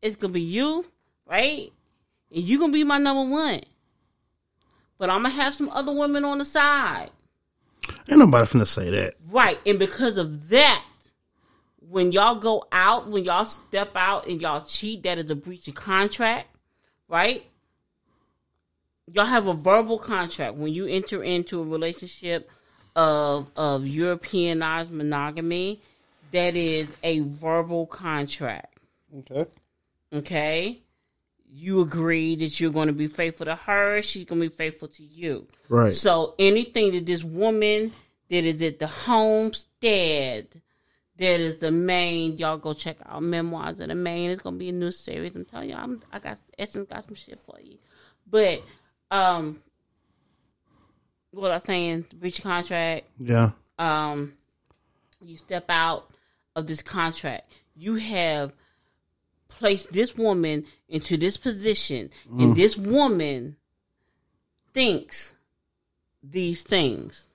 It's 0.00 0.16
gonna 0.16 0.32
be 0.32 0.40
you, 0.40 0.86
right? 1.26 1.70
And 2.34 2.42
you 2.44 2.58
gonna 2.58 2.72
be 2.72 2.84
my 2.84 2.98
number 2.98 3.30
one. 3.30 3.60
but 4.98 5.10
I'm 5.10 5.22
gonna 5.22 5.34
have 5.34 5.54
some 5.54 5.68
other 5.70 5.92
women 5.92 6.24
on 6.24 6.38
the 6.38 6.44
side. 6.44 7.10
Ain't 8.08 8.18
nobody 8.18 8.46
finna 8.46 8.66
say 8.66 8.90
that. 8.90 9.14
Right. 9.28 9.58
And 9.66 9.78
because 9.78 10.16
of 10.16 10.48
that, 10.50 10.84
when 11.88 12.12
y'all 12.12 12.36
go 12.36 12.64
out, 12.72 13.08
when 13.08 13.24
y'all 13.24 13.44
step 13.44 13.90
out 13.94 14.26
and 14.26 14.40
y'all 14.40 14.62
cheat, 14.62 15.02
that 15.02 15.18
is 15.18 15.30
a 15.30 15.34
breach 15.34 15.68
of 15.68 15.74
contract, 15.74 16.48
right? 17.08 17.44
Y'all 19.12 19.26
have 19.26 19.48
a 19.48 19.54
verbal 19.54 19.98
contract 19.98 20.56
when 20.56 20.72
you 20.72 20.86
enter 20.86 21.22
into 21.22 21.60
a 21.60 21.64
relationship 21.64 22.50
of 22.94 23.50
of 23.56 23.86
Europeanized 23.86 24.90
monogamy. 24.92 25.80
That 26.30 26.56
is 26.56 26.96
a 27.02 27.20
verbal 27.20 27.86
contract. 27.86 28.78
Okay. 29.18 29.46
Okay. 30.14 30.82
You 31.54 31.82
agree 31.82 32.36
that 32.36 32.58
you're 32.58 32.70
going 32.70 32.86
to 32.86 32.94
be 32.94 33.06
faithful 33.06 33.44
to 33.44 33.54
her. 33.54 34.00
She's 34.00 34.24
going 34.24 34.40
to 34.40 34.48
be 34.48 34.54
faithful 34.54 34.88
to 34.88 35.02
you. 35.02 35.46
Right. 35.68 35.92
So 35.92 36.34
anything 36.38 36.92
that 36.92 37.04
this 37.04 37.22
woman 37.22 37.92
that 38.30 38.44
is 38.44 38.62
at 38.62 38.78
the 38.78 38.86
homestead, 38.86 40.62
that 41.22 41.40
is 41.40 41.56
the 41.56 41.70
main. 41.70 42.36
Y'all 42.38 42.58
go 42.58 42.72
check 42.72 42.96
out 43.06 43.22
memoirs 43.22 43.80
of 43.80 43.88
the 43.88 43.94
main. 43.94 44.30
It's 44.30 44.42
gonna 44.42 44.56
be 44.56 44.68
a 44.68 44.72
new 44.72 44.90
series. 44.90 45.36
I'm 45.36 45.44
telling 45.44 45.70
y'all, 45.70 45.78
I'm, 45.78 46.00
I 46.12 46.18
got 46.18 46.40
Essence 46.58 46.88
got 46.88 47.04
some 47.04 47.14
shit 47.14 47.38
for 47.40 47.58
you. 47.62 47.78
But 48.28 48.62
um, 49.10 49.58
what 51.30 51.42
was 51.42 51.62
I 51.62 51.66
saying? 51.66 52.06
Breach 52.14 52.38
of 52.38 52.44
contract. 52.44 53.06
Yeah. 53.18 53.50
Um, 53.78 54.34
you 55.20 55.36
step 55.36 55.66
out 55.68 56.10
of 56.56 56.66
this 56.66 56.82
contract. 56.82 57.46
You 57.76 57.96
have 57.96 58.52
placed 59.48 59.92
this 59.92 60.16
woman 60.16 60.66
into 60.88 61.16
this 61.16 61.36
position, 61.36 62.10
and 62.30 62.56
this 62.56 62.76
woman 62.76 63.56
thinks 64.72 65.34
these 66.22 66.62
things 66.62 67.28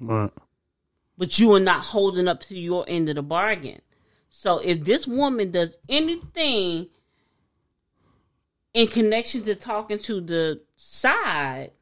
Right. 0.00 0.30
But 1.20 1.38
you 1.38 1.52
are 1.54 1.60
not 1.60 1.82
holding 1.82 2.26
up 2.26 2.40
to 2.40 2.58
your 2.58 2.82
end 2.88 3.10
of 3.10 3.14
the 3.14 3.22
bargain. 3.22 3.82
So 4.30 4.58
if 4.58 4.84
this 4.84 5.06
woman 5.06 5.50
does 5.50 5.76
anything 5.86 6.88
in 8.72 8.88
connection 8.88 9.42
to 9.42 9.54
talking 9.54 9.98
to 9.98 10.22
the 10.22 10.62
side, 10.76 11.72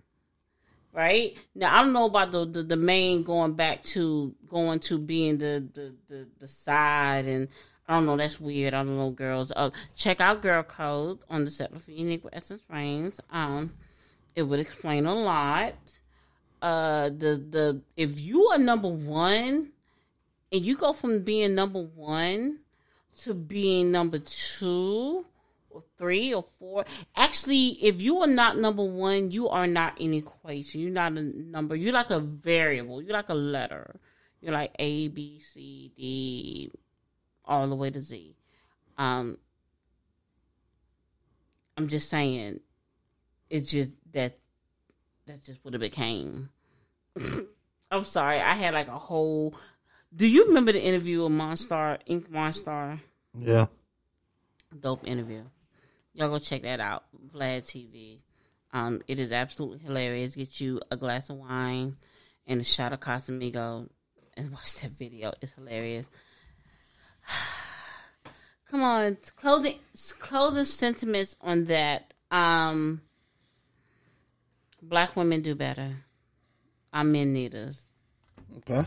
right 0.93 1.37
now, 1.55 1.73
I 1.73 1.85
don't 1.85 1.93
know 1.93 2.07
about 2.07 2.33
the 2.33 2.47
the, 2.47 2.65
the 2.65 2.77
main 2.77 3.23
going 3.23 3.53
back 3.53 3.85
to 3.95 4.35
going 4.49 4.81
to 4.81 4.99
being 4.99 5.39
the 5.39 5.65
the 5.73 5.95
the, 6.09 6.29
the 6.41 6.49
side 6.49 7.25
and. 7.27 7.49
I 7.91 7.95
don't 7.95 8.05
know. 8.05 8.19
That's 8.19 8.39
weird. 8.39 8.75
I 8.75 8.85
don't 8.85 8.99
know, 8.99 9.09
girls. 9.09 9.51
Uh, 9.57 9.71
check 9.97 10.21
out 10.21 10.43
Girl 10.43 10.63
Code 10.63 11.21
on 11.31 11.47
the 11.47 11.51
set 11.51 11.73
of 11.73 11.89
Unique 11.89 12.23
Essence 12.35 12.61
Reigns. 12.69 13.19
Um, 13.31 13.73
it 14.35 14.43
would 14.43 14.61
explain 14.61 15.07
a 15.07 15.15
lot 15.15 15.73
uh 16.61 17.09
the 17.09 17.43
the 17.51 17.83
if 17.97 18.21
you 18.21 18.47
are 18.47 18.59
number 18.59 18.89
one 18.89 19.71
and 20.51 20.65
you 20.65 20.77
go 20.77 20.93
from 20.93 21.23
being 21.23 21.55
number 21.55 21.81
one 21.81 22.59
to 23.21 23.35
being 23.35 23.93
number 23.93 24.19
two 24.19 25.25
or 25.71 25.83
three 25.97 26.33
or 26.35 26.45
four 26.59 26.85
actually 27.17 27.79
if 27.83 28.03
you 28.03 28.19
are 28.19 28.27
not 28.27 28.59
number 28.59 28.85
one 28.85 29.31
you 29.31 29.49
are 29.49 29.67
not 29.67 30.01
an 30.01 30.15
equation. 30.15 30.81
You're 30.81 30.91
not 30.91 31.13
a 31.13 31.23
number. 31.23 31.77
You're 31.77 31.93
like 31.93 32.11
a 32.11 32.21
variable. 32.21 33.03
You're 33.03 33.13
like 33.13 33.29
a 33.29 33.35
letter. 33.35 34.01
You're 34.41 34.55
like 34.55 34.73
a 34.79 35.09
b 35.09 35.41
c 35.41 35.93
d 35.97 36.71
all 37.45 37.69
the 37.69 37.75
way 37.75 37.91
to 37.91 38.01
z. 38.01 38.37
Um 38.97 39.39
i'm 41.77 41.87
just 41.87 42.11
saying 42.11 42.59
it's 43.49 43.71
just 43.71 43.93
that 44.13 44.37
that's 45.29 45.47
just 45.47 45.65
what 45.65 45.75
it 45.75 45.79
became. 45.79 46.49
I'm 47.91 48.05
sorry, 48.05 48.41
I 48.41 48.55
had 48.55 48.75
like 48.75 48.89
a 48.89 48.99
whole. 48.99 49.55
Do 50.15 50.27
you 50.27 50.47
remember 50.47 50.73
the 50.73 50.83
interview 50.83 51.23
with 51.23 51.33
Monstar, 51.33 51.99
Ink 52.07 52.31
Monstar? 52.31 53.01
Yeah. 53.39 53.67
Dope 54.79 55.07
interview. 55.07 55.43
Y'all 56.15 56.29
go 56.29 56.39
check 56.39 56.63
that 56.63 56.81
out. 56.81 57.05
Vlad 57.33 57.63
TV. 57.63 58.19
Um, 58.73 59.03
it 59.07 59.19
is 59.19 59.33
absolutely 59.33 59.79
hilarious. 59.79 60.35
Get 60.35 60.61
you 60.61 60.81
a 60.91 60.97
glass 60.97 61.31
of 61.31 61.37
wine 61.37 61.97
and 62.47 62.61
a 62.61 62.65
shot 62.65 62.93
of 62.93 63.01
Casamigo 63.01 63.89
and 64.37 64.51
watch 64.51 64.81
that 64.81 64.93
video. 64.93 65.33
It's 65.41 65.53
hilarious. 65.53 66.09
Come 68.71 68.83
on, 68.83 69.17
closing 69.37 69.79
closing 70.19 70.65
sentiments 70.65 71.37
on 71.41 71.65
that. 71.65 72.13
Um, 72.31 73.01
black 74.83 75.17
women 75.17 75.43
do 75.43 75.55
better. 75.55 75.97
Our 76.93 77.05
men 77.05 77.33
need 77.33 77.55
us. 77.55 77.89
Okay. 78.59 78.85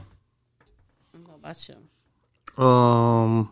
What 1.25 1.35
about 1.35 1.69
you? 1.69 2.63
Um. 2.63 3.51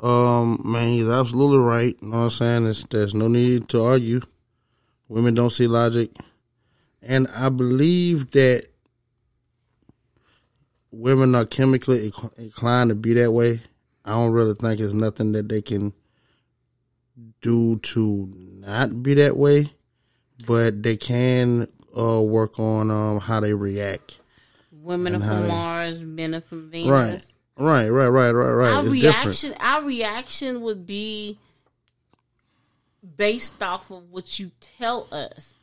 Um, 0.00 0.60
man, 0.64 0.90
he's 0.90 1.08
absolutely 1.08 1.58
right. 1.58 1.96
You 2.00 2.08
know 2.08 2.18
what 2.18 2.22
I'm 2.24 2.30
saying? 2.30 2.64
There's, 2.64 2.84
there's 2.84 3.14
no 3.14 3.26
need 3.26 3.68
to 3.70 3.84
argue. 3.84 4.20
Women 5.08 5.34
don't 5.34 5.50
see 5.50 5.66
logic. 5.66 6.10
And 7.02 7.26
I 7.34 7.48
believe 7.48 8.30
that 8.32 8.68
women 10.92 11.34
are 11.34 11.46
chemically 11.46 12.12
inclined 12.36 12.90
to 12.90 12.94
be 12.94 13.14
that 13.14 13.32
way. 13.32 13.60
I 14.04 14.10
don't 14.10 14.32
really 14.32 14.54
think 14.54 14.80
it's 14.80 14.92
nothing 14.92 15.32
that 15.32 15.48
they 15.48 15.62
can 15.62 15.92
do 17.40 17.78
to 17.78 18.32
not 18.34 19.02
be 19.02 19.14
that 19.14 19.36
way, 19.36 19.72
but 20.46 20.82
they 20.82 20.96
can 20.96 21.68
uh, 21.96 22.20
work 22.20 22.58
on 22.58 22.90
um, 22.90 23.20
how 23.20 23.40
they 23.40 23.54
react. 23.54 24.20
Women 24.72 25.16
are 25.16 25.20
from 25.20 25.42
they- 25.42 25.48
Mars, 25.48 26.02
men 26.02 26.34
are 26.34 26.40
from 26.40 26.70
Venus. 26.70 26.90
Right. 26.90 27.24
Right, 27.60 27.88
right, 27.88 28.06
right, 28.06 28.30
right, 28.30 28.52
right. 28.52 28.72
Our 28.72 28.84
it's 28.84 28.92
reaction, 28.92 29.50
different. 29.50 29.56
our 29.60 29.82
reaction 29.82 30.60
would 30.60 30.86
be 30.86 31.38
based 33.16 33.60
off 33.60 33.90
of 33.90 34.10
what 34.12 34.38
you 34.38 34.52
tell 34.60 35.08
us, 35.10 35.54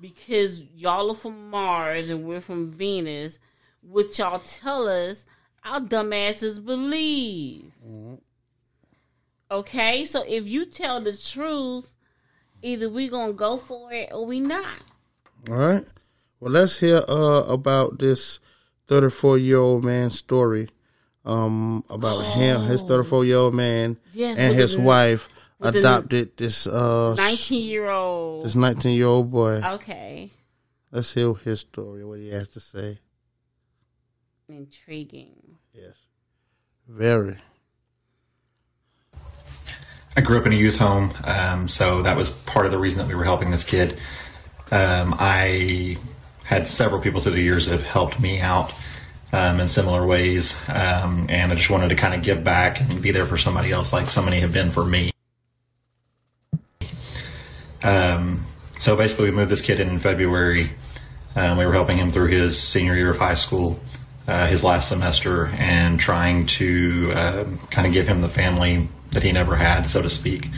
because 0.00 0.64
y'all 0.74 1.12
are 1.12 1.14
from 1.14 1.50
Mars 1.50 2.10
and 2.10 2.24
we're 2.24 2.40
from 2.40 2.72
Venus. 2.72 3.38
What 3.82 4.18
y'all 4.18 4.40
tell 4.40 4.88
us, 4.88 5.26
our 5.62 5.78
dumbasses 5.78 6.64
believe. 6.64 7.70
Okay, 9.48 10.04
so 10.04 10.24
if 10.26 10.48
you 10.48 10.64
tell 10.66 11.00
the 11.00 11.16
truth, 11.16 11.94
either 12.64 12.88
we 12.88 13.08
gonna 13.08 13.32
go 13.32 13.58
for 13.58 13.92
it 13.92 14.10
or 14.12 14.24
we 14.26 14.40
not. 14.40 14.78
All 15.50 15.56
right. 15.56 15.84
Well, 16.40 16.52
let's 16.52 16.78
hear 16.78 17.02
uh, 17.08 17.44
about 17.48 17.98
this 17.98 18.40
34 18.86 19.38
year 19.38 19.58
old 19.58 19.84
man's 19.84 20.18
story. 20.18 20.68
Um, 21.24 21.84
about 21.88 22.20
him, 22.36 22.60
his 22.62 22.82
34 22.82 23.24
year 23.24 23.36
old 23.38 23.54
man, 23.54 23.96
Oh. 23.98 24.08
Yes, 24.12 24.38
and 24.38 24.54
his 24.54 24.76
wife 24.76 25.28
adopted 25.60 26.36
this 26.36 26.66
uh 26.66 27.14
Nineteen 27.16 27.64
year 27.66 27.88
old. 27.88 28.44
this 28.44 28.54
19 28.54 28.94
year 28.96 29.06
old 29.06 29.30
boy. 29.30 29.60
Okay, 29.64 30.30
Let's 30.90 31.14
hear 31.14 31.32
his 31.34 31.60
story. 31.60 32.04
What 32.04 32.18
he 32.18 32.28
has 32.28 32.48
to 32.48 32.60
say. 32.60 32.98
intriguing. 34.48 35.56
Yes. 35.72 35.94
Very. 36.86 37.38
I 40.16 40.20
grew 40.20 40.38
up 40.38 40.46
in 40.46 40.52
a 40.52 40.56
youth 40.56 40.76
home, 40.76 41.12
um, 41.24 41.66
so 41.66 42.02
that 42.02 42.16
was 42.16 42.30
part 42.30 42.66
of 42.66 42.72
the 42.72 42.78
reason 42.78 42.98
that 43.00 43.08
we 43.08 43.16
were 43.16 43.24
helping 43.24 43.50
this 43.50 43.64
kid. 43.64 43.98
Um, 44.70 45.14
I 45.18 45.98
had 46.44 46.68
several 46.68 47.00
people 47.00 47.20
through 47.20 47.32
the 47.32 47.42
years 47.42 47.66
that 47.66 47.72
have 47.72 47.82
helped 47.82 48.20
me 48.20 48.40
out 48.40 48.72
um, 49.32 49.58
in 49.58 49.66
similar 49.66 50.06
ways, 50.06 50.56
um, 50.68 51.26
and 51.28 51.50
I 51.50 51.56
just 51.56 51.68
wanted 51.68 51.88
to 51.88 51.96
kind 51.96 52.14
of 52.14 52.22
give 52.22 52.44
back 52.44 52.80
and 52.80 53.02
be 53.02 53.10
there 53.10 53.26
for 53.26 53.36
somebody 53.36 53.72
else, 53.72 53.92
like 53.92 54.08
somebody 54.08 54.38
had 54.38 54.52
been 54.52 54.70
for 54.70 54.84
me. 54.84 55.10
Um, 57.82 58.46
so 58.78 58.96
basically, 58.96 59.26
we 59.26 59.36
moved 59.36 59.50
this 59.50 59.62
kid 59.62 59.80
in 59.80 59.88
in 59.88 59.98
February. 59.98 60.70
Um, 61.34 61.58
we 61.58 61.66
were 61.66 61.72
helping 61.72 61.98
him 61.98 62.10
through 62.10 62.28
his 62.28 62.56
senior 62.56 62.94
year 62.94 63.10
of 63.10 63.18
high 63.18 63.34
school, 63.34 63.80
uh, 64.26 64.46
his 64.46 64.64
last 64.64 64.88
semester, 64.88 65.46
and 65.46 66.00
trying 66.00 66.46
to 66.46 67.12
um 67.14 67.58
kind 67.70 67.86
of 67.86 67.92
give 67.92 68.08
him 68.08 68.20
the 68.20 68.28
family 68.28 68.88
that 69.12 69.22
he 69.22 69.32
never 69.32 69.56
had, 69.56 69.82
so 69.82 70.02
to 70.02 70.10
speak. 70.10 70.48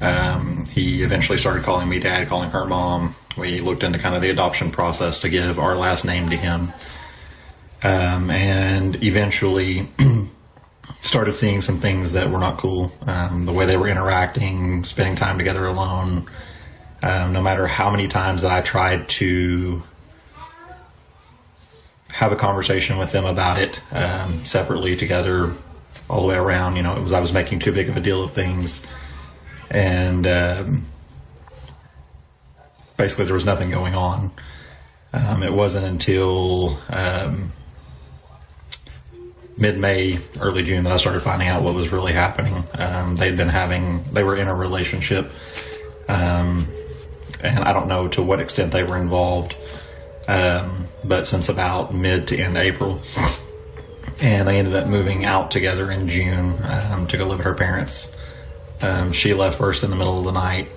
Um, 0.00 0.64
he 0.66 1.02
eventually 1.02 1.38
started 1.38 1.62
calling 1.62 1.88
me 1.88 1.98
dad, 1.98 2.28
calling 2.28 2.50
her 2.50 2.64
mom. 2.64 3.14
We 3.36 3.60
looked 3.60 3.82
into 3.82 3.98
kind 3.98 4.14
of 4.14 4.22
the 4.22 4.30
adoption 4.30 4.70
process 4.70 5.20
to 5.20 5.28
give 5.28 5.58
our 5.58 5.76
last 5.76 6.04
name 6.04 6.30
to 6.30 6.36
him. 6.36 6.72
Um, 7.82 8.30
and 8.30 9.02
eventually 9.02 9.88
started 11.00 11.34
seeing 11.34 11.60
some 11.62 11.80
things 11.80 12.12
that 12.12 12.30
were 12.30 12.38
not 12.38 12.58
cool. 12.58 12.92
Um, 13.02 13.46
the 13.46 13.52
way 13.52 13.66
they 13.66 13.76
were 13.76 13.88
interacting, 13.88 14.84
spending 14.84 15.16
time 15.16 15.38
together 15.38 15.66
alone. 15.66 16.28
Um, 17.02 17.32
no 17.32 17.42
matter 17.42 17.66
how 17.66 17.90
many 17.90 18.08
times 18.08 18.42
that 18.42 18.52
I 18.52 18.60
tried 18.60 19.08
to 19.10 19.82
have 22.20 22.32
a 22.32 22.36
conversation 22.36 22.98
with 22.98 23.12
them 23.12 23.24
about 23.24 23.58
it, 23.58 23.80
um, 23.92 24.44
separately, 24.44 24.94
together, 24.94 25.54
all 26.06 26.20
the 26.20 26.26
way 26.26 26.34
around, 26.34 26.76
you 26.76 26.82
know, 26.82 26.94
it 26.94 27.00
was 27.00 27.14
I 27.14 27.20
was 27.20 27.32
making 27.32 27.60
too 27.60 27.72
big 27.72 27.88
of 27.88 27.96
a 27.96 28.00
deal 28.00 28.22
of 28.22 28.30
things, 28.30 28.84
and 29.70 30.26
um, 30.26 30.84
basically 32.98 33.24
there 33.24 33.32
was 33.32 33.46
nothing 33.46 33.70
going 33.70 33.94
on. 33.94 34.30
Um, 35.14 35.42
it 35.42 35.54
wasn't 35.54 35.86
until 35.86 36.78
um, 36.90 37.52
mid 39.56 39.78
May, 39.78 40.18
early 40.38 40.62
June 40.62 40.84
that 40.84 40.92
I 40.92 40.98
started 40.98 41.22
finding 41.22 41.48
out 41.48 41.62
what 41.62 41.74
was 41.74 41.90
really 41.90 42.12
happening. 42.12 42.64
Um, 42.74 43.16
they'd 43.16 43.38
been 43.38 43.48
having, 43.48 44.04
they 44.12 44.24
were 44.24 44.36
in 44.36 44.46
a 44.46 44.54
relationship, 44.54 45.32
um, 46.06 46.68
and 47.40 47.60
I 47.60 47.72
don't 47.72 47.88
know 47.88 48.08
to 48.08 48.22
what 48.22 48.40
extent 48.40 48.72
they 48.72 48.84
were 48.84 48.98
involved, 48.98 49.56
um, 50.30 50.86
but 51.02 51.26
since 51.26 51.48
about 51.48 51.92
mid 51.92 52.28
to 52.28 52.38
end 52.38 52.56
April. 52.56 53.00
And 54.20 54.46
they 54.46 54.58
ended 54.58 54.74
up 54.74 54.86
moving 54.86 55.24
out 55.24 55.50
together 55.50 55.90
in 55.90 56.08
June 56.08 56.56
um, 56.62 57.06
to 57.08 57.16
go 57.16 57.26
live 57.26 57.38
with 57.38 57.46
her 57.46 57.54
parents. 57.54 58.14
Um, 58.80 59.12
she 59.12 59.34
left 59.34 59.58
first 59.58 59.82
in 59.82 59.90
the 59.90 59.96
middle 59.96 60.18
of 60.18 60.24
the 60.24 60.30
night, 60.30 60.68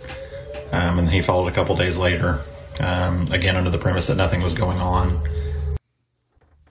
um, 0.71 0.97
and 0.97 1.09
he 1.09 1.21
followed 1.21 1.47
a 1.49 1.51
couple 1.51 1.75
days 1.75 1.97
later. 1.97 2.41
Um, 2.79 3.31
again, 3.31 3.55
under 3.55 3.69
the 3.69 3.77
premise 3.77 4.07
that 4.07 4.15
nothing 4.15 4.41
was 4.41 4.53
going 4.55 4.79
on. 4.79 5.21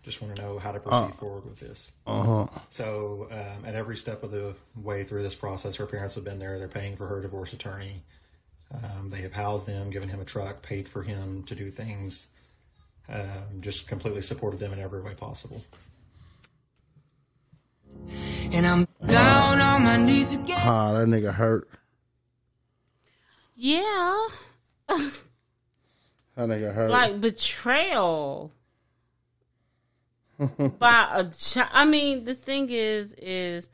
Just 0.02 0.20
want 0.20 0.34
to 0.34 0.42
know 0.42 0.58
how 0.58 0.72
to 0.72 0.80
proceed 0.80 1.14
forward 1.14 1.44
with 1.44 1.60
this. 1.60 1.92
Uh 2.06 2.22
huh. 2.22 2.60
So, 2.70 3.28
um, 3.30 3.64
at 3.64 3.76
every 3.76 3.96
step 3.96 4.24
of 4.24 4.32
the 4.32 4.54
way 4.74 5.04
through 5.04 5.22
this 5.22 5.36
process, 5.36 5.76
her 5.76 5.86
parents 5.86 6.16
have 6.16 6.24
been 6.24 6.40
there. 6.40 6.58
They're 6.58 6.66
paying 6.66 6.96
for 6.96 7.06
her 7.06 7.20
divorce 7.20 7.52
attorney. 7.52 8.02
Um, 8.74 9.10
they 9.10 9.20
have 9.20 9.32
housed 9.32 9.68
him, 9.68 9.90
given 9.90 10.08
him 10.08 10.20
a 10.20 10.24
truck, 10.24 10.62
paid 10.62 10.88
for 10.88 11.02
him 11.02 11.44
to 11.44 11.54
do 11.54 11.70
things, 11.70 12.26
um, 13.12 13.60
just 13.60 13.86
completely 13.86 14.22
supported 14.22 14.58
them 14.60 14.72
in 14.72 14.78
every 14.78 15.02
way 15.02 15.14
possible. 15.14 15.62
And 18.50 18.66
I'm 18.66 18.88
down 19.06 19.60
on 19.60 19.82
my 19.84 19.96
knees 19.96 20.32
again. 20.32 20.58
Ah, 20.60 20.92
that 20.92 21.06
nigga 21.08 21.32
hurt. 21.32 21.68
Yeah, 23.54 24.26
That 24.88 26.48
nigga 26.48 26.74
hurt. 26.74 26.90
like 26.90 27.20
betrayal 27.20 28.52
by 30.78 31.08
a 31.12 31.24
child. 31.30 31.68
I 31.72 31.84
mean, 31.84 32.24
the 32.24 32.34
thing 32.34 32.68
is, 32.70 33.14
is 33.18 33.68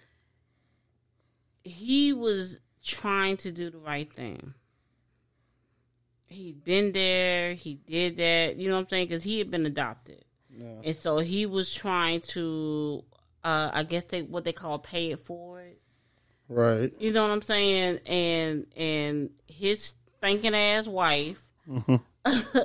he 1.64 2.12
was 2.12 2.61
trying 2.82 3.36
to 3.39 3.51
do 3.53 3.70
the 3.70 3.78
right 3.78 4.09
thing. 4.11 4.55
He'd 6.29 6.62
been 6.64 6.93
there. 6.93 7.55
He 7.55 7.74
did 7.74 8.16
that. 8.18 8.57
You 8.57 8.68
know 8.68 8.76
what 8.76 8.83
I'm 8.83 8.89
saying? 8.89 9.09
Because 9.09 9.24
he 9.24 9.39
had 9.39 9.51
been 9.51 9.66
adopted, 9.66 10.24
and 10.85 10.95
so 10.97 11.18
he 11.18 11.47
was 11.47 11.72
trying 11.72 12.20
to. 12.33 13.05
Uh, 13.43 13.70
I 13.72 13.83
guess 13.85 14.05
they 14.05 14.22
what 14.22 14.45
they 14.45 14.53
call 14.53 14.79
pay 14.79 15.11
it 15.12 15.20
forward. 15.20 15.76
right. 16.49 16.93
You 16.99 17.12
know 17.12 17.22
what 17.22 17.33
I'm 17.33 17.43
saying? 17.43 18.01
And 18.07 18.66
and 18.76 19.31
his 19.47 19.95
thinking 20.20 20.55
ass 20.55 20.87
wife. 20.87 21.49
Mm-hmm. 21.68 21.97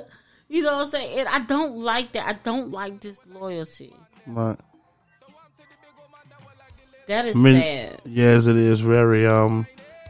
you 0.48 0.62
know 0.62 0.72
what 0.72 0.82
I'm 0.82 0.86
saying? 0.88 1.20
And 1.20 1.28
I 1.28 1.40
don't 1.40 1.78
like 1.78 2.12
that. 2.12 2.26
I 2.26 2.32
don't 2.34 2.70
like 2.72 3.00
disloyalty. 3.00 3.94
Right. 4.26 4.58
That 7.06 7.26
is 7.26 7.36
I 7.36 7.38
mean, 7.38 7.60
sad. 7.60 8.00
yes, 8.06 8.46
it 8.46 8.56
is 8.56 8.80
very. 8.80 9.26
Um, 9.26 9.66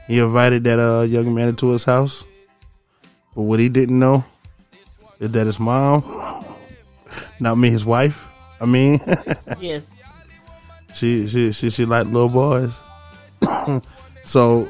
he 0.07 0.19
invited 0.19 0.65
that 0.65 0.79
uh 0.79 1.03
young 1.03 1.35
man 1.35 1.49
into 1.49 1.69
his 1.71 1.85
house, 1.85 2.25
but 3.35 3.43
what 3.43 3.61
he 3.61 3.69
didn't 3.69 3.99
know 3.99 4.25
is 5.21 5.31
that 5.31 5.47
his 5.47 5.59
mom, 5.61 6.03
not 7.41 7.57
me, 7.57 7.71
his 7.71 7.85
wife. 7.85 8.27
I 8.61 8.67
mean, 8.67 9.01
Yes. 9.61 9.87
she 10.95 11.27
she 11.29 11.53
she 11.53 11.71
she 11.71 11.85
like 11.85 12.07
little 12.07 12.29
boys. 12.29 12.81
so, 14.23 14.69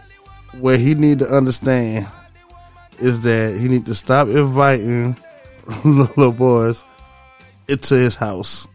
what 0.59 0.79
he 0.81 0.95
need 0.95 1.19
to 1.21 1.27
understand 1.27 2.07
is 3.01 3.21
that 3.21 3.57
he 3.59 3.69
need 3.69 3.87
to 3.87 3.95
stop 3.95 4.29
inviting 4.29 5.17
little 5.85 6.33
boys 6.33 6.85
into 7.69 7.95
his 7.95 8.15
house, 8.15 8.67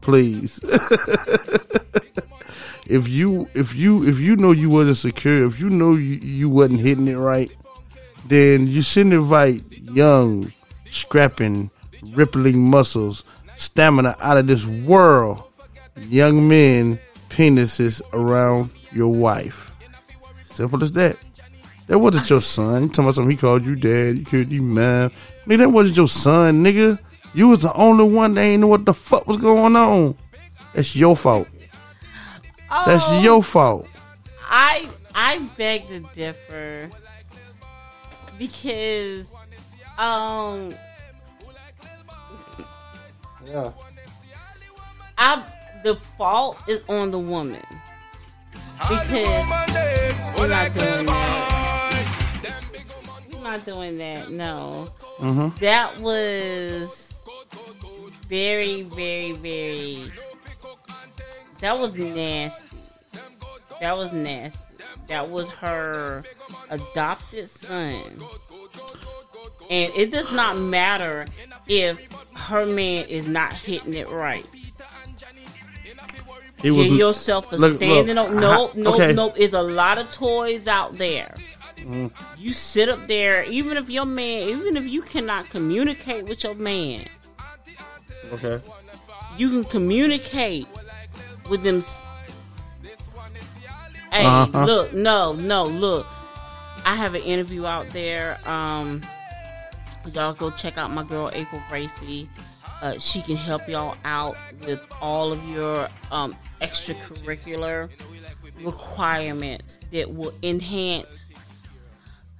please. 0.00 0.60
if 2.86 3.08
you 3.08 3.48
if 3.54 3.74
you 3.74 4.04
if 4.04 4.18
you 4.20 4.36
know 4.36 4.52
you 4.52 4.70
wasn't 4.70 4.96
secure, 4.96 5.44
if 5.46 5.60
you 5.60 5.70
know 5.70 5.94
you, 5.94 6.16
you 6.16 6.48
wasn't 6.48 6.80
hitting 6.80 7.08
it 7.08 7.14
right, 7.16 7.50
then 8.32 8.66
you 8.66 8.82
shouldn't 8.82 9.14
invite 9.14 9.62
young, 9.92 10.52
scrapping, 10.88 11.70
rippling 12.14 12.60
muscles, 12.70 13.24
stamina 13.56 14.16
out 14.20 14.38
of 14.38 14.46
this 14.46 14.66
world, 14.66 15.42
young 15.96 16.48
men 16.48 16.98
penises 17.28 18.00
around 18.12 18.70
your 18.92 19.08
wife. 19.08 19.70
Simple 20.40 20.82
as 20.82 20.92
that. 20.92 21.16
That 21.88 21.98
wasn't 21.98 22.30
your 22.30 22.40
son. 22.40 22.82
You 22.84 22.88
talking 22.88 23.04
about 23.04 23.14
something 23.16 23.30
he 23.30 23.36
called 23.36 23.64
you 23.66 23.76
dad, 23.76 24.16
you 24.16 24.24
killed 24.24 24.50
you 24.50 24.62
man. 24.62 25.10
Nigga, 25.46 25.58
that 25.58 25.68
wasn't 25.70 25.96
your 25.96 26.08
son, 26.08 26.64
nigga. 26.64 26.98
You 27.34 27.48
was 27.48 27.60
the 27.60 27.72
only 27.74 28.04
one 28.04 28.34
that 28.34 28.42
ain't 28.42 28.60
know 28.60 28.66
what 28.68 28.84
the 28.84 28.94
fuck 28.94 29.26
was 29.26 29.36
going 29.38 29.74
on. 29.76 30.16
That's 30.74 30.94
your 30.96 31.16
fault. 31.16 31.48
That's 32.86 33.04
Oh, 33.08 33.20
your 33.20 33.42
fault. 33.42 33.86
I 34.48 34.88
I 35.14 35.38
beg 35.58 35.88
to 35.88 36.00
differ 36.14 36.90
because 38.46 39.26
um 39.98 40.74
Yeah. 43.46 43.70
I 45.18 45.44
the 45.84 45.94
fault 45.96 46.56
is 46.66 46.80
on 46.88 47.10
the 47.12 47.18
woman 47.18 47.62
because 48.88 49.08
we're 50.38 50.48
not 50.48 50.74
doing 50.74 51.06
that. 51.06 52.64
We're 53.32 53.42
not 53.42 53.64
doing 53.64 53.98
that. 53.98 54.30
No, 54.30 54.88
Mm-hmm. 55.18 55.56
that 55.60 56.00
was 56.00 57.14
very, 58.28 58.82
very, 58.82 59.32
very. 59.32 60.10
That 61.60 61.78
was 61.78 61.92
nasty. 61.92 62.76
That 63.80 63.96
was 63.96 64.12
nasty. 64.12 64.58
That 65.08 65.28
was 65.30 65.48
her 65.50 66.24
adopted 66.72 67.48
son. 67.48 68.02
And 69.70 69.92
it 69.94 70.10
does 70.10 70.32
not 70.32 70.56
matter 70.58 71.26
if 71.68 72.08
her 72.34 72.66
man 72.66 73.06
is 73.08 73.26
not 73.28 73.52
hitting 73.52 73.94
it 73.94 74.08
right. 74.08 74.44
Was 76.64 76.76
Give 76.76 76.86
yourself 76.96 77.52
a 77.52 77.56
look, 77.56 77.76
standing 77.76 78.16
look, 78.16 78.28
up. 78.30 78.34
No, 78.34 78.70
no, 78.74 78.94
okay. 78.94 79.12
no. 79.12 79.32
There's 79.36 79.52
a 79.54 79.62
lot 79.62 79.98
of 79.98 80.10
toys 80.12 80.68
out 80.68 80.94
there. 80.94 81.34
Mm. 81.78 82.12
You 82.38 82.52
sit 82.52 82.88
up 82.88 83.08
there, 83.08 83.42
even 83.44 83.76
if 83.76 83.90
your 83.90 84.06
man, 84.06 84.48
even 84.48 84.76
if 84.76 84.86
you 84.86 85.02
cannot 85.02 85.50
communicate 85.50 86.24
with 86.26 86.44
your 86.44 86.54
man, 86.54 87.08
Okay. 88.32 88.60
you 89.36 89.50
can 89.50 89.64
communicate 89.64 90.68
with 91.50 91.64
them. 91.64 91.82
Hey, 94.12 94.24
Uh-huh. 94.24 94.64
look, 94.64 94.92
no, 94.92 95.32
no, 95.32 95.64
look. 95.64 96.06
I 96.84 96.94
have 96.96 97.14
an 97.14 97.22
interview 97.22 97.66
out 97.66 97.88
there. 97.90 98.38
Um, 98.48 99.02
y'all 100.12 100.34
go 100.34 100.50
check 100.50 100.76
out 100.78 100.90
my 100.90 101.04
girl 101.04 101.30
April 101.32 101.60
Bracy. 101.68 102.28
Uh, 102.82 102.98
she 102.98 103.22
can 103.22 103.36
help 103.36 103.68
y'all 103.68 103.96
out 104.04 104.36
with 104.66 104.84
all 105.00 105.30
of 105.32 105.48
your 105.48 105.88
um, 106.10 106.34
extracurricular 106.60 107.88
requirements 108.60 109.78
that 109.92 110.12
will 110.12 110.34
enhance 110.42 111.28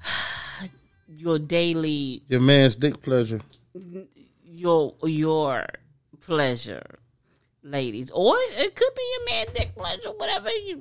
your 1.09 1.39
daily 1.39 2.23
Your 2.29 2.41
man's 2.41 2.75
dick 2.75 3.01
pleasure. 3.03 3.41
your 4.45 4.95
your 5.05 5.65
pleasure, 6.21 6.99
ladies, 7.63 8.11
or 8.11 8.35
it 8.39 8.75
could 8.75 8.95
be 8.97 9.13
your 9.17 9.31
man 9.31 9.47
dick 9.55 9.75
pleasure, 9.77 10.09
whatever 10.17 10.51
you. 10.51 10.81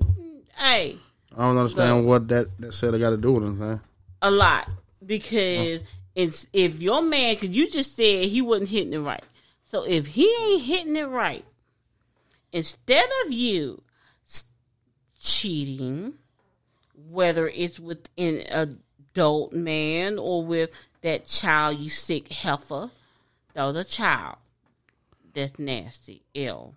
Hey, 0.57 0.97
I 1.35 1.43
don't 1.43 1.57
understand 1.57 1.99
Look. 1.99 2.07
what 2.07 2.27
that 2.29 2.59
that 2.59 2.73
said 2.73 2.93
I 2.93 2.97
got 2.97 3.11
to 3.11 3.17
do 3.17 3.31
with 3.33 3.43
anything. 3.43 3.79
a 4.21 4.31
lot 4.31 4.69
because 5.05 5.81
it's 6.15 6.47
if 6.53 6.81
your 6.81 7.01
man, 7.01 7.35
because 7.35 7.55
you 7.55 7.69
just 7.69 7.95
said 7.95 8.25
he 8.25 8.41
wasn't 8.41 8.69
hitting 8.69 8.93
it 8.93 8.99
right. 8.99 9.23
So 9.63 9.83
if 9.83 10.07
he 10.07 10.29
ain't 10.41 10.63
hitting 10.63 10.97
it 10.97 11.07
right, 11.07 11.45
instead 12.51 13.09
of 13.25 13.31
you 13.31 13.81
cheating, 15.19 16.13
whether 17.09 17.47
it's 17.47 17.79
with 17.79 18.09
an 18.17 18.43
adult 18.49 19.53
man 19.53 20.19
or 20.19 20.43
with 20.43 20.77
that 21.01 21.25
child, 21.25 21.79
you 21.79 21.89
sick 21.89 22.27
heifer, 22.31 22.91
that 23.53 23.63
was 23.63 23.75
a 23.75 23.83
child. 23.83 24.37
That's 25.33 25.57
nasty. 25.57 26.23
Ill. 26.33 26.75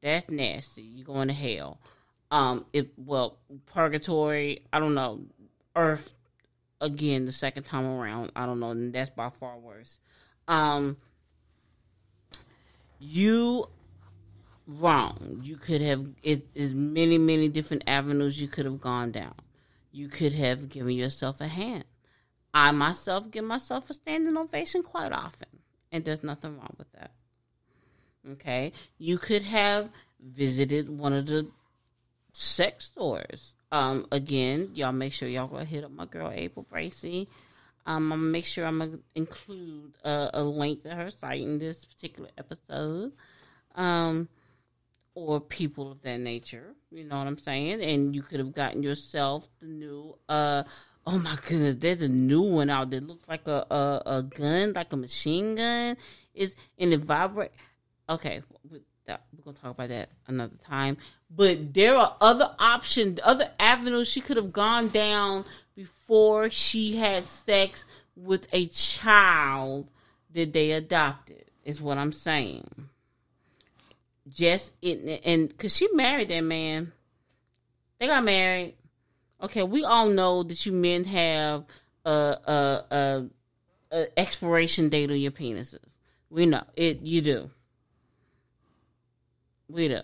That's 0.00 0.28
nasty. 0.28 0.82
You're 0.82 1.06
going 1.06 1.28
to 1.28 1.34
hell. 1.34 1.78
Um, 2.32 2.64
it 2.72 2.90
well, 2.96 3.38
purgatory. 3.66 4.64
I 4.72 4.80
don't 4.80 4.94
know. 4.94 5.20
Earth 5.76 6.14
again 6.80 7.26
the 7.26 7.32
second 7.32 7.64
time 7.64 7.84
around. 7.84 8.32
I 8.34 8.46
don't 8.46 8.58
know. 8.58 8.70
And 8.70 8.92
that's 8.92 9.10
by 9.10 9.28
far 9.28 9.58
worse. 9.58 10.00
Um, 10.48 10.96
you 12.98 13.68
wrong. 14.66 15.40
You 15.42 15.56
could 15.56 15.82
have 15.82 16.06
it 16.22 16.46
is 16.54 16.72
many 16.72 17.18
many 17.18 17.48
different 17.48 17.84
avenues 17.86 18.40
you 18.40 18.48
could 18.48 18.64
have 18.64 18.80
gone 18.80 19.12
down. 19.12 19.34
You 19.92 20.08
could 20.08 20.32
have 20.32 20.70
given 20.70 20.96
yourself 20.96 21.38
a 21.42 21.48
hand. 21.48 21.84
I 22.54 22.70
myself 22.70 23.30
give 23.30 23.44
myself 23.44 23.90
a 23.90 23.94
standing 23.94 24.38
ovation 24.38 24.82
quite 24.82 25.12
often, 25.12 25.48
and 25.90 26.04
there's 26.04 26.22
nothing 26.22 26.56
wrong 26.56 26.74
with 26.78 26.90
that. 26.92 27.10
Okay, 28.30 28.72
you 28.98 29.18
could 29.18 29.42
have 29.42 29.90
visited 30.18 30.88
one 30.88 31.12
of 31.12 31.26
the 31.26 31.48
sex 32.42 32.86
stores. 32.86 33.54
Um, 33.70 34.06
again, 34.12 34.70
y'all 34.74 34.92
make 34.92 35.12
sure 35.12 35.28
y'all 35.28 35.46
go 35.46 35.58
hit 35.58 35.84
up 35.84 35.90
my 35.90 36.06
girl 36.06 36.30
April 36.32 36.66
Bracy. 36.68 37.28
Um, 37.86 38.12
I'm 38.12 38.20
gonna 38.20 38.30
make 38.30 38.44
sure 38.44 38.66
I'm 38.66 38.78
gonna 38.78 38.98
include 39.14 39.98
a, 40.04 40.30
a 40.34 40.42
link 40.42 40.82
to 40.82 40.94
her 40.94 41.10
site 41.10 41.42
in 41.42 41.58
this 41.58 41.84
particular 41.84 42.28
episode. 42.36 43.12
Um, 43.74 44.28
or 45.14 45.40
people 45.40 45.92
of 45.92 46.02
that 46.02 46.18
nature. 46.18 46.74
You 46.90 47.04
know 47.04 47.18
what 47.18 47.26
I'm 47.26 47.38
saying? 47.38 47.82
And 47.82 48.14
you 48.14 48.22
could 48.22 48.38
have 48.38 48.54
gotten 48.54 48.82
yourself 48.82 49.48
the 49.60 49.66
new 49.66 50.16
uh 50.28 50.62
oh 51.06 51.18
my 51.18 51.36
goodness, 51.46 51.76
there's 51.76 52.02
a 52.02 52.08
new 52.08 52.42
one 52.42 52.70
out 52.70 52.90
that 52.90 53.02
looks 53.02 53.28
like 53.28 53.46
a 53.48 53.66
a, 53.70 54.02
a 54.06 54.22
gun, 54.22 54.72
like 54.72 54.92
a 54.92 54.96
machine 54.96 55.54
gun. 55.54 55.96
Is 56.34 56.54
and 56.78 56.92
it 56.92 57.00
vibrate 57.00 57.52
okay, 58.08 58.42
that, 59.06 59.22
we're 59.36 59.44
gonna 59.44 59.56
talk 59.56 59.72
about 59.72 59.88
that 59.88 60.10
another 60.26 60.56
time. 60.62 60.96
But 61.30 61.74
there 61.74 61.96
are 61.96 62.16
other 62.20 62.54
options, 62.58 63.18
other 63.22 63.50
avenues 63.58 64.08
she 64.08 64.20
could 64.20 64.36
have 64.36 64.52
gone 64.52 64.88
down 64.88 65.44
before 65.74 66.50
she 66.50 66.96
had 66.96 67.24
sex 67.24 67.84
with 68.16 68.46
a 68.52 68.66
child 68.66 69.88
that 70.32 70.52
they 70.52 70.72
adopted. 70.72 71.44
Is 71.64 71.80
what 71.80 71.98
I'm 71.98 72.12
saying. 72.12 72.88
Just 74.28 74.72
and 74.82 75.48
because 75.48 75.76
she 75.76 75.88
married 75.92 76.28
that 76.28 76.42
man. 76.42 76.92
They 77.98 78.06
got 78.08 78.24
married. 78.24 78.74
Okay 79.40 79.62
we 79.62 79.84
all 79.84 80.08
know 80.08 80.42
that 80.42 80.66
you 80.66 80.72
men 80.72 81.04
have 81.04 81.64
a 82.04 82.10
a, 82.10 82.84
a, 82.90 83.24
a 83.92 84.18
expiration 84.18 84.88
date 84.88 85.10
on 85.10 85.20
your 85.20 85.30
penises. 85.30 85.78
We 86.30 86.46
know. 86.46 86.64
It 86.76 87.02
you 87.02 87.20
do 87.20 87.50
we 89.72 89.88
do 89.88 90.00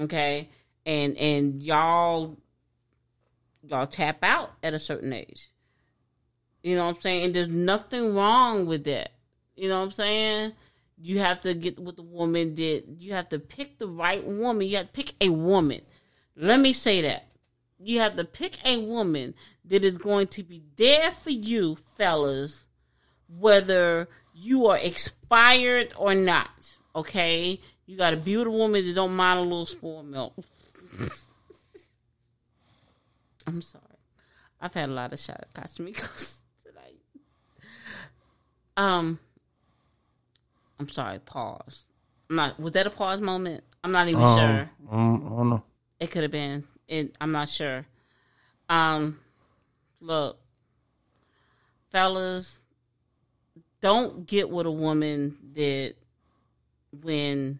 okay 0.00 0.48
and 0.86 1.16
and 1.16 1.62
y'all 1.62 2.36
y'all 3.62 3.86
tap 3.86 4.18
out 4.22 4.52
at 4.62 4.74
a 4.74 4.78
certain 4.78 5.12
age 5.12 5.50
you 6.62 6.76
know 6.76 6.84
what 6.84 6.96
i'm 6.96 7.00
saying 7.00 7.24
and 7.24 7.34
there's 7.34 7.48
nothing 7.48 8.14
wrong 8.14 8.66
with 8.66 8.84
that 8.84 9.12
you 9.56 9.68
know 9.68 9.78
what 9.78 9.86
i'm 9.86 9.90
saying 9.90 10.52
you 11.00 11.18
have 11.18 11.42
to 11.42 11.54
get 11.54 11.78
with 11.78 11.96
the 11.96 12.02
woman 12.02 12.54
that 12.54 12.84
you 12.98 13.12
have 13.12 13.28
to 13.30 13.38
pick 13.38 13.78
the 13.78 13.86
right 13.86 14.24
woman. 14.24 14.66
You 14.66 14.78
have 14.78 14.86
to 14.86 14.92
pick 14.92 15.12
a 15.20 15.28
woman. 15.28 15.80
Let 16.36 16.60
me 16.60 16.72
say 16.72 17.02
that. 17.02 17.28
You 17.78 18.00
have 18.00 18.16
to 18.16 18.24
pick 18.24 18.64
a 18.64 18.78
woman 18.78 19.34
that 19.66 19.84
is 19.84 19.98
going 19.98 20.28
to 20.28 20.42
be 20.42 20.62
there 20.76 21.10
for 21.10 21.30
you, 21.30 21.76
fellas, 21.76 22.66
whether 23.28 24.08
you 24.32 24.66
are 24.66 24.78
expired 24.78 25.92
or 25.96 26.14
not. 26.14 26.76
Okay? 26.94 27.60
You 27.86 27.96
got 27.96 28.14
a 28.14 28.16
beautiful 28.16 28.58
woman 28.58 28.84
that 28.84 28.94
don't 28.94 29.14
mind 29.14 29.38
a 29.38 29.42
little 29.42 29.66
spoiled 29.66 30.06
milk. 30.06 30.34
I'm 33.46 33.60
sorry. 33.60 33.82
I've 34.60 34.72
had 34.72 34.88
a 34.88 34.92
lot 34.92 35.12
of 35.12 35.18
shot 35.18 35.46
Casamigos 35.54 36.40
tonight. 36.64 36.98
Um, 38.76 39.18
I'm 40.80 40.88
sorry, 40.88 41.18
pause. 41.18 41.86
I'm 42.30 42.36
not 42.36 42.58
was 42.58 42.72
that 42.72 42.86
a 42.86 42.90
pause 42.90 43.20
moment? 43.20 43.62
I'm 43.82 43.92
not 43.92 44.08
even 44.08 44.22
Um, 44.22 44.38
sure. 44.38 44.70
um, 44.90 45.26
I 45.26 45.28
don't 45.36 45.50
know. 45.50 45.62
It 46.00 46.10
could 46.10 46.22
have 46.22 46.32
been. 46.32 46.64
It, 46.88 47.14
I'm 47.20 47.32
not 47.32 47.48
sure. 47.50 47.84
Um, 48.70 49.18
look, 50.00 50.38
fellas, 51.90 52.60
don't 53.82 54.26
get 54.26 54.48
with 54.48 54.64
a 54.66 54.70
woman 54.70 55.36
that 55.54 55.94
when 57.02 57.58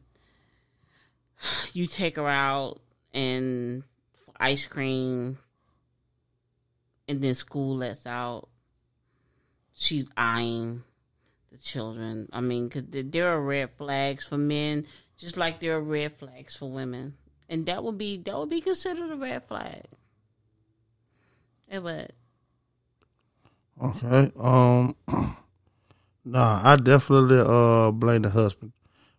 you 1.72 1.86
take 1.86 2.16
her 2.16 2.28
out 2.28 2.80
and 3.12 3.82
ice 4.38 4.66
cream, 4.66 5.38
and 7.08 7.22
then 7.22 7.34
school 7.34 7.76
lets 7.76 8.06
out, 8.06 8.48
she's 9.74 10.10
eyeing 10.16 10.82
the 11.52 11.58
children. 11.58 12.28
I 12.32 12.40
mean, 12.40 12.68
because 12.68 12.84
there 12.88 13.28
are 13.28 13.40
red 13.40 13.70
flags 13.70 14.26
for 14.26 14.38
men, 14.38 14.86
just 15.16 15.36
like 15.36 15.60
there 15.60 15.76
are 15.76 15.80
red 15.80 16.16
flags 16.16 16.56
for 16.56 16.70
women, 16.70 17.14
and 17.48 17.66
that 17.66 17.84
would 17.84 17.98
be 17.98 18.18
that 18.18 18.38
would 18.38 18.50
be 18.50 18.60
considered 18.60 19.10
a 19.10 19.16
red 19.16 19.44
flag. 19.44 19.84
It 21.68 21.82
would. 21.82 22.12
Okay. 23.82 24.30
Um. 24.38 24.96
Nah, 26.26 26.62
I 26.64 26.76
definitely 26.76 27.38
uh 27.38 27.90
blame 27.90 28.22
the 28.22 28.30
husband 28.30 28.72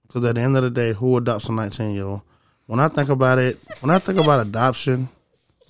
because 0.07 0.25
at 0.25 0.35
the 0.35 0.41
end 0.41 0.55
of 0.57 0.63
the 0.63 0.69
day, 0.69 0.93
who 0.93 1.17
adopts 1.17 1.49
a 1.49 1.51
nineteen 1.51 1.93
year 1.95 2.05
old? 2.05 2.21
When 2.67 2.79
I 2.79 2.87
think 2.87 3.09
about 3.09 3.37
it, 3.39 3.57
when 3.81 3.89
I 3.91 3.99
think 3.99 4.19
about 4.19 4.45
adoption, 4.45 5.09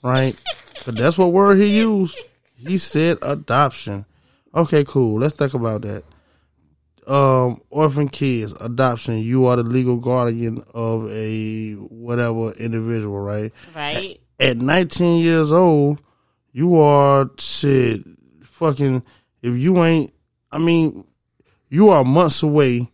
right? 0.04 0.34
'cause 0.84 0.96
that's 0.96 1.18
what 1.18 1.32
word 1.34 1.58
he 1.58 1.78
used. 1.78 2.18
He 2.58 2.78
said 2.78 3.18
adoption. 3.22 4.06
Okay, 4.54 4.84
cool. 4.86 5.20
Let's 5.20 5.36
think 5.36 5.54
about 5.54 5.82
that. 5.82 6.04
Um, 7.08 7.62
orphan 7.70 8.08
kids, 8.10 8.54
adoption. 8.62 9.20
You 9.20 9.46
are 9.46 9.58
the 9.58 9.64
legal 9.64 9.98
guardian 9.98 10.64
of 10.74 11.10
a 11.12 11.74
whatever 11.74 12.52
individual, 12.54 13.20
right? 13.20 13.52
Right. 13.76 14.20
At 14.40 14.58
19 14.58 15.22
years 15.22 15.52
old, 15.52 16.00
you 16.52 16.80
are 16.80 17.30
shit. 17.38 18.04
Fucking, 18.44 19.04
if 19.44 19.54
you 19.56 19.84
ain't, 19.84 20.12
I 20.52 20.58
mean, 20.58 21.04
you 21.70 21.90
are 21.90 22.04
months 22.04 22.42
away 22.42 22.90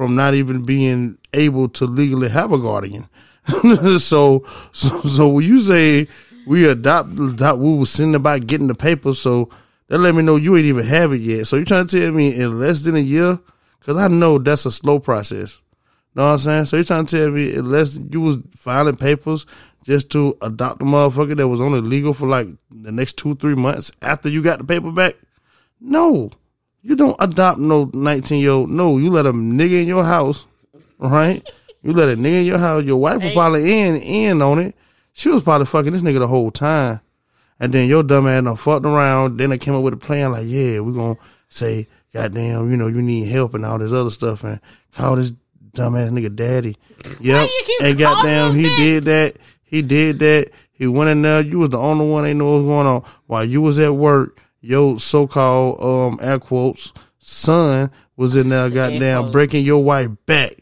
from 0.00 0.16
not 0.16 0.32
even 0.32 0.64
being 0.64 1.18
able 1.34 1.68
to 1.68 1.84
legally 1.84 2.30
have 2.30 2.52
a 2.52 2.58
guardian. 2.58 3.06
so, 3.98 4.42
so, 4.72 4.98
so 5.02 5.28
when 5.28 5.44
you 5.44 5.58
say 5.58 6.08
we 6.46 6.66
adopt, 6.66 7.10
adopt, 7.18 7.58
we 7.58 7.76
was 7.76 7.90
sitting 7.90 8.14
about 8.14 8.46
getting 8.46 8.66
the 8.66 8.74
papers, 8.74 9.20
so 9.20 9.50
that 9.88 9.98
let 9.98 10.14
me 10.14 10.22
know 10.22 10.36
you 10.36 10.56
ain't 10.56 10.64
even 10.64 10.86
have 10.86 11.12
it 11.12 11.20
yet. 11.20 11.46
So 11.46 11.58
you 11.58 11.66
trying 11.66 11.86
to 11.86 12.00
tell 12.00 12.12
me 12.12 12.34
in 12.34 12.58
less 12.58 12.80
than 12.80 12.96
a 12.96 13.00
year? 13.00 13.38
Cause 13.80 13.98
I 13.98 14.08
know 14.08 14.38
that's 14.38 14.64
a 14.64 14.70
slow 14.72 15.00
process. 15.00 15.60
Know 16.14 16.24
what 16.24 16.30
I'm 16.30 16.38
saying? 16.38 16.64
So 16.64 16.78
you 16.78 16.84
trying 16.84 17.04
to 17.04 17.16
tell 17.18 17.30
me 17.30 17.54
unless 17.54 17.98
you 18.10 18.22
was 18.22 18.38
filing 18.56 18.96
papers 18.96 19.44
just 19.84 20.10
to 20.12 20.34
adopt 20.40 20.80
a 20.80 20.86
motherfucker 20.86 21.36
that 21.36 21.48
was 21.48 21.60
only 21.60 21.82
legal 21.82 22.14
for 22.14 22.26
like 22.26 22.48
the 22.70 22.90
next 22.90 23.18
two, 23.18 23.34
three 23.34 23.54
months 23.54 23.92
after 24.00 24.30
you 24.30 24.42
got 24.42 24.60
the 24.60 24.64
paper 24.64 24.92
back? 24.92 25.16
No. 25.78 26.30
You 26.82 26.96
don't 26.96 27.16
adopt 27.20 27.58
no 27.58 27.90
19 27.92 28.40
year 28.40 28.50
old. 28.50 28.70
No, 28.70 28.98
you 28.98 29.10
let 29.10 29.26
a 29.26 29.32
nigga 29.32 29.82
in 29.82 29.88
your 29.88 30.04
house, 30.04 30.46
right? 30.98 31.42
You 31.82 31.92
let 31.92 32.08
a 32.08 32.16
nigga 32.16 32.40
in 32.40 32.46
your 32.46 32.58
house. 32.58 32.84
Your 32.84 32.96
wife 32.96 33.22
was 33.22 33.32
probably 33.32 33.80
in, 33.80 33.96
in 33.96 34.42
on 34.42 34.58
it. 34.58 34.74
She 35.12 35.28
was 35.28 35.42
probably 35.42 35.66
fucking 35.66 35.92
this 35.92 36.02
nigga 36.02 36.18
the 36.18 36.28
whole 36.28 36.50
time. 36.50 37.00
And 37.58 37.72
then 37.72 37.88
your 37.88 38.02
dumb 38.02 38.26
ass 38.26 38.42
done 38.42 38.56
fucked 38.56 38.86
around. 38.86 39.38
Then 39.38 39.50
they 39.50 39.58
came 39.58 39.74
up 39.74 39.82
with 39.82 39.94
a 39.94 39.98
plan 39.98 40.32
like, 40.32 40.46
yeah, 40.46 40.80
we're 40.80 40.92
going 40.92 41.16
to 41.16 41.22
say, 41.48 41.88
goddamn, 42.14 42.70
you 42.70 42.76
know, 42.76 42.86
you 42.86 43.02
need 43.02 43.28
help 43.28 43.54
and 43.54 43.66
all 43.66 43.78
this 43.78 43.92
other 43.92 44.10
stuff 44.10 44.44
and 44.44 44.60
call 44.94 45.16
this 45.16 45.32
dumbass 45.72 46.10
nigga 46.10 46.34
daddy. 46.34 46.76
Yep. 47.20 47.48
And 47.82 47.98
goddamn, 47.98 48.54
he 48.54 48.62
did 48.76 49.04
that. 49.04 49.36
He 49.62 49.82
did 49.82 50.18
that. 50.20 50.50
He 50.72 50.86
went 50.86 51.10
in 51.10 51.22
there. 51.22 51.42
You 51.42 51.58
was 51.58 51.70
the 51.70 51.78
only 51.78 52.08
one 52.08 52.24
ain't 52.24 52.38
know 52.38 52.52
what 52.52 52.58
was 52.58 52.66
going 52.66 52.86
on. 52.86 53.04
While 53.26 53.44
you 53.44 53.60
was 53.60 53.78
at 53.78 53.94
work, 53.94 54.40
your 54.60 54.98
so 54.98 55.26
called 55.26 55.80
um 55.82 56.18
air 56.22 56.38
quotes 56.38 56.92
son 57.18 57.90
was 58.16 58.36
in 58.36 58.48
there 58.48 58.68
goddamn 58.68 59.30
breaking 59.30 59.64
your 59.64 59.82
wife 59.82 60.10
back. 60.26 60.52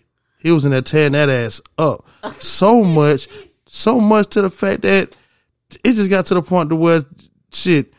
He 0.40 0.53
was 0.53 0.64
in 0.64 0.70
there 0.70 0.82
tearing 0.82 1.12
that 1.12 1.28
ass 1.28 1.61
up. 1.76 2.07
So 2.34 2.84
much, 2.84 3.28
so 3.66 4.01
much 4.01 4.28
to 4.30 4.42
the 4.42 4.51
fact 4.51 4.82
that 4.82 5.16
it 5.84 5.94
just 5.94 6.11
got 6.11 6.26
to 6.26 6.34
the 6.34 6.42
point 6.42 6.70
to 6.70 6.76
where 6.76 7.05
shit, 7.53 7.92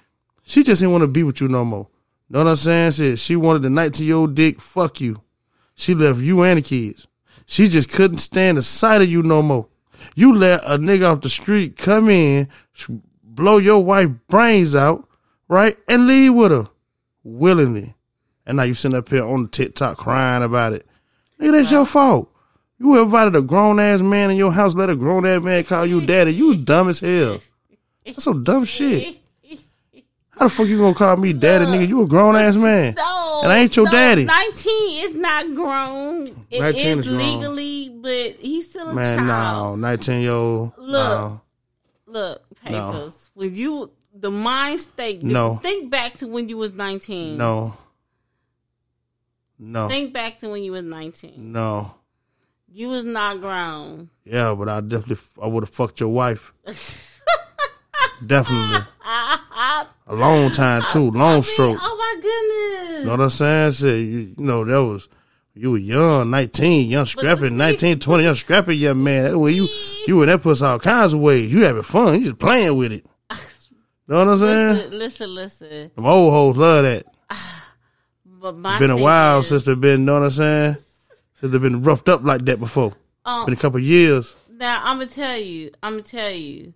she 0.43 0.63
just 0.63 0.79
didn't 0.79 0.93
want 0.93 1.01
to 1.01 1.07
be 1.07 1.23
with 1.23 1.41
you 1.41 1.47
no 1.47 1.65
more. 1.65 1.87
Know 2.29 2.39
what 2.39 2.51
I'm 2.51 2.55
saying? 2.55 2.93
Shit, 2.93 3.19
she 3.19 3.35
wanted 3.35 3.63
the 3.63 3.69
19 3.69 4.05
year 4.05 4.15
old 4.15 4.35
dick. 4.35 4.61
Fuck 4.61 5.01
you. 5.01 5.21
She 5.75 5.95
left 5.95 6.19
you 6.19 6.43
and 6.43 6.59
the 6.59 6.61
kids. 6.61 7.07
She 7.45 7.67
just 7.67 7.91
couldn't 7.91 8.19
stand 8.19 8.57
the 8.57 8.63
sight 8.63 9.01
of 9.01 9.09
you 9.09 9.23
no 9.23 9.41
more. 9.41 9.67
You 10.15 10.35
let 10.35 10.61
a 10.63 10.77
nigga 10.77 11.11
off 11.11 11.21
the 11.21 11.29
street 11.29 11.77
come 11.77 12.09
in, 12.09 12.47
blow 13.23 13.57
your 13.57 13.83
wife 13.83 14.09
brains 14.27 14.75
out, 14.75 15.08
right, 15.49 15.75
and 15.89 16.07
leave 16.07 16.33
with 16.33 16.51
her 16.51 16.67
willingly. 17.23 17.93
And 18.45 18.57
now 18.57 18.63
you 18.63 18.73
sitting 18.73 18.97
up 18.97 19.09
here 19.09 19.23
on 19.25 19.43
the 19.43 19.49
TikTok 19.49 19.97
crying 19.97 20.41
about 20.43 20.73
it. 20.73 20.85
Nigga, 21.39 21.51
that's 21.51 21.71
your 21.71 21.85
fault. 21.85 22.31
You 22.79 23.01
invited 23.01 23.35
a 23.35 23.41
grown 23.41 23.79
ass 23.79 24.01
man 24.01 24.31
in 24.31 24.37
your 24.37 24.51
house, 24.53 24.73
let 24.73 24.89
a 24.89 24.95
grown 24.95 25.25
ass 25.25 25.43
man 25.43 25.63
call 25.65 25.85
you 25.85 26.05
daddy. 26.05 26.33
You 26.33 26.55
dumb 26.55 26.87
as 26.89 27.01
hell. 27.01 27.39
That's 28.05 28.23
some 28.23 28.43
dumb 28.43 28.63
shit. 28.65 29.17
How 30.31 30.45
the 30.45 30.49
fuck 30.49 30.67
you 30.67 30.77
gonna 30.77 30.93
call 30.95 31.17
me 31.17 31.33
daddy, 31.33 31.65
nigga? 31.65 31.87
You 31.89 32.03
a 32.03 32.07
grown 32.07 32.37
ass 32.37 32.55
man. 32.55 32.93
No, 32.97 33.41
And 33.43 33.51
I 33.51 33.57
ain't 33.59 33.75
your 33.75 33.85
no, 33.85 33.91
daddy. 33.91 34.23
Nineteen 34.23 35.03
is 35.03 35.15
not 35.15 35.53
grown. 35.53 36.27
It 36.49 36.61
19 36.61 36.99
is 36.99 37.07
is 37.07 37.07
grown. 37.09 37.39
legally, 37.39 37.89
but 38.01 38.39
he's 38.39 38.69
still 38.69 38.89
a 38.89 38.93
Man, 38.93 39.17
no, 39.27 39.33
child. 39.33 39.79
19 39.79 40.21
year 40.21 40.31
old. 40.31 40.71
Look. 40.77 40.93
No. 40.93 41.41
Look, 42.07 42.41
papers. 42.63 43.29
When 43.33 43.53
you 43.53 43.91
the 44.19 44.31
mind 44.31 44.79
state. 44.79 45.23
No. 45.23 45.55
Think 45.57 45.89
back 45.89 46.13
to 46.15 46.27
when 46.27 46.49
you 46.49 46.57
was 46.57 46.73
nineteen. 46.73 47.37
No. 47.37 47.77
No. 49.57 49.87
Think 49.87 50.13
back 50.13 50.39
to 50.39 50.49
when 50.49 50.63
you 50.63 50.73
was 50.73 50.83
nineteen. 50.83 51.51
No. 51.51 51.95
You 52.71 52.89
was 52.89 53.03
not 53.03 53.41
grown. 53.41 54.09
Yeah, 54.25 54.53
but 54.53 54.69
I 54.69 54.81
definitely 54.81 55.17
I 55.41 55.47
would 55.47 55.63
have 55.63 55.73
fucked 55.73 55.99
your 55.99 56.09
wife. 56.09 56.53
definitely. 58.25 58.85
A 59.05 60.15
long 60.15 60.51
time 60.51 60.83
too, 60.91 61.11
long 61.11 61.41
stroke. 61.41 61.77
Oh 61.81 61.95
my 61.97 62.21
goodness. 62.21 62.99
You 62.99 63.05
know 63.05 63.11
what 63.11 63.21
I'm 63.21 63.29
saying? 63.29 63.71
Shit, 63.73 63.99
you, 63.99 64.19
you 64.19 64.33
know, 64.37 64.63
that 64.65 64.83
was 64.83 65.07
you 65.55 65.71
were 65.71 65.77
young, 65.77 66.29
19, 66.29 66.89
young 66.89 67.05
scrappy, 67.05 67.49
19, 67.49 67.99
20, 67.99 68.23
young 68.23 68.35
scrappy 68.35 68.77
young 68.77 69.03
man. 69.03 69.25
That 69.25 69.39
way 69.39 69.51
you 69.51 69.67
you 70.07 70.21
in 70.21 70.29
that 70.29 70.41
puss 70.41 70.61
all 70.61 70.79
kinds 70.79 71.13
of 71.13 71.19
ways. 71.19 71.51
You 71.51 71.63
having 71.63 71.83
fun. 71.83 72.15
You 72.15 72.25
just 72.25 72.39
playing 72.39 72.75
with 72.75 72.91
it. 72.91 73.05
Know 74.09 74.25
what 74.25 74.27
I'm 74.29 74.37
saying? 74.39 74.89
Listen, 74.89 74.97
listen, 74.97 75.35
listen. 75.35 75.91
Them 75.93 76.05
old 76.07 76.33
hoes 76.33 76.57
love 76.57 76.83
that. 76.83 77.05
But 78.41 78.55
my 78.55 78.79
been 78.79 78.89
a 78.89 78.95
while 78.95 79.39
is, 79.39 79.49
since 79.49 79.63
they've 79.65 79.79
been, 79.79 80.05
know 80.05 80.13
what 80.13 80.23
I'm 80.23 80.29
saying? 80.31 80.75
Since 81.33 81.51
they've 81.51 81.61
been 81.61 81.83
roughed 81.83 82.07
up 82.07 82.23
like 82.23 82.45
that 82.45 82.57
before. 82.57 82.93
Um, 83.25 83.43
been 83.43 83.53
a 83.53 83.57
couple 83.57 83.79
years. 83.79 84.37
Now 84.49 84.79
I'm 84.81 84.97
gonna 84.99 85.11
tell 85.11 85.37
you. 85.37 85.71
I'm 85.83 85.93
gonna 85.93 86.03
tell 86.03 86.31
you. 86.31 86.73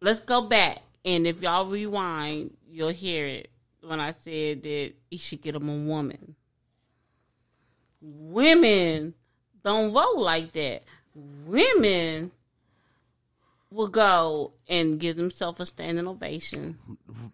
Let's 0.00 0.20
go 0.20 0.40
back, 0.40 0.78
and 1.04 1.26
if 1.26 1.42
y'all 1.42 1.66
rewind, 1.66 2.56
you'll 2.70 2.88
hear 2.88 3.26
it 3.26 3.50
when 3.82 4.00
I 4.00 4.12
said 4.12 4.62
that 4.62 4.92
he 5.10 5.18
should 5.18 5.42
get 5.42 5.54
him 5.54 5.68
a 5.68 5.76
woman. 5.86 6.36
Women 8.00 9.12
don't 9.62 9.92
vote 9.92 10.16
like 10.16 10.52
that. 10.52 10.84
Women 11.14 12.30
will 13.72 13.88
go 13.88 14.52
and 14.68 15.00
give 15.00 15.16
themselves 15.16 15.60
a 15.60 15.66
standing 15.66 16.06
ovation. 16.06 16.78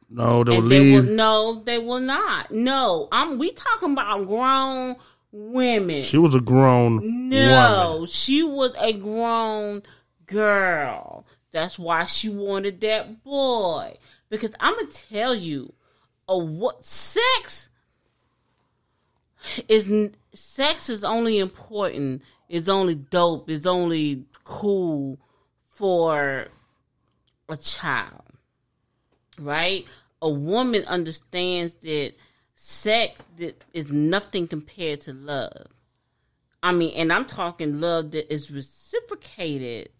No, 0.08 0.44
they'll 0.44 0.58
and 0.60 0.70
they 0.70 0.80
leave. 0.80 1.04
will 1.06 1.12
no, 1.14 1.62
they 1.64 1.78
will 1.78 2.00
not. 2.00 2.50
No, 2.50 3.08
I'm 3.12 3.38
we 3.38 3.52
talking 3.52 3.92
about 3.92 4.26
grown 4.26 4.96
women. 5.32 6.02
She 6.02 6.18
was 6.18 6.34
a 6.34 6.40
grown 6.40 7.28
No, 7.28 7.92
woman. 7.92 8.06
she 8.08 8.42
was 8.42 8.74
a 8.78 8.92
grown 8.92 9.82
girl. 10.26 11.26
That's 11.50 11.78
why 11.78 12.04
she 12.04 12.28
wanted 12.28 12.80
that 12.82 13.24
boy. 13.24 13.96
Because 14.30 14.54
I'm 14.60 14.74
gonna 14.74 14.86
tell 14.88 15.34
you, 15.34 15.72
a 16.28 16.36
what 16.36 16.84
sex 16.84 17.68
is 19.68 20.10
sex 20.34 20.88
is 20.88 21.04
only 21.04 21.38
important. 21.38 22.22
It's 22.48 22.68
only 22.68 22.94
dope. 22.94 23.48
It's 23.50 23.66
only 23.66 24.24
cool 24.44 25.18
for 25.78 26.48
a 27.48 27.56
child, 27.56 28.24
right? 29.38 29.86
A 30.20 30.28
woman 30.28 30.84
understands 30.88 31.76
that 31.76 32.14
sex 32.54 33.22
that 33.38 33.62
is 33.72 33.92
nothing 33.92 34.48
compared 34.48 35.00
to 35.02 35.12
love. 35.12 35.68
I 36.64 36.72
mean, 36.72 36.92
and 36.96 37.12
I'm 37.12 37.26
talking 37.26 37.80
love 37.80 38.10
that 38.10 38.32
is 38.32 38.50
reciprocated. 38.50 39.90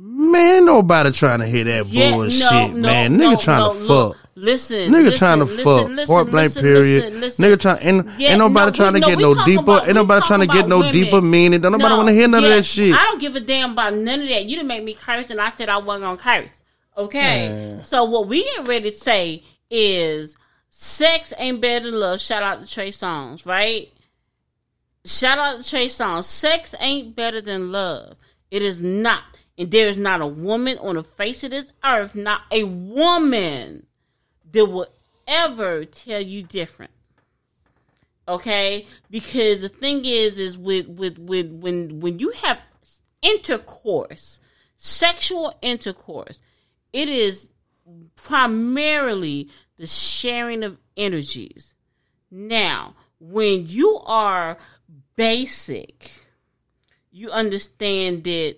Man, 0.00 0.64
nobody 0.64 1.10
trying 1.10 1.40
to 1.40 1.46
hear 1.46 1.64
that 1.64 1.86
Yeah, 1.88 2.12
bullshit, 2.12 2.40
no, 2.40 2.66
no, 2.68 2.80
man. 2.88 3.16
no, 3.16 3.30
Nigga 3.34 3.42
trying 3.42 3.58
no, 3.58 3.72
to 3.72 3.78
look, 3.80 4.16
fuck. 4.16 4.24
Listen, 4.36 4.92
Nigga 4.92 5.04
listen, 5.06 5.18
trying 5.18 5.38
to 5.40 5.44
listen, 5.46 5.64
fuck. 5.64 5.88
listen, 5.88 6.06
Point 6.06 6.30
blank 6.30 6.54
period. 6.54 7.12
Nigga 7.14 7.58
trying 7.58 7.78
and 7.80 8.10
Yeah, 8.16 8.28
ain't 8.30 8.38
nobody 8.38 8.66
no, 8.66 8.70
trying 8.70 8.92
to 8.94 9.00
get 9.00 9.18
no 9.18 9.44
deeper. 9.44 9.62
about- 9.62 9.86
ain't 9.86 9.96
nobody 9.96 10.24
trying 10.26 10.40
to 10.40 10.46
get 10.46 10.68
no 10.68 10.80
about 10.82 10.92
deeper 10.92 11.20
meaning. 11.20 11.60
Don't 11.60 11.72
nobody 11.72 11.88
No, 11.88 11.96
want 11.96 12.08
to 12.10 12.14
hear 12.14 12.28
none 12.28 12.44
of 12.44 12.50
that 12.50 12.64
shit. 12.64 12.94
I 12.94 13.04
don't 13.06 13.20
give 13.20 13.34
a 13.34 13.40
damn 13.40 13.72
about 13.72 13.94
none 13.94 14.20
of 14.22 14.28
that. 14.28 14.44
You 14.44 14.54
didn't 14.56 14.68
make 14.68 14.84
me 14.84 14.94
curse, 14.94 15.30
and 15.30 15.40
I 15.40 15.50
said 15.56 15.68
I 15.68 15.78
wasn't 15.78 16.04
gonna 16.04 16.16
curse. 16.16 16.62
Okay, 16.96 17.48
Man. 17.48 17.84
so 17.84 18.04
what 18.04 18.28
we 18.28 18.44
get 18.44 18.68
ready 18.68 18.90
to 18.92 18.96
say 18.96 19.42
is 19.68 20.36
sex 20.70 21.32
ain't 21.38 21.60
better 21.60 21.90
than 21.90 21.98
love. 21.98 22.20
Shout 22.20 22.44
out 22.44 22.64
to 22.64 22.72
Trey 22.72 22.90
Songz, 22.90 23.44
right? 23.44 23.88
Shout 25.04 25.38
out 25.38 25.62
to 25.64 25.68
Trey 25.68 25.86
Songz. 25.88 26.24
Sex 26.24 26.74
ain't 26.78 27.16
better 27.16 27.40
than 27.40 27.72
love. 27.72 28.16
It 28.50 28.62
is 28.62 28.80
not. 28.80 29.22
And 29.58 29.72
there 29.72 29.88
is 29.88 29.96
not 29.96 30.20
a 30.20 30.26
woman 30.26 30.78
on 30.78 30.94
the 30.94 31.02
face 31.02 31.42
of 31.42 31.50
this 31.50 31.72
earth, 31.84 32.14
not 32.14 32.42
a 32.52 32.62
woman, 32.62 33.86
that 34.52 34.66
will 34.66 34.86
ever 35.26 35.84
tell 35.84 36.20
you 36.20 36.42
different. 36.42 36.92
Okay? 38.28 38.86
Because 39.10 39.60
the 39.60 39.68
thing 39.68 40.04
is, 40.04 40.38
is 40.38 40.56
with 40.56 40.86
with 40.88 41.18
with 41.18 41.50
when 41.50 42.00
when 42.00 42.20
you 42.20 42.30
have 42.36 42.62
intercourse, 43.20 44.38
sexual 44.76 45.58
intercourse, 45.60 46.40
it 46.92 47.08
is 47.08 47.48
primarily 48.16 49.48
the 49.76 49.86
sharing 49.86 50.62
of 50.62 50.78
energies. 50.96 51.74
Now, 52.30 52.94
when 53.18 53.66
you 53.66 54.00
are 54.06 54.58
basic, 55.16 56.26
you 57.10 57.30
understand 57.30 58.24
that 58.24 58.56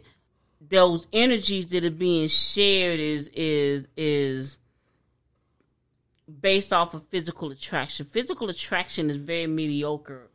those 0.70 1.06
energies 1.12 1.68
that 1.70 1.84
are 1.84 1.90
being 1.90 2.28
shared 2.28 3.00
is 3.00 3.28
is 3.34 3.86
is 3.96 4.58
based 6.40 6.72
off 6.72 6.94
of 6.94 7.06
physical 7.08 7.50
attraction. 7.50 8.06
Physical 8.06 8.48
attraction 8.48 9.10
is 9.10 9.16
very 9.16 9.48
mediocre 9.48 10.30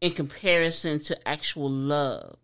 in 0.00 0.12
comparison 0.12 1.00
to 1.00 1.28
actual 1.28 1.68
love. 1.68 2.38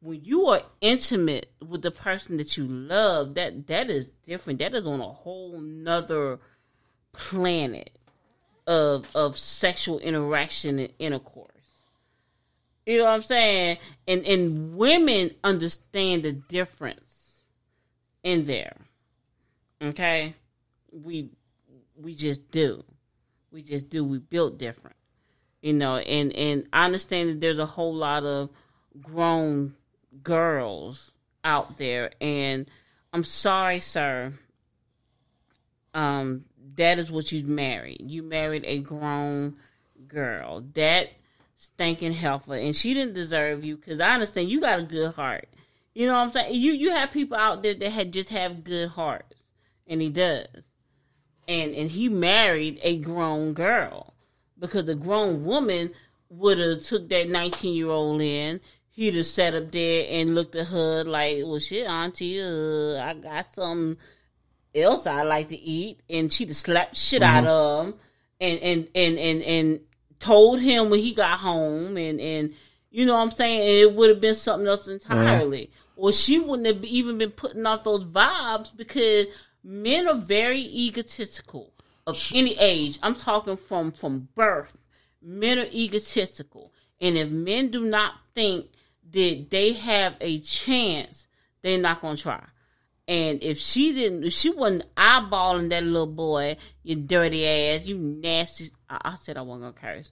When 0.00 0.22
you 0.22 0.46
are 0.46 0.62
intimate 0.80 1.50
with 1.66 1.82
the 1.82 1.90
person 1.90 2.36
that 2.36 2.56
you 2.56 2.66
love, 2.66 3.34
that 3.34 3.68
that 3.68 3.88
is 3.88 4.08
different. 4.26 4.58
That 4.58 4.74
is 4.74 4.86
on 4.86 5.00
a 5.00 5.08
whole 5.08 5.60
nother 5.60 6.40
planet 7.12 7.96
of 8.66 9.06
of 9.14 9.38
sexual 9.38 10.00
interaction 10.00 10.80
and 10.80 10.92
intercourse. 10.98 11.55
You 12.86 12.98
know 12.98 13.04
what 13.04 13.14
I'm 13.14 13.22
saying? 13.22 13.78
And 14.06 14.24
and 14.24 14.76
women 14.76 15.32
understand 15.42 16.22
the 16.22 16.32
difference 16.32 17.42
in 18.22 18.44
there. 18.44 18.76
Okay? 19.82 20.34
We 20.92 21.30
we 21.96 22.14
just 22.14 22.50
do. 22.52 22.84
We 23.50 23.62
just 23.62 23.90
do. 23.90 24.04
We 24.04 24.18
built 24.18 24.58
different. 24.58 24.96
You 25.62 25.72
know, 25.72 25.96
and 25.96 26.32
and 26.34 26.68
I 26.72 26.84
understand 26.84 27.30
that 27.30 27.40
there's 27.40 27.58
a 27.58 27.66
whole 27.66 27.94
lot 27.94 28.24
of 28.24 28.50
grown 29.02 29.74
girls 30.22 31.10
out 31.44 31.76
there 31.76 32.10
and 32.20 32.70
I'm 33.12 33.24
sorry, 33.24 33.80
sir. 33.80 34.32
Um 35.92 36.44
that 36.76 37.00
is 37.00 37.10
what 37.10 37.32
you 37.32 37.44
married. 37.44 38.02
You 38.08 38.22
married 38.22 38.64
a 38.64 38.80
grown 38.80 39.56
girl. 40.06 40.64
That 40.74 41.10
stinking 41.56 42.12
heifer 42.12 42.54
and 42.54 42.76
she 42.76 42.94
didn't 42.94 43.14
deserve 43.14 43.64
you 43.64 43.76
because 43.76 44.00
I 44.00 44.14
understand 44.14 44.48
you 44.50 44.60
got 44.60 44.78
a 44.78 44.82
good 44.84 45.14
heart. 45.14 45.48
You 45.94 46.06
know 46.06 46.12
what 46.14 46.26
I'm 46.26 46.32
saying? 46.32 46.54
You 46.60 46.72
you 46.72 46.90
have 46.90 47.10
people 47.10 47.36
out 47.36 47.62
there 47.62 47.74
that 47.74 47.90
had 47.90 48.12
just 48.12 48.28
have 48.30 48.62
good 48.64 48.90
hearts. 48.90 49.34
And 49.86 50.00
he 50.02 50.10
does 50.10 50.46
and 51.48 51.74
and 51.74 51.90
he 51.90 52.08
married 52.08 52.78
a 52.82 52.98
grown 52.98 53.52
girl 53.54 54.14
because 54.58 54.88
a 54.88 54.94
grown 54.94 55.44
woman 55.44 55.90
would 56.28 56.58
have 56.58 56.82
took 56.82 57.08
that 57.08 57.28
19 57.28 57.76
year 57.76 57.88
old 57.88 58.20
in 58.20 58.60
he'd 58.90 59.14
have 59.14 59.26
sat 59.26 59.54
up 59.54 59.70
there 59.70 60.06
and 60.10 60.34
looked 60.34 60.56
at 60.56 60.66
her 60.66 61.04
like 61.04 61.36
well 61.44 61.60
shit 61.60 61.86
auntie 61.88 62.40
uh, 62.42 62.98
i 63.00 63.14
got 63.14 63.54
something 63.54 63.96
else 64.74 65.06
i 65.06 65.22
like 65.22 65.46
to 65.48 65.56
eat 65.58 66.00
and 66.10 66.32
she'd 66.32 66.48
have 66.48 66.56
slapped 66.56 66.96
shit 66.96 67.22
out 67.22 67.44
Mhm. 67.44 67.46
of 67.46 67.86
him 67.86 67.94
and 68.40 68.58
and 68.60 68.88
and 68.94 69.18
and 69.18 69.42
and 69.42 69.80
told 70.18 70.60
him 70.60 70.90
when 70.90 71.00
he 71.00 71.12
got 71.12 71.38
home 71.38 71.96
and 71.96 72.20
and 72.20 72.54
you 72.90 73.04
know 73.04 73.14
what 73.14 73.22
i'm 73.22 73.30
saying 73.30 73.60
and 73.60 73.68
it 73.68 73.94
would 73.94 74.10
have 74.10 74.20
been 74.20 74.34
something 74.34 74.66
else 74.66 74.88
entirely 74.88 75.64
uh-huh. 75.64 75.92
or 75.96 76.12
she 76.12 76.38
wouldn't 76.38 76.66
have 76.66 76.84
even 76.84 77.18
been 77.18 77.30
putting 77.30 77.66
off 77.66 77.84
those 77.84 78.04
vibes 78.04 78.74
because 78.76 79.26
men 79.62 80.06
are 80.08 80.14
very 80.14 80.60
egotistical 80.60 81.72
of 82.06 82.30
any 82.34 82.56
age. 82.58 82.98
I'm 83.02 83.14
talking 83.14 83.56
from 83.56 83.90
from 83.90 84.28
birth. 84.34 84.78
Men 85.20 85.58
are 85.58 85.68
egotistical, 85.72 86.72
and 87.00 87.18
if 87.18 87.30
men 87.30 87.70
do 87.70 87.84
not 87.84 88.14
think 88.34 88.66
that 89.10 89.46
they 89.50 89.72
have 89.72 90.14
a 90.20 90.38
chance, 90.40 91.26
they're 91.62 91.80
not 91.80 92.00
gonna 92.00 92.16
try. 92.16 92.44
And 93.08 93.42
if 93.42 93.58
she 93.58 93.92
didn't, 93.92 94.24
if 94.24 94.32
she 94.32 94.50
wasn't 94.50 94.92
eyeballing 94.96 95.70
that 95.70 95.84
little 95.84 96.06
boy, 96.06 96.56
you 96.82 96.96
dirty 96.96 97.46
ass, 97.46 97.86
you 97.86 97.96
nasty. 97.96 98.70
I, 98.90 98.98
I 99.04 99.14
said 99.14 99.36
I 99.36 99.42
wasn't 99.42 99.76
gonna 99.76 99.94
curse. 99.94 100.10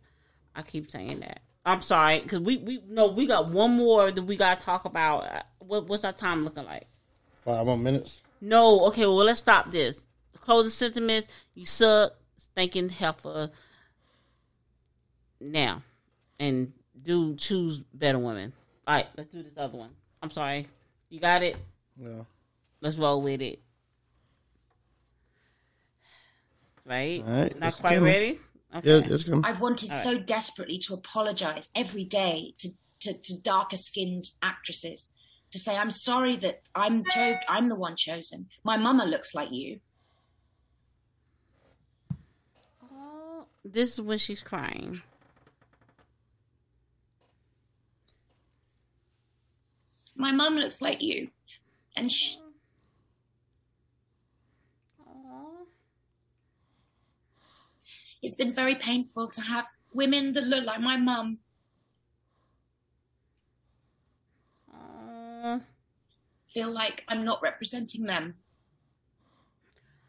I 0.54 0.62
keep 0.62 0.90
saying 0.90 1.20
that. 1.20 1.40
I'm 1.66 1.82
sorry, 1.82 2.20
cause 2.20 2.40
we 2.40 2.58
we 2.58 2.82
no 2.86 3.08
we 3.08 3.26
got 3.26 3.48
one 3.48 3.76
more 3.76 4.10
that 4.10 4.22
we 4.22 4.36
gotta 4.36 4.62
talk 4.62 4.84
about. 4.84 5.24
Uh, 5.24 5.42
What, 5.58 5.88
what's 5.88 6.04
our 6.04 6.12
time 6.12 6.44
looking 6.44 6.66
like? 6.66 6.86
Five 7.44 7.66
more 7.66 7.78
minutes. 7.78 8.22
No, 8.40 8.86
okay, 8.86 9.06
well 9.06 9.24
let's 9.24 9.40
stop 9.40 9.72
this. 9.72 10.06
The 10.32 10.38
closing 10.38 10.70
sentiments, 10.70 11.28
you 11.54 11.64
suck, 11.64 12.12
stinking 12.36 12.90
heifer. 12.90 13.50
Now. 15.40 15.82
And 16.38 16.72
do 17.00 17.34
choose 17.36 17.80
better 17.92 18.18
women. 18.18 18.52
Alright, 18.86 19.06
let's 19.16 19.32
do 19.32 19.42
this 19.42 19.52
other 19.56 19.78
one. 19.78 19.90
I'm 20.22 20.30
sorry. 20.30 20.66
You 21.08 21.20
got 21.20 21.42
it? 21.42 21.56
Yeah. 21.96 22.24
Let's 22.84 22.98
roll 22.98 23.22
with 23.22 23.40
it. 23.40 23.62
right? 26.84 27.24
All 27.26 27.40
right, 27.40 27.58
Not 27.58 27.72
quite 27.78 27.98
go. 27.98 28.04
ready. 28.04 28.38
Yeah, 28.82 29.00
it's 29.02 29.24
coming. 29.24 29.42
I've 29.42 29.62
wanted 29.62 29.90
so 29.90 30.18
desperately 30.18 30.76
to 30.80 30.92
apologize 30.92 31.70
every 31.74 32.04
day 32.04 32.52
to, 32.58 32.68
to, 33.00 33.14
to 33.14 33.42
darker 33.42 33.78
skinned 33.78 34.24
actresses 34.42 35.08
to 35.52 35.58
say 35.58 35.74
I'm 35.78 35.90
sorry 35.90 36.36
that 36.36 36.60
I'm 36.74 37.04
cho- 37.04 37.38
I'm 37.48 37.70
the 37.70 37.74
one 37.74 37.96
chosen. 37.96 38.48
My 38.64 38.76
mama 38.76 39.06
looks 39.06 39.34
like 39.34 39.50
you. 39.50 39.80
Oh, 42.92 43.46
this 43.64 43.94
is 43.94 44.02
when 44.02 44.18
she's 44.18 44.42
crying. 44.42 45.00
My 50.16 50.32
mum 50.32 50.56
looks 50.56 50.82
like 50.82 51.00
you, 51.02 51.30
and 51.96 52.10
sh- 52.12 52.36
it's 58.24 58.34
been 58.34 58.52
very 58.52 58.74
painful 58.74 59.28
to 59.28 59.40
have 59.42 59.66
women 59.92 60.32
that 60.32 60.44
look 60.44 60.64
like 60.64 60.80
my 60.80 60.96
mum 60.96 61.38
feel 66.46 66.70
like 66.72 67.04
I'm 67.08 67.24
not 67.24 67.42
representing 67.42 68.04
them, 68.04 68.34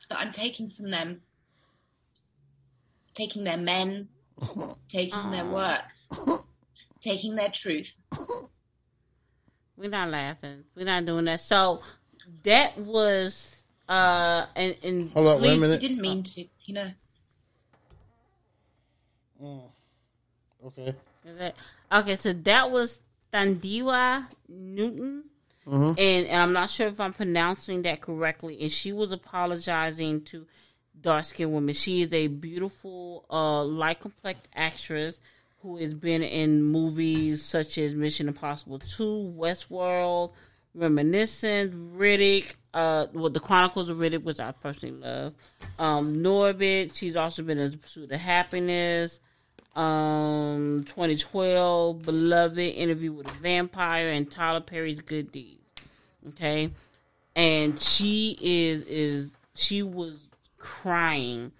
that 0.09 0.19
I'm 0.19 0.31
taking 0.31 0.69
from 0.69 0.89
them, 0.91 1.21
taking 3.13 3.43
their 3.43 3.57
men, 3.57 4.07
taking 4.87 5.31
their 5.31 5.45
work, 5.45 5.81
taking 7.01 7.35
their 7.35 7.49
truth. 7.49 7.97
We're 9.75 9.89
not 9.89 10.09
laughing. 10.09 10.63
We're 10.75 10.85
not 10.85 11.05
doing 11.05 11.25
that. 11.25 11.39
So 11.41 11.81
that 12.43 12.77
was 12.77 13.63
uh 13.89 14.45
and 14.55 14.75
and 14.83 15.11
Hold 15.11 15.27
up, 15.27 15.41
wait 15.41 15.47
a 15.47 15.51
please- 15.51 15.59
minute. 15.59 15.81
Didn't 15.81 16.01
mean 16.01 16.23
to, 16.23 16.45
you 16.65 16.73
know. 16.75 16.91
Okay. 20.65 20.95
That- 21.37 21.55
Okay, 21.91 22.15
so 22.15 22.33
that 22.33 22.71
was 22.71 23.01
Thandiwe 23.31 24.25
Newton. 24.49 25.23
Mhm. 25.67 25.89
And, 25.97 26.27
and 26.27 26.41
I'm 26.43 26.53
not 26.53 26.69
sure 26.69 26.87
if 26.87 26.99
I'm 26.99 27.13
pronouncing 27.13 27.81
that 27.83 28.01
correctly. 28.01 28.61
And 28.61 28.71
she 28.71 28.91
was 28.93 29.11
apologizing 29.11 30.21
to 30.25 30.45
dark 31.01 31.25
skinned 31.25 31.53
women. 31.53 31.73
She 31.73 32.03
is 32.03 32.13
a 32.13 32.27
beautiful, 32.27 33.25
uh, 33.29 33.63
light 33.63 33.99
complex 33.99 34.39
actress 34.53 35.19
who 35.61 35.77
has 35.77 35.93
been 35.95 36.21
in 36.21 36.61
movies 36.61 37.43
such 37.43 37.77
as 37.79 37.95
Mission 37.95 38.27
Impossible 38.27 38.77
2, 38.79 39.33
Westworld, 39.37 40.33
Reminiscent, 40.75 41.73
Riddick, 41.97 42.55
uh, 42.75 43.07
well, 43.13 43.29
The 43.29 43.39
Chronicles 43.39 43.89
of 43.89 43.97
Riddick, 43.97 44.23
which 44.23 44.39
I 44.39 44.51
personally 44.51 44.99
love. 44.99 45.33
Um, 45.79 46.17
Norbit. 46.17 46.95
She's 46.95 47.15
also 47.15 47.41
been 47.41 47.57
in 47.57 47.71
The 47.71 47.77
Pursuit 47.77 48.11
of 48.11 48.19
Happiness 48.19 49.19
um 49.75 50.85
2012 50.87 52.01
beloved 52.01 52.57
interview 52.57 53.11
with 53.11 53.27
a 53.27 53.37
vampire 53.39 54.09
and 54.09 54.31
tyler 54.31 54.61
perry's 54.61 55.01
good 55.01 55.33
deeds 55.33 55.89
okay 56.25 56.71
and 57.35 57.77
she 57.77 58.37
is 58.41 58.83
is 58.83 59.31
she 59.53 59.83
was 59.83 60.29
crying 60.57 61.51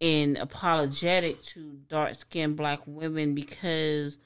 and 0.00 0.38
apologetic 0.38 1.42
to 1.42 1.78
dark 1.88 2.14
skinned 2.14 2.56
black 2.56 2.80
women 2.86 3.34
because 3.34 4.18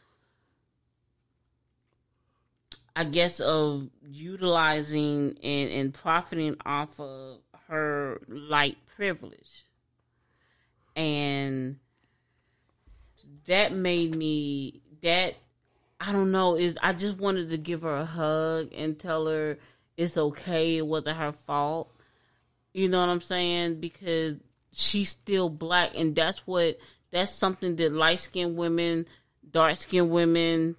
i 2.97 3.05
guess 3.05 3.41
of 3.41 3.89
utilizing 4.07 5.37
and, 5.43 5.71
and 5.71 5.95
profiting 5.95 6.57
off 6.65 7.01
of 7.01 7.39
her 7.69 8.21
light 8.29 8.77
privilege. 8.97 9.67
And 10.97 11.77
that 13.47 13.73
made 13.73 14.15
me 14.15 14.81
that 15.03 15.35
I 16.01 16.13
don't 16.13 16.31
know 16.31 16.57
is 16.57 16.79
I 16.83 16.93
just 16.93 17.19
wanted 17.19 17.49
to 17.51 17.59
give 17.59 17.83
her 17.83 17.97
a 17.97 18.05
hug 18.05 18.71
and 18.77 18.99
tell 18.99 19.27
her 19.27 19.59
it's 19.97 20.17
okay 20.17 20.79
it 20.79 20.87
wasn't 20.87 21.19
her 21.19 21.33
fault. 21.33 21.91
You 22.73 22.89
know 22.89 23.01
what 23.01 23.09
I'm 23.09 23.21
saying? 23.21 23.81
Because 23.81 24.37
she's 24.73 25.09
still 25.09 25.49
black 25.49 25.93
and 25.95 26.15
that's 26.15 26.47
what 26.47 26.79
that's 27.13 27.33
something 27.33 27.77
that 27.77 27.93
light 27.93 28.19
skinned 28.19 28.57
women 28.57 29.07
dark 29.49 29.77
skinned 29.77 30.11
women 30.11 30.75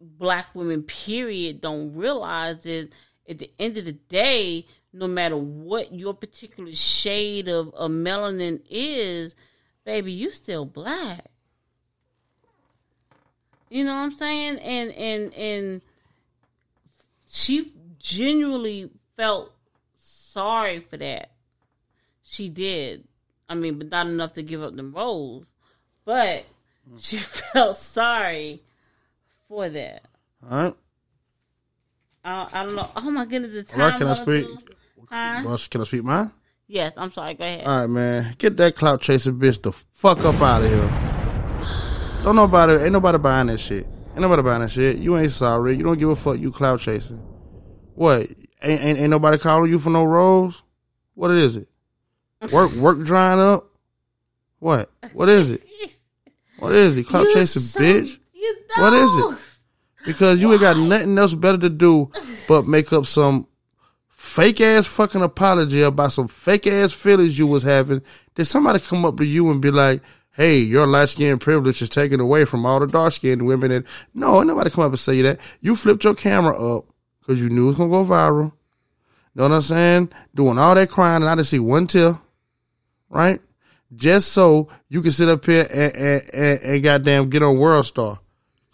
black 0.00 0.46
women 0.54 0.82
period 0.82 1.60
don't 1.60 1.94
realize 1.94 2.66
is 2.66 2.88
at 3.28 3.38
the 3.38 3.50
end 3.58 3.76
of 3.76 3.84
the 3.84 3.92
day 3.92 4.66
no 4.92 5.06
matter 5.08 5.36
what 5.36 5.92
your 5.92 6.14
particular 6.14 6.72
shade 6.72 7.48
of, 7.48 7.72
of 7.74 7.90
melanin 7.90 8.60
is 8.68 9.34
baby 9.84 10.12
you 10.12 10.30
still 10.30 10.64
black 10.64 11.30
you 13.68 13.84
know 13.84 13.94
what 13.94 14.04
I'm 14.04 14.12
saying? 14.12 14.58
And 14.58 14.92
and 14.92 15.34
and 15.34 15.82
she 17.28 17.72
genuinely 17.98 18.90
felt 19.16 19.52
sorry 19.96 20.80
for 20.80 20.96
that. 20.96 21.30
She 22.22 22.48
did. 22.48 23.04
I 23.48 23.54
mean, 23.54 23.78
but 23.78 23.90
not 23.90 24.06
enough 24.06 24.34
to 24.34 24.42
give 24.42 24.62
up 24.62 24.76
the 24.76 24.84
roles. 24.84 25.46
But 26.04 26.46
she 26.98 27.16
felt 27.16 27.76
sorry 27.76 28.62
for 29.48 29.68
that. 29.68 30.06
All 30.48 30.62
right. 30.62 30.74
I, 32.24 32.48
I 32.52 32.66
don't 32.66 32.74
know. 32.74 32.90
Oh 32.96 33.10
my 33.10 33.24
goodness, 33.24 33.52
the 33.52 33.62
time. 33.62 33.80
All 33.80 33.88
right, 33.90 33.98
can 33.98 34.08
I 34.08 34.14
speak? 34.14 34.46
Huh? 35.08 35.58
Can 35.70 35.80
I 35.80 35.84
speak 35.84 36.02
mine? 36.02 36.32
Yes, 36.66 36.92
I'm 36.96 37.10
sorry. 37.12 37.34
Go 37.34 37.44
ahead. 37.44 37.64
All 37.64 37.80
right, 37.80 37.86
man. 37.86 38.34
Get 38.38 38.56
that 38.56 38.74
clout 38.74 39.00
chasing 39.00 39.38
bitch 39.38 39.62
the 39.62 39.72
fuck 39.72 40.18
up 40.24 40.40
out 40.40 40.62
of 40.62 40.68
here. 40.68 42.22
Don't 42.24 42.34
nobody, 42.34 42.72
ain't 42.82 42.92
nobody 42.92 43.18
buying 43.18 43.46
that 43.46 43.58
shit. 43.60 43.86
Ain't 44.12 44.20
nobody 44.20 44.42
buying 44.42 44.62
that 44.62 44.72
shit. 44.72 44.96
You 44.96 45.16
ain't 45.16 45.30
sorry. 45.30 45.76
You 45.76 45.84
don't 45.84 45.98
give 45.98 46.08
a 46.08 46.16
fuck. 46.16 46.38
You 46.38 46.50
clout 46.50 46.80
chasing. 46.80 47.18
What? 47.94 48.26
Ain't, 48.62 48.82
ain't, 48.82 48.98
ain't 48.98 49.10
nobody 49.10 49.38
calling 49.38 49.70
you 49.70 49.78
for 49.78 49.90
no 49.90 50.02
roles? 50.04 50.62
What 51.14 51.30
is 51.30 51.54
it? 51.56 51.68
Work 52.52 52.72
work 52.80 53.02
drying 53.04 53.38
up? 53.40 53.70
What? 54.58 54.90
What 55.12 55.28
is 55.28 55.50
it? 55.52 55.62
What 56.58 56.72
is 56.72 56.96
it? 56.96 57.06
Clout 57.06 57.26
chasing 57.34 57.60
so- 57.60 57.80
bitch? 57.80 58.18
You 58.46 58.82
What 58.82 58.92
is 58.92 59.16
it? 59.18 59.42
Because 60.06 60.40
you 60.40 60.52
ain't 60.52 60.60
got 60.60 60.76
nothing 60.76 61.18
else 61.18 61.34
better 61.34 61.58
to 61.58 61.68
do 61.68 62.10
but 62.48 62.66
make 62.66 62.92
up 62.92 63.06
some 63.06 63.46
fake 64.08 64.60
ass 64.60 64.86
fucking 64.86 65.22
apology 65.22 65.82
about 65.82 66.12
some 66.12 66.28
fake 66.28 66.66
ass 66.66 66.92
feelings 66.92 67.38
you 67.38 67.46
was 67.46 67.62
having. 67.62 68.02
Did 68.34 68.44
somebody 68.44 68.78
come 68.78 69.04
up 69.04 69.16
to 69.16 69.24
you 69.24 69.50
and 69.50 69.60
be 69.60 69.70
like, 69.70 70.02
"Hey, 70.30 70.58
your 70.58 70.86
light 70.86 71.08
skin 71.08 71.38
privilege 71.38 71.82
is 71.82 71.88
taken 71.88 72.20
away 72.20 72.44
from 72.44 72.64
all 72.66 72.80
the 72.80 72.86
dark 72.86 73.14
skinned 73.14 73.46
women"? 73.46 73.72
And 73.72 73.86
no, 74.14 74.42
nobody 74.42 74.70
come 74.70 74.84
up 74.84 74.90
and 74.90 74.98
say 74.98 75.22
that. 75.22 75.40
You 75.60 75.74
flipped 75.74 76.04
your 76.04 76.14
camera 76.14 76.76
up 76.76 76.84
because 77.20 77.40
you 77.40 77.48
knew 77.48 77.64
it 77.64 77.68
was 77.68 77.76
gonna 77.76 77.90
go 77.90 78.04
viral. 78.04 78.52
Know 79.34 79.42
what 79.42 79.52
I'm 79.52 79.62
saying? 79.62 80.12
Doing 80.34 80.58
all 80.58 80.74
that 80.74 80.88
crying 80.88 81.22
and 81.22 81.28
I 81.28 81.34
didn't 81.34 81.48
see 81.48 81.58
one 81.58 81.86
tear, 81.86 82.18
right? 83.10 83.40
Just 83.94 84.32
so 84.32 84.68
you 84.88 85.02
can 85.02 85.10
sit 85.10 85.28
up 85.28 85.44
here 85.44 85.66
and, 85.72 85.94
and, 85.94 86.22
and, 86.32 86.60
and 86.62 86.82
goddamn 86.82 87.28
get 87.28 87.42
on 87.42 87.58
World 87.58 87.86
Star. 87.86 88.18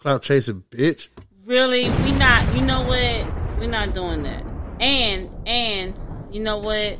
Clout 0.03 0.21
chasing 0.21 0.65
bitch. 0.69 1.07
Really, 1.45 1.89
we 1.89 2.11
not. 2.11 2.53
You 2.53 2.61
know 2.61 2.81
what? 2.81 3.57
We're 3.57 3.69
not 3.69 3.93
doing 3.93 4.23
that. 4.23 4.43
And 4.81 5.29
and 5.47 5.97
you 6.29 6.41
know 6.41 6.57
what? 6.57 6.99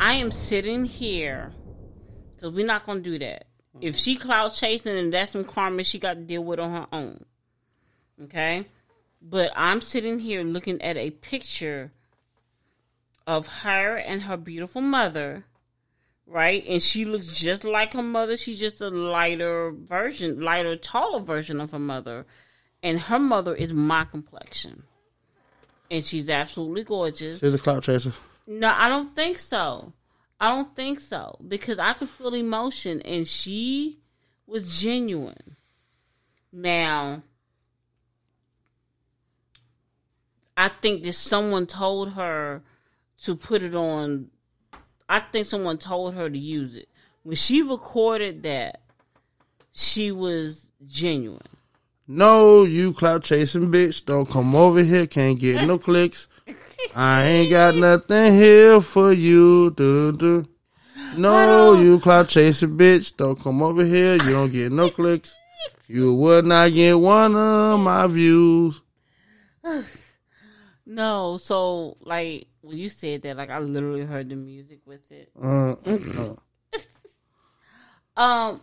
I 0.00 0.14
am 0.14 0.32
sitting 0.32 0.84
here 0.84 1.52
because 2.34 2.52
we're 2.52 2.66
not 2.66 2.84
gonna 2.84 3.02
do 3.02 3.20
that. 3.20 3.46
If 3.80 3.94
she 3.94 4.16
cloud 4.16 4.48
chasing, 4.48 4.98
and 4.98 5.14
that's 5.14 5.30
some 5.30 5.44
karma 5.44 5.84
she 5.84 6.00
got 6.00 6.14
to 6.14 6.20
deal 6.22 6.42
with 6.42 6.58
on 6.58 6.72
her 6.72 6.88
own. 6.92 7.24
Okay, 8.24 8.66
but 9.22 9.52
I'm 9.54 9.80
sitting 9.80 10.18
here 10.18 10.42
looking 10.42 10.82
at 10.82 10.96
a 10.96 11.10
picture 11.10 11.92
of 13.28 13.46
her 13.46 13.96
and 13.96 14.22
her 14.22 14.36
beautiful 14.36 14.80
mother, 14.82 15.44
right? 16.30 16.64
And 16.66 16.80
she 16.80 17.04
looks 17.04 17.26
just 17.38 17.64
like 17.64 17.92
her 17.92 18.02
mother. 18.02 18.36
She's 18.36 18.58
just 18.58 18.80
a 18.80 18.88
lighter 18.88 19.72
version, 19.72 20.40
lighter, 20.40 20.76
taller 20.76 21.20
version 21.20 21.60
of 21.60 21.72
her 21.72 21.78
mother. 21.78 22.24
And 22.82 22.98
her 22.98 23.18
mother 23.18 23.54
is 23.54 23.72
my 23.72 24.04
complexion. 24.04 24.84
And 25.90 26.04
she's 26.04 26.30
absolutely 26.30 26.84
gorgeous. 26.84 27.40
She's 27.40 27.54
a 27.54 27.58
clout 27.58 27.82
chaser. 27.82 28.12
No, 28.46 28.72
I 28.74 28.88
don't 28.88 29.14
think 29.14 29.38
so. 29.38 29.92
I 30.40 30.48
don't 30.48 30.74
think 30.74 31.00
so. 31.00 31.36
Because 31.46 31.78
I 31.78 31.92
could 31.92 32.08
feel 32.08 32.34
emotion 32.34 33.02
and 33.02 33.26
she 33.26 33.98
was 34.46 34.80
genuine. 34.80 35.56
Now, 36.52 37.22
I 40.56 40.68
think 40.68 41.02
that 41.02 41.12
someone 41.14 41.66
told 41.66 42.12
her 42.12 42.62
to 43.24 43.36
put 43.36 43.62
it 43.62 43.74
on. 43.74 44.30
I 45.10 45.18
think 45.18 45.44
someone 45.44 45.76
told 45.76 46.14
her 46.14 46.30
to 46.30 46.38
use 46.38 46.76
it. 46.76 46.88
When 47.24 47.34
she 47.34 47.62
recorded 47.62 48.44
that, 48.44 48.80
she 49.72 50.12
was 50.12 50.70
genuine. 50.86 51.42
No, 52.06 52.62
you 52.62 52.92
clout 52.92 53.24
chasing 53.24 53.72
bitch. 53.72 54.04
Don't 54.04 54.30
come 54.30 54.54
over 54.54 54.84
here. 54.84 55.08
Can't 55.08 55.36
get 55.36 55.66
no 55.66 55.78
clicks. 55.88 56.28
I 56.94 57.24
ain't 57.24 57.50
got 57.50 57.74
nothing 57.74 58.34
here 58.34 58.80
for 58.80 59.12
you. 59.12 59.72
Do 59.72 60.12
do. 60.12 60.46
No, 61.16 61.74
you 61.74 61.98
clout 61.98 62.28
chasing 62.28 62.78
bitch. 62.78 63.16
Don't 63.16 63.38
come 63.38 63.64
over 63.64 63.84
here. 63.84 64.12
You 64.12 64.30
don't 64.30 64.52
get 64.52 64.70
no 64.70 64.90
clicks. 64.90 65.34
You 65.88 66.14
would 66.14 66.44
not 66.44 66.72
get 66.72 67.00
one 67.00 67.34
of 67.34 67.80
my 67.80 68.06
views. 68.06 68.80
No, 70.86 71.36
so 71.36 71.98
like 72.00 72.48
when 72.70 72.78
you 72.78 72.88
said 72.88 73.22
that, 73.22 73.36
like 73.36 73.50
I 73.50 73.58
literally 73.58 74.04
heard 74.04 74.28
the 74.28 74.36
music 74.36 74.78
with 74.86 75.10
it. 75.10 75.30
Uh, 75.40 75.74
uh. 78.16 78.22
Um, 78.22 78.60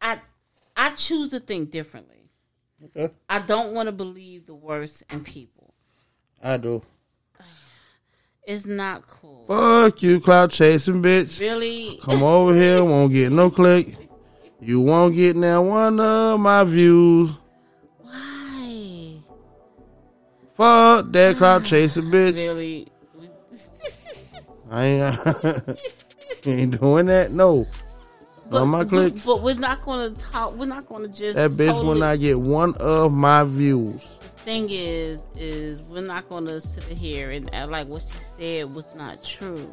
I 0.00 0.20
I 0.76 0.90
choose 0.90 1.30
to 1.30 1.40
think 1.40 1.70
differently. 1.70 2.28
Okay. 2.84 3.14
I 3.30 3.38
don't 3.38 3.72
want 3.72 3.86
to 3.86 3.92
believe 3.92 4.44
the 4.44 4.54
worst 4.54 5.04
in 5.10 5.24
people. 5.24 5.74
I 6.42 6.58
do. 6.58 6.82
It's 8.46 8.64
not 8.64 9.08
cool. 9.08 9.44
Fuck 9.48 10.04
you, 10.04 10.20
cloud 10.20 10.52
chasing 10.52 11.02
bitch. 11.02 11.40
Really? 11.40 11.98
Come 12.00 12.22
over 12.22 12.54
here, 12.54 12.84
won't 12.84 13.12
get 13.12 13.32
no 13.32 13.50
click. 13.50 13.88
You 14.60 14.82
won't 14.82 15.16
get 15.16 15.34
now 15.34 15.62
one 15.62 15.98
of 15.98 16.38
my 16.38 16.62
views. 16.62 17.36
Fuck 20.56 21.12
that 21.12 21.36
clout 21.36 21.64
chasing 21.64 22.04
bitch. 22.04 22.34
Really? 22.34 22.88
I 24.70 24.84
ain't, 24.84 26.46
ain't 26.46 26.80
doing 26.80 27.06
that. 27.06 27.30
No. 27.30 27.66
No, 28.50 28.64
my 28.64 28.84
but, 28.84 28.88
clicks. 28.88 29.26
but 29.26 29.42
we're 29.42 29.54
not 29.56 29.82
to 30.14 30.20
talk. 30.22 30.54
We're 30.54 30.66
not 30.66 30.86
to 31.02 31.08
just. 31.08 31.36
That 31.36 31.50
bitch 31.52 31.66
will 31.74 31.82
totally- 31.82 32.00
not 32.00 32.20
get 32.20 32.38
one 32.38 32.74
of 32.78 33.12
my 33.12 33.44
views. 33.44 34.02
The 34.20 34.28
thing 34.52 34.68
is, 34.70 35.22
is 35.36 35.82
we're 35.88 36.06
not 36.06 36.28
to 36.46 36.60
sit 36.60 36.84
here 36.84 37.30
and 37.30 37.52
act 37.52 37.70
like 37.70 37.88
what 37.88 38.02
she 38.02 38.18
said 38.18 38.74
was 38.74 38.94
not 38.94 39.22
true. 39.24 39.68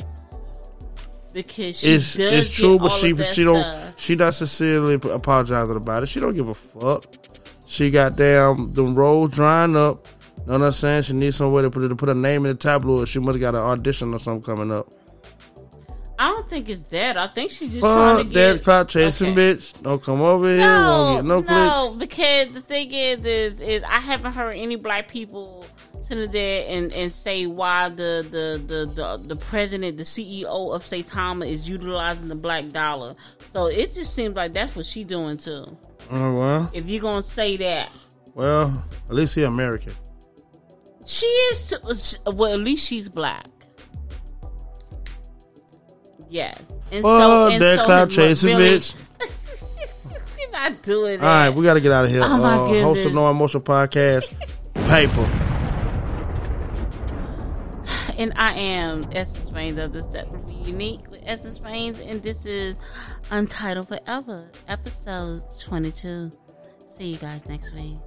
Because 1.34 1.80
she 1.80 1.90
It's 1.90 2.16
does 2.16 2.48
it's 2.48 2.56
true, 2.56 2.78
but 2.78 2.90
she 2.90 3.16
she 3.26 3.44
don't 3.44 4.00
she 4.00 4.16
not 4.16 4.34
sincerely 4.34 4.96
apologizing 4.96 5.76
about 5.76 6.04
it. 6.04 6.10
She 6.10 6.20
don't 6.20 6.36
give 6.36 6.50
a 6.50 6.54
fuck. 6.54 7.06
She 7.68 7.90
got 7.90 8.16
damn 8.16 8.74
the 8.74 8.84
road 8.84 9.32
drying 9.32 9.76
up. 9.76 10.08
Know 10.46 10.54
what 10.60 10.62
I'm 10.64 10.72
saying? 10.74 11.04
She 11.04 11.14
needs 11.14 11.38
somewhere 11.38 11.64
to 11.64 11.72
put 11.72 11.88
to 11.88 11.96
put 11.96 12.10
her 12.10 12.16
name 12.16 12.46
in 12.46 12.52
the 12.52 12.58
tabloid. 12.58 13.08
She 13.08 13.20
must 13.20 13.40
got 13.40 13.56
an 13.56 13.62
audition 13.62 14.14
or 14.14 14.20
something 14.20 14.44
coming 14.44 14.72
up. 14.76 14.88
I 16.20 16.28
don't 16.28 16.48
think 16.48 16.70
it's 16.70 16.90
that. 16.90 17.18
I 17.18 17.28
think 17.28 17.52
she's 17.52 17.70
just 17.70 17.80
trying 17.82 18.18
to 18.18 18.24
Fuck 18.24 18.32
get. 18.34 18.54
that 18.54 18.64
clout 18.64 18.88
chasing 18.90 19.36
bitch. 19.36 19.82
Don't 19.82 20.02
come 20.02 20.22
over 20.22 20.48
here. 20.48 20.58
No, 20.60 21.22
no 21.22 21.40
no, 21.40 21.96
because 21.98 22.52
the 22.52 22.62
thing 22.62 22.92
is, 22.94 23.26
is, 23.26 23.62
is 23.62 23.84
I 23.84 24.00
haven't 24.00 24.34
heard 24.34 24.52
any 24.56 24.76
black 24.76 25.08
people 25.10 25.66
sit 26.04 26.32
there 26.32 26.66
and, 26.70 26.94
and 26.94 27.12
say 27.12 27.48
why 27.48 27.90
the, 27.90 28.26
the, 28.30 28.62
the, 28.66 28.86
the, 28.94 29.24
the 29.28 29.36
president, 29.38 29.98
the 29.98 30.04
CEO 30.04 30.46
of 30.74 30.84
Saitama 30.84 31.50
is 31.50 31.68
utilizing 31.68 32.28
the 32.28 32.36
black 32.36 32.70
dollar. 32.70 33.16
So 33.52 33.66
it 33.68 33.94
just 33.94 34.14
seems 34.14 34.36
like 34.36 34.54
that's 34.54 34.76
what 34.76 34.86
she 34.86 35.04
doing 35.04 35.38
too. 35.38 35.66
Oh 36.12 36.36
well, 36.36 36.72
If 36.74 36.90
you're 36.90 37.02
gonna 37.02 37.24
say 37.24 37.58
that, 37.58 37.90
well, 38.36 38.84
at 39.10 39.16
least 39.16 39.36
he 39.36 39.44
American. 39.44 39.94
She 41.06 41.26
is. 41.26 42.18
Well, 42.26 42.54
at 42.54 42.60
least 42.60 42.88
she's 42.88 43.10
black. 43.10 43.46
Yes, 46.30 46.58
and 46.92 47.04
Fuck 47.04 47.52
and 47.52 47.62
that 47.62 47.86
clout 47.86 48.10
chasing 48.10 48.58
really- 48.58 48.80
bitch. 48.80 48.96
You're 50.40 50.52
not 50.52 50.82
doing 50.82 51.14
All 51.16 51.26
that. 51.26 51.48
right, 51.48 51.56
we 51.56 51.64
got 51.64 51.76
to 51.76 51.82
get 51.82 51.92
out 51.92 52.06
of 52.06 52.12
here. 52.12 52.24
Oh, 52.24 52.38
my 52.38 52.56
uh, 52.56 52.58
host 52.58 52.70
of 52.72 52.94
goodness. 52.96 53.14
No 53.14 53.30
Emotional 53.30 53.62
Podcast, 53.62 54.36
paper. 54.88 55.22
and 58.18 58.34
I 58.36 58.54
am 58.54 59.04
Essence 59.12 59.52
Reigns 59.52 59.78
of 59.78 59.94
the 59.94 60.02
Step 60.02 60.28
Unique 60.66 61.08
with 61.12 61.22
Essence 61.24 61.62
Reigns, 61.62 62.00
and 62.00 62.22
this 62.24 62.46
is 62.48 62.80
Untitled 63.30 63.90
Forever, 63.90 64.50
episode 64.68 65.44
22. 65.62 66.32
See 66.96 67.10
you 67.12 67.18
guys 67.18 67.48
next 67.48 67.74
week. 67.76 67.98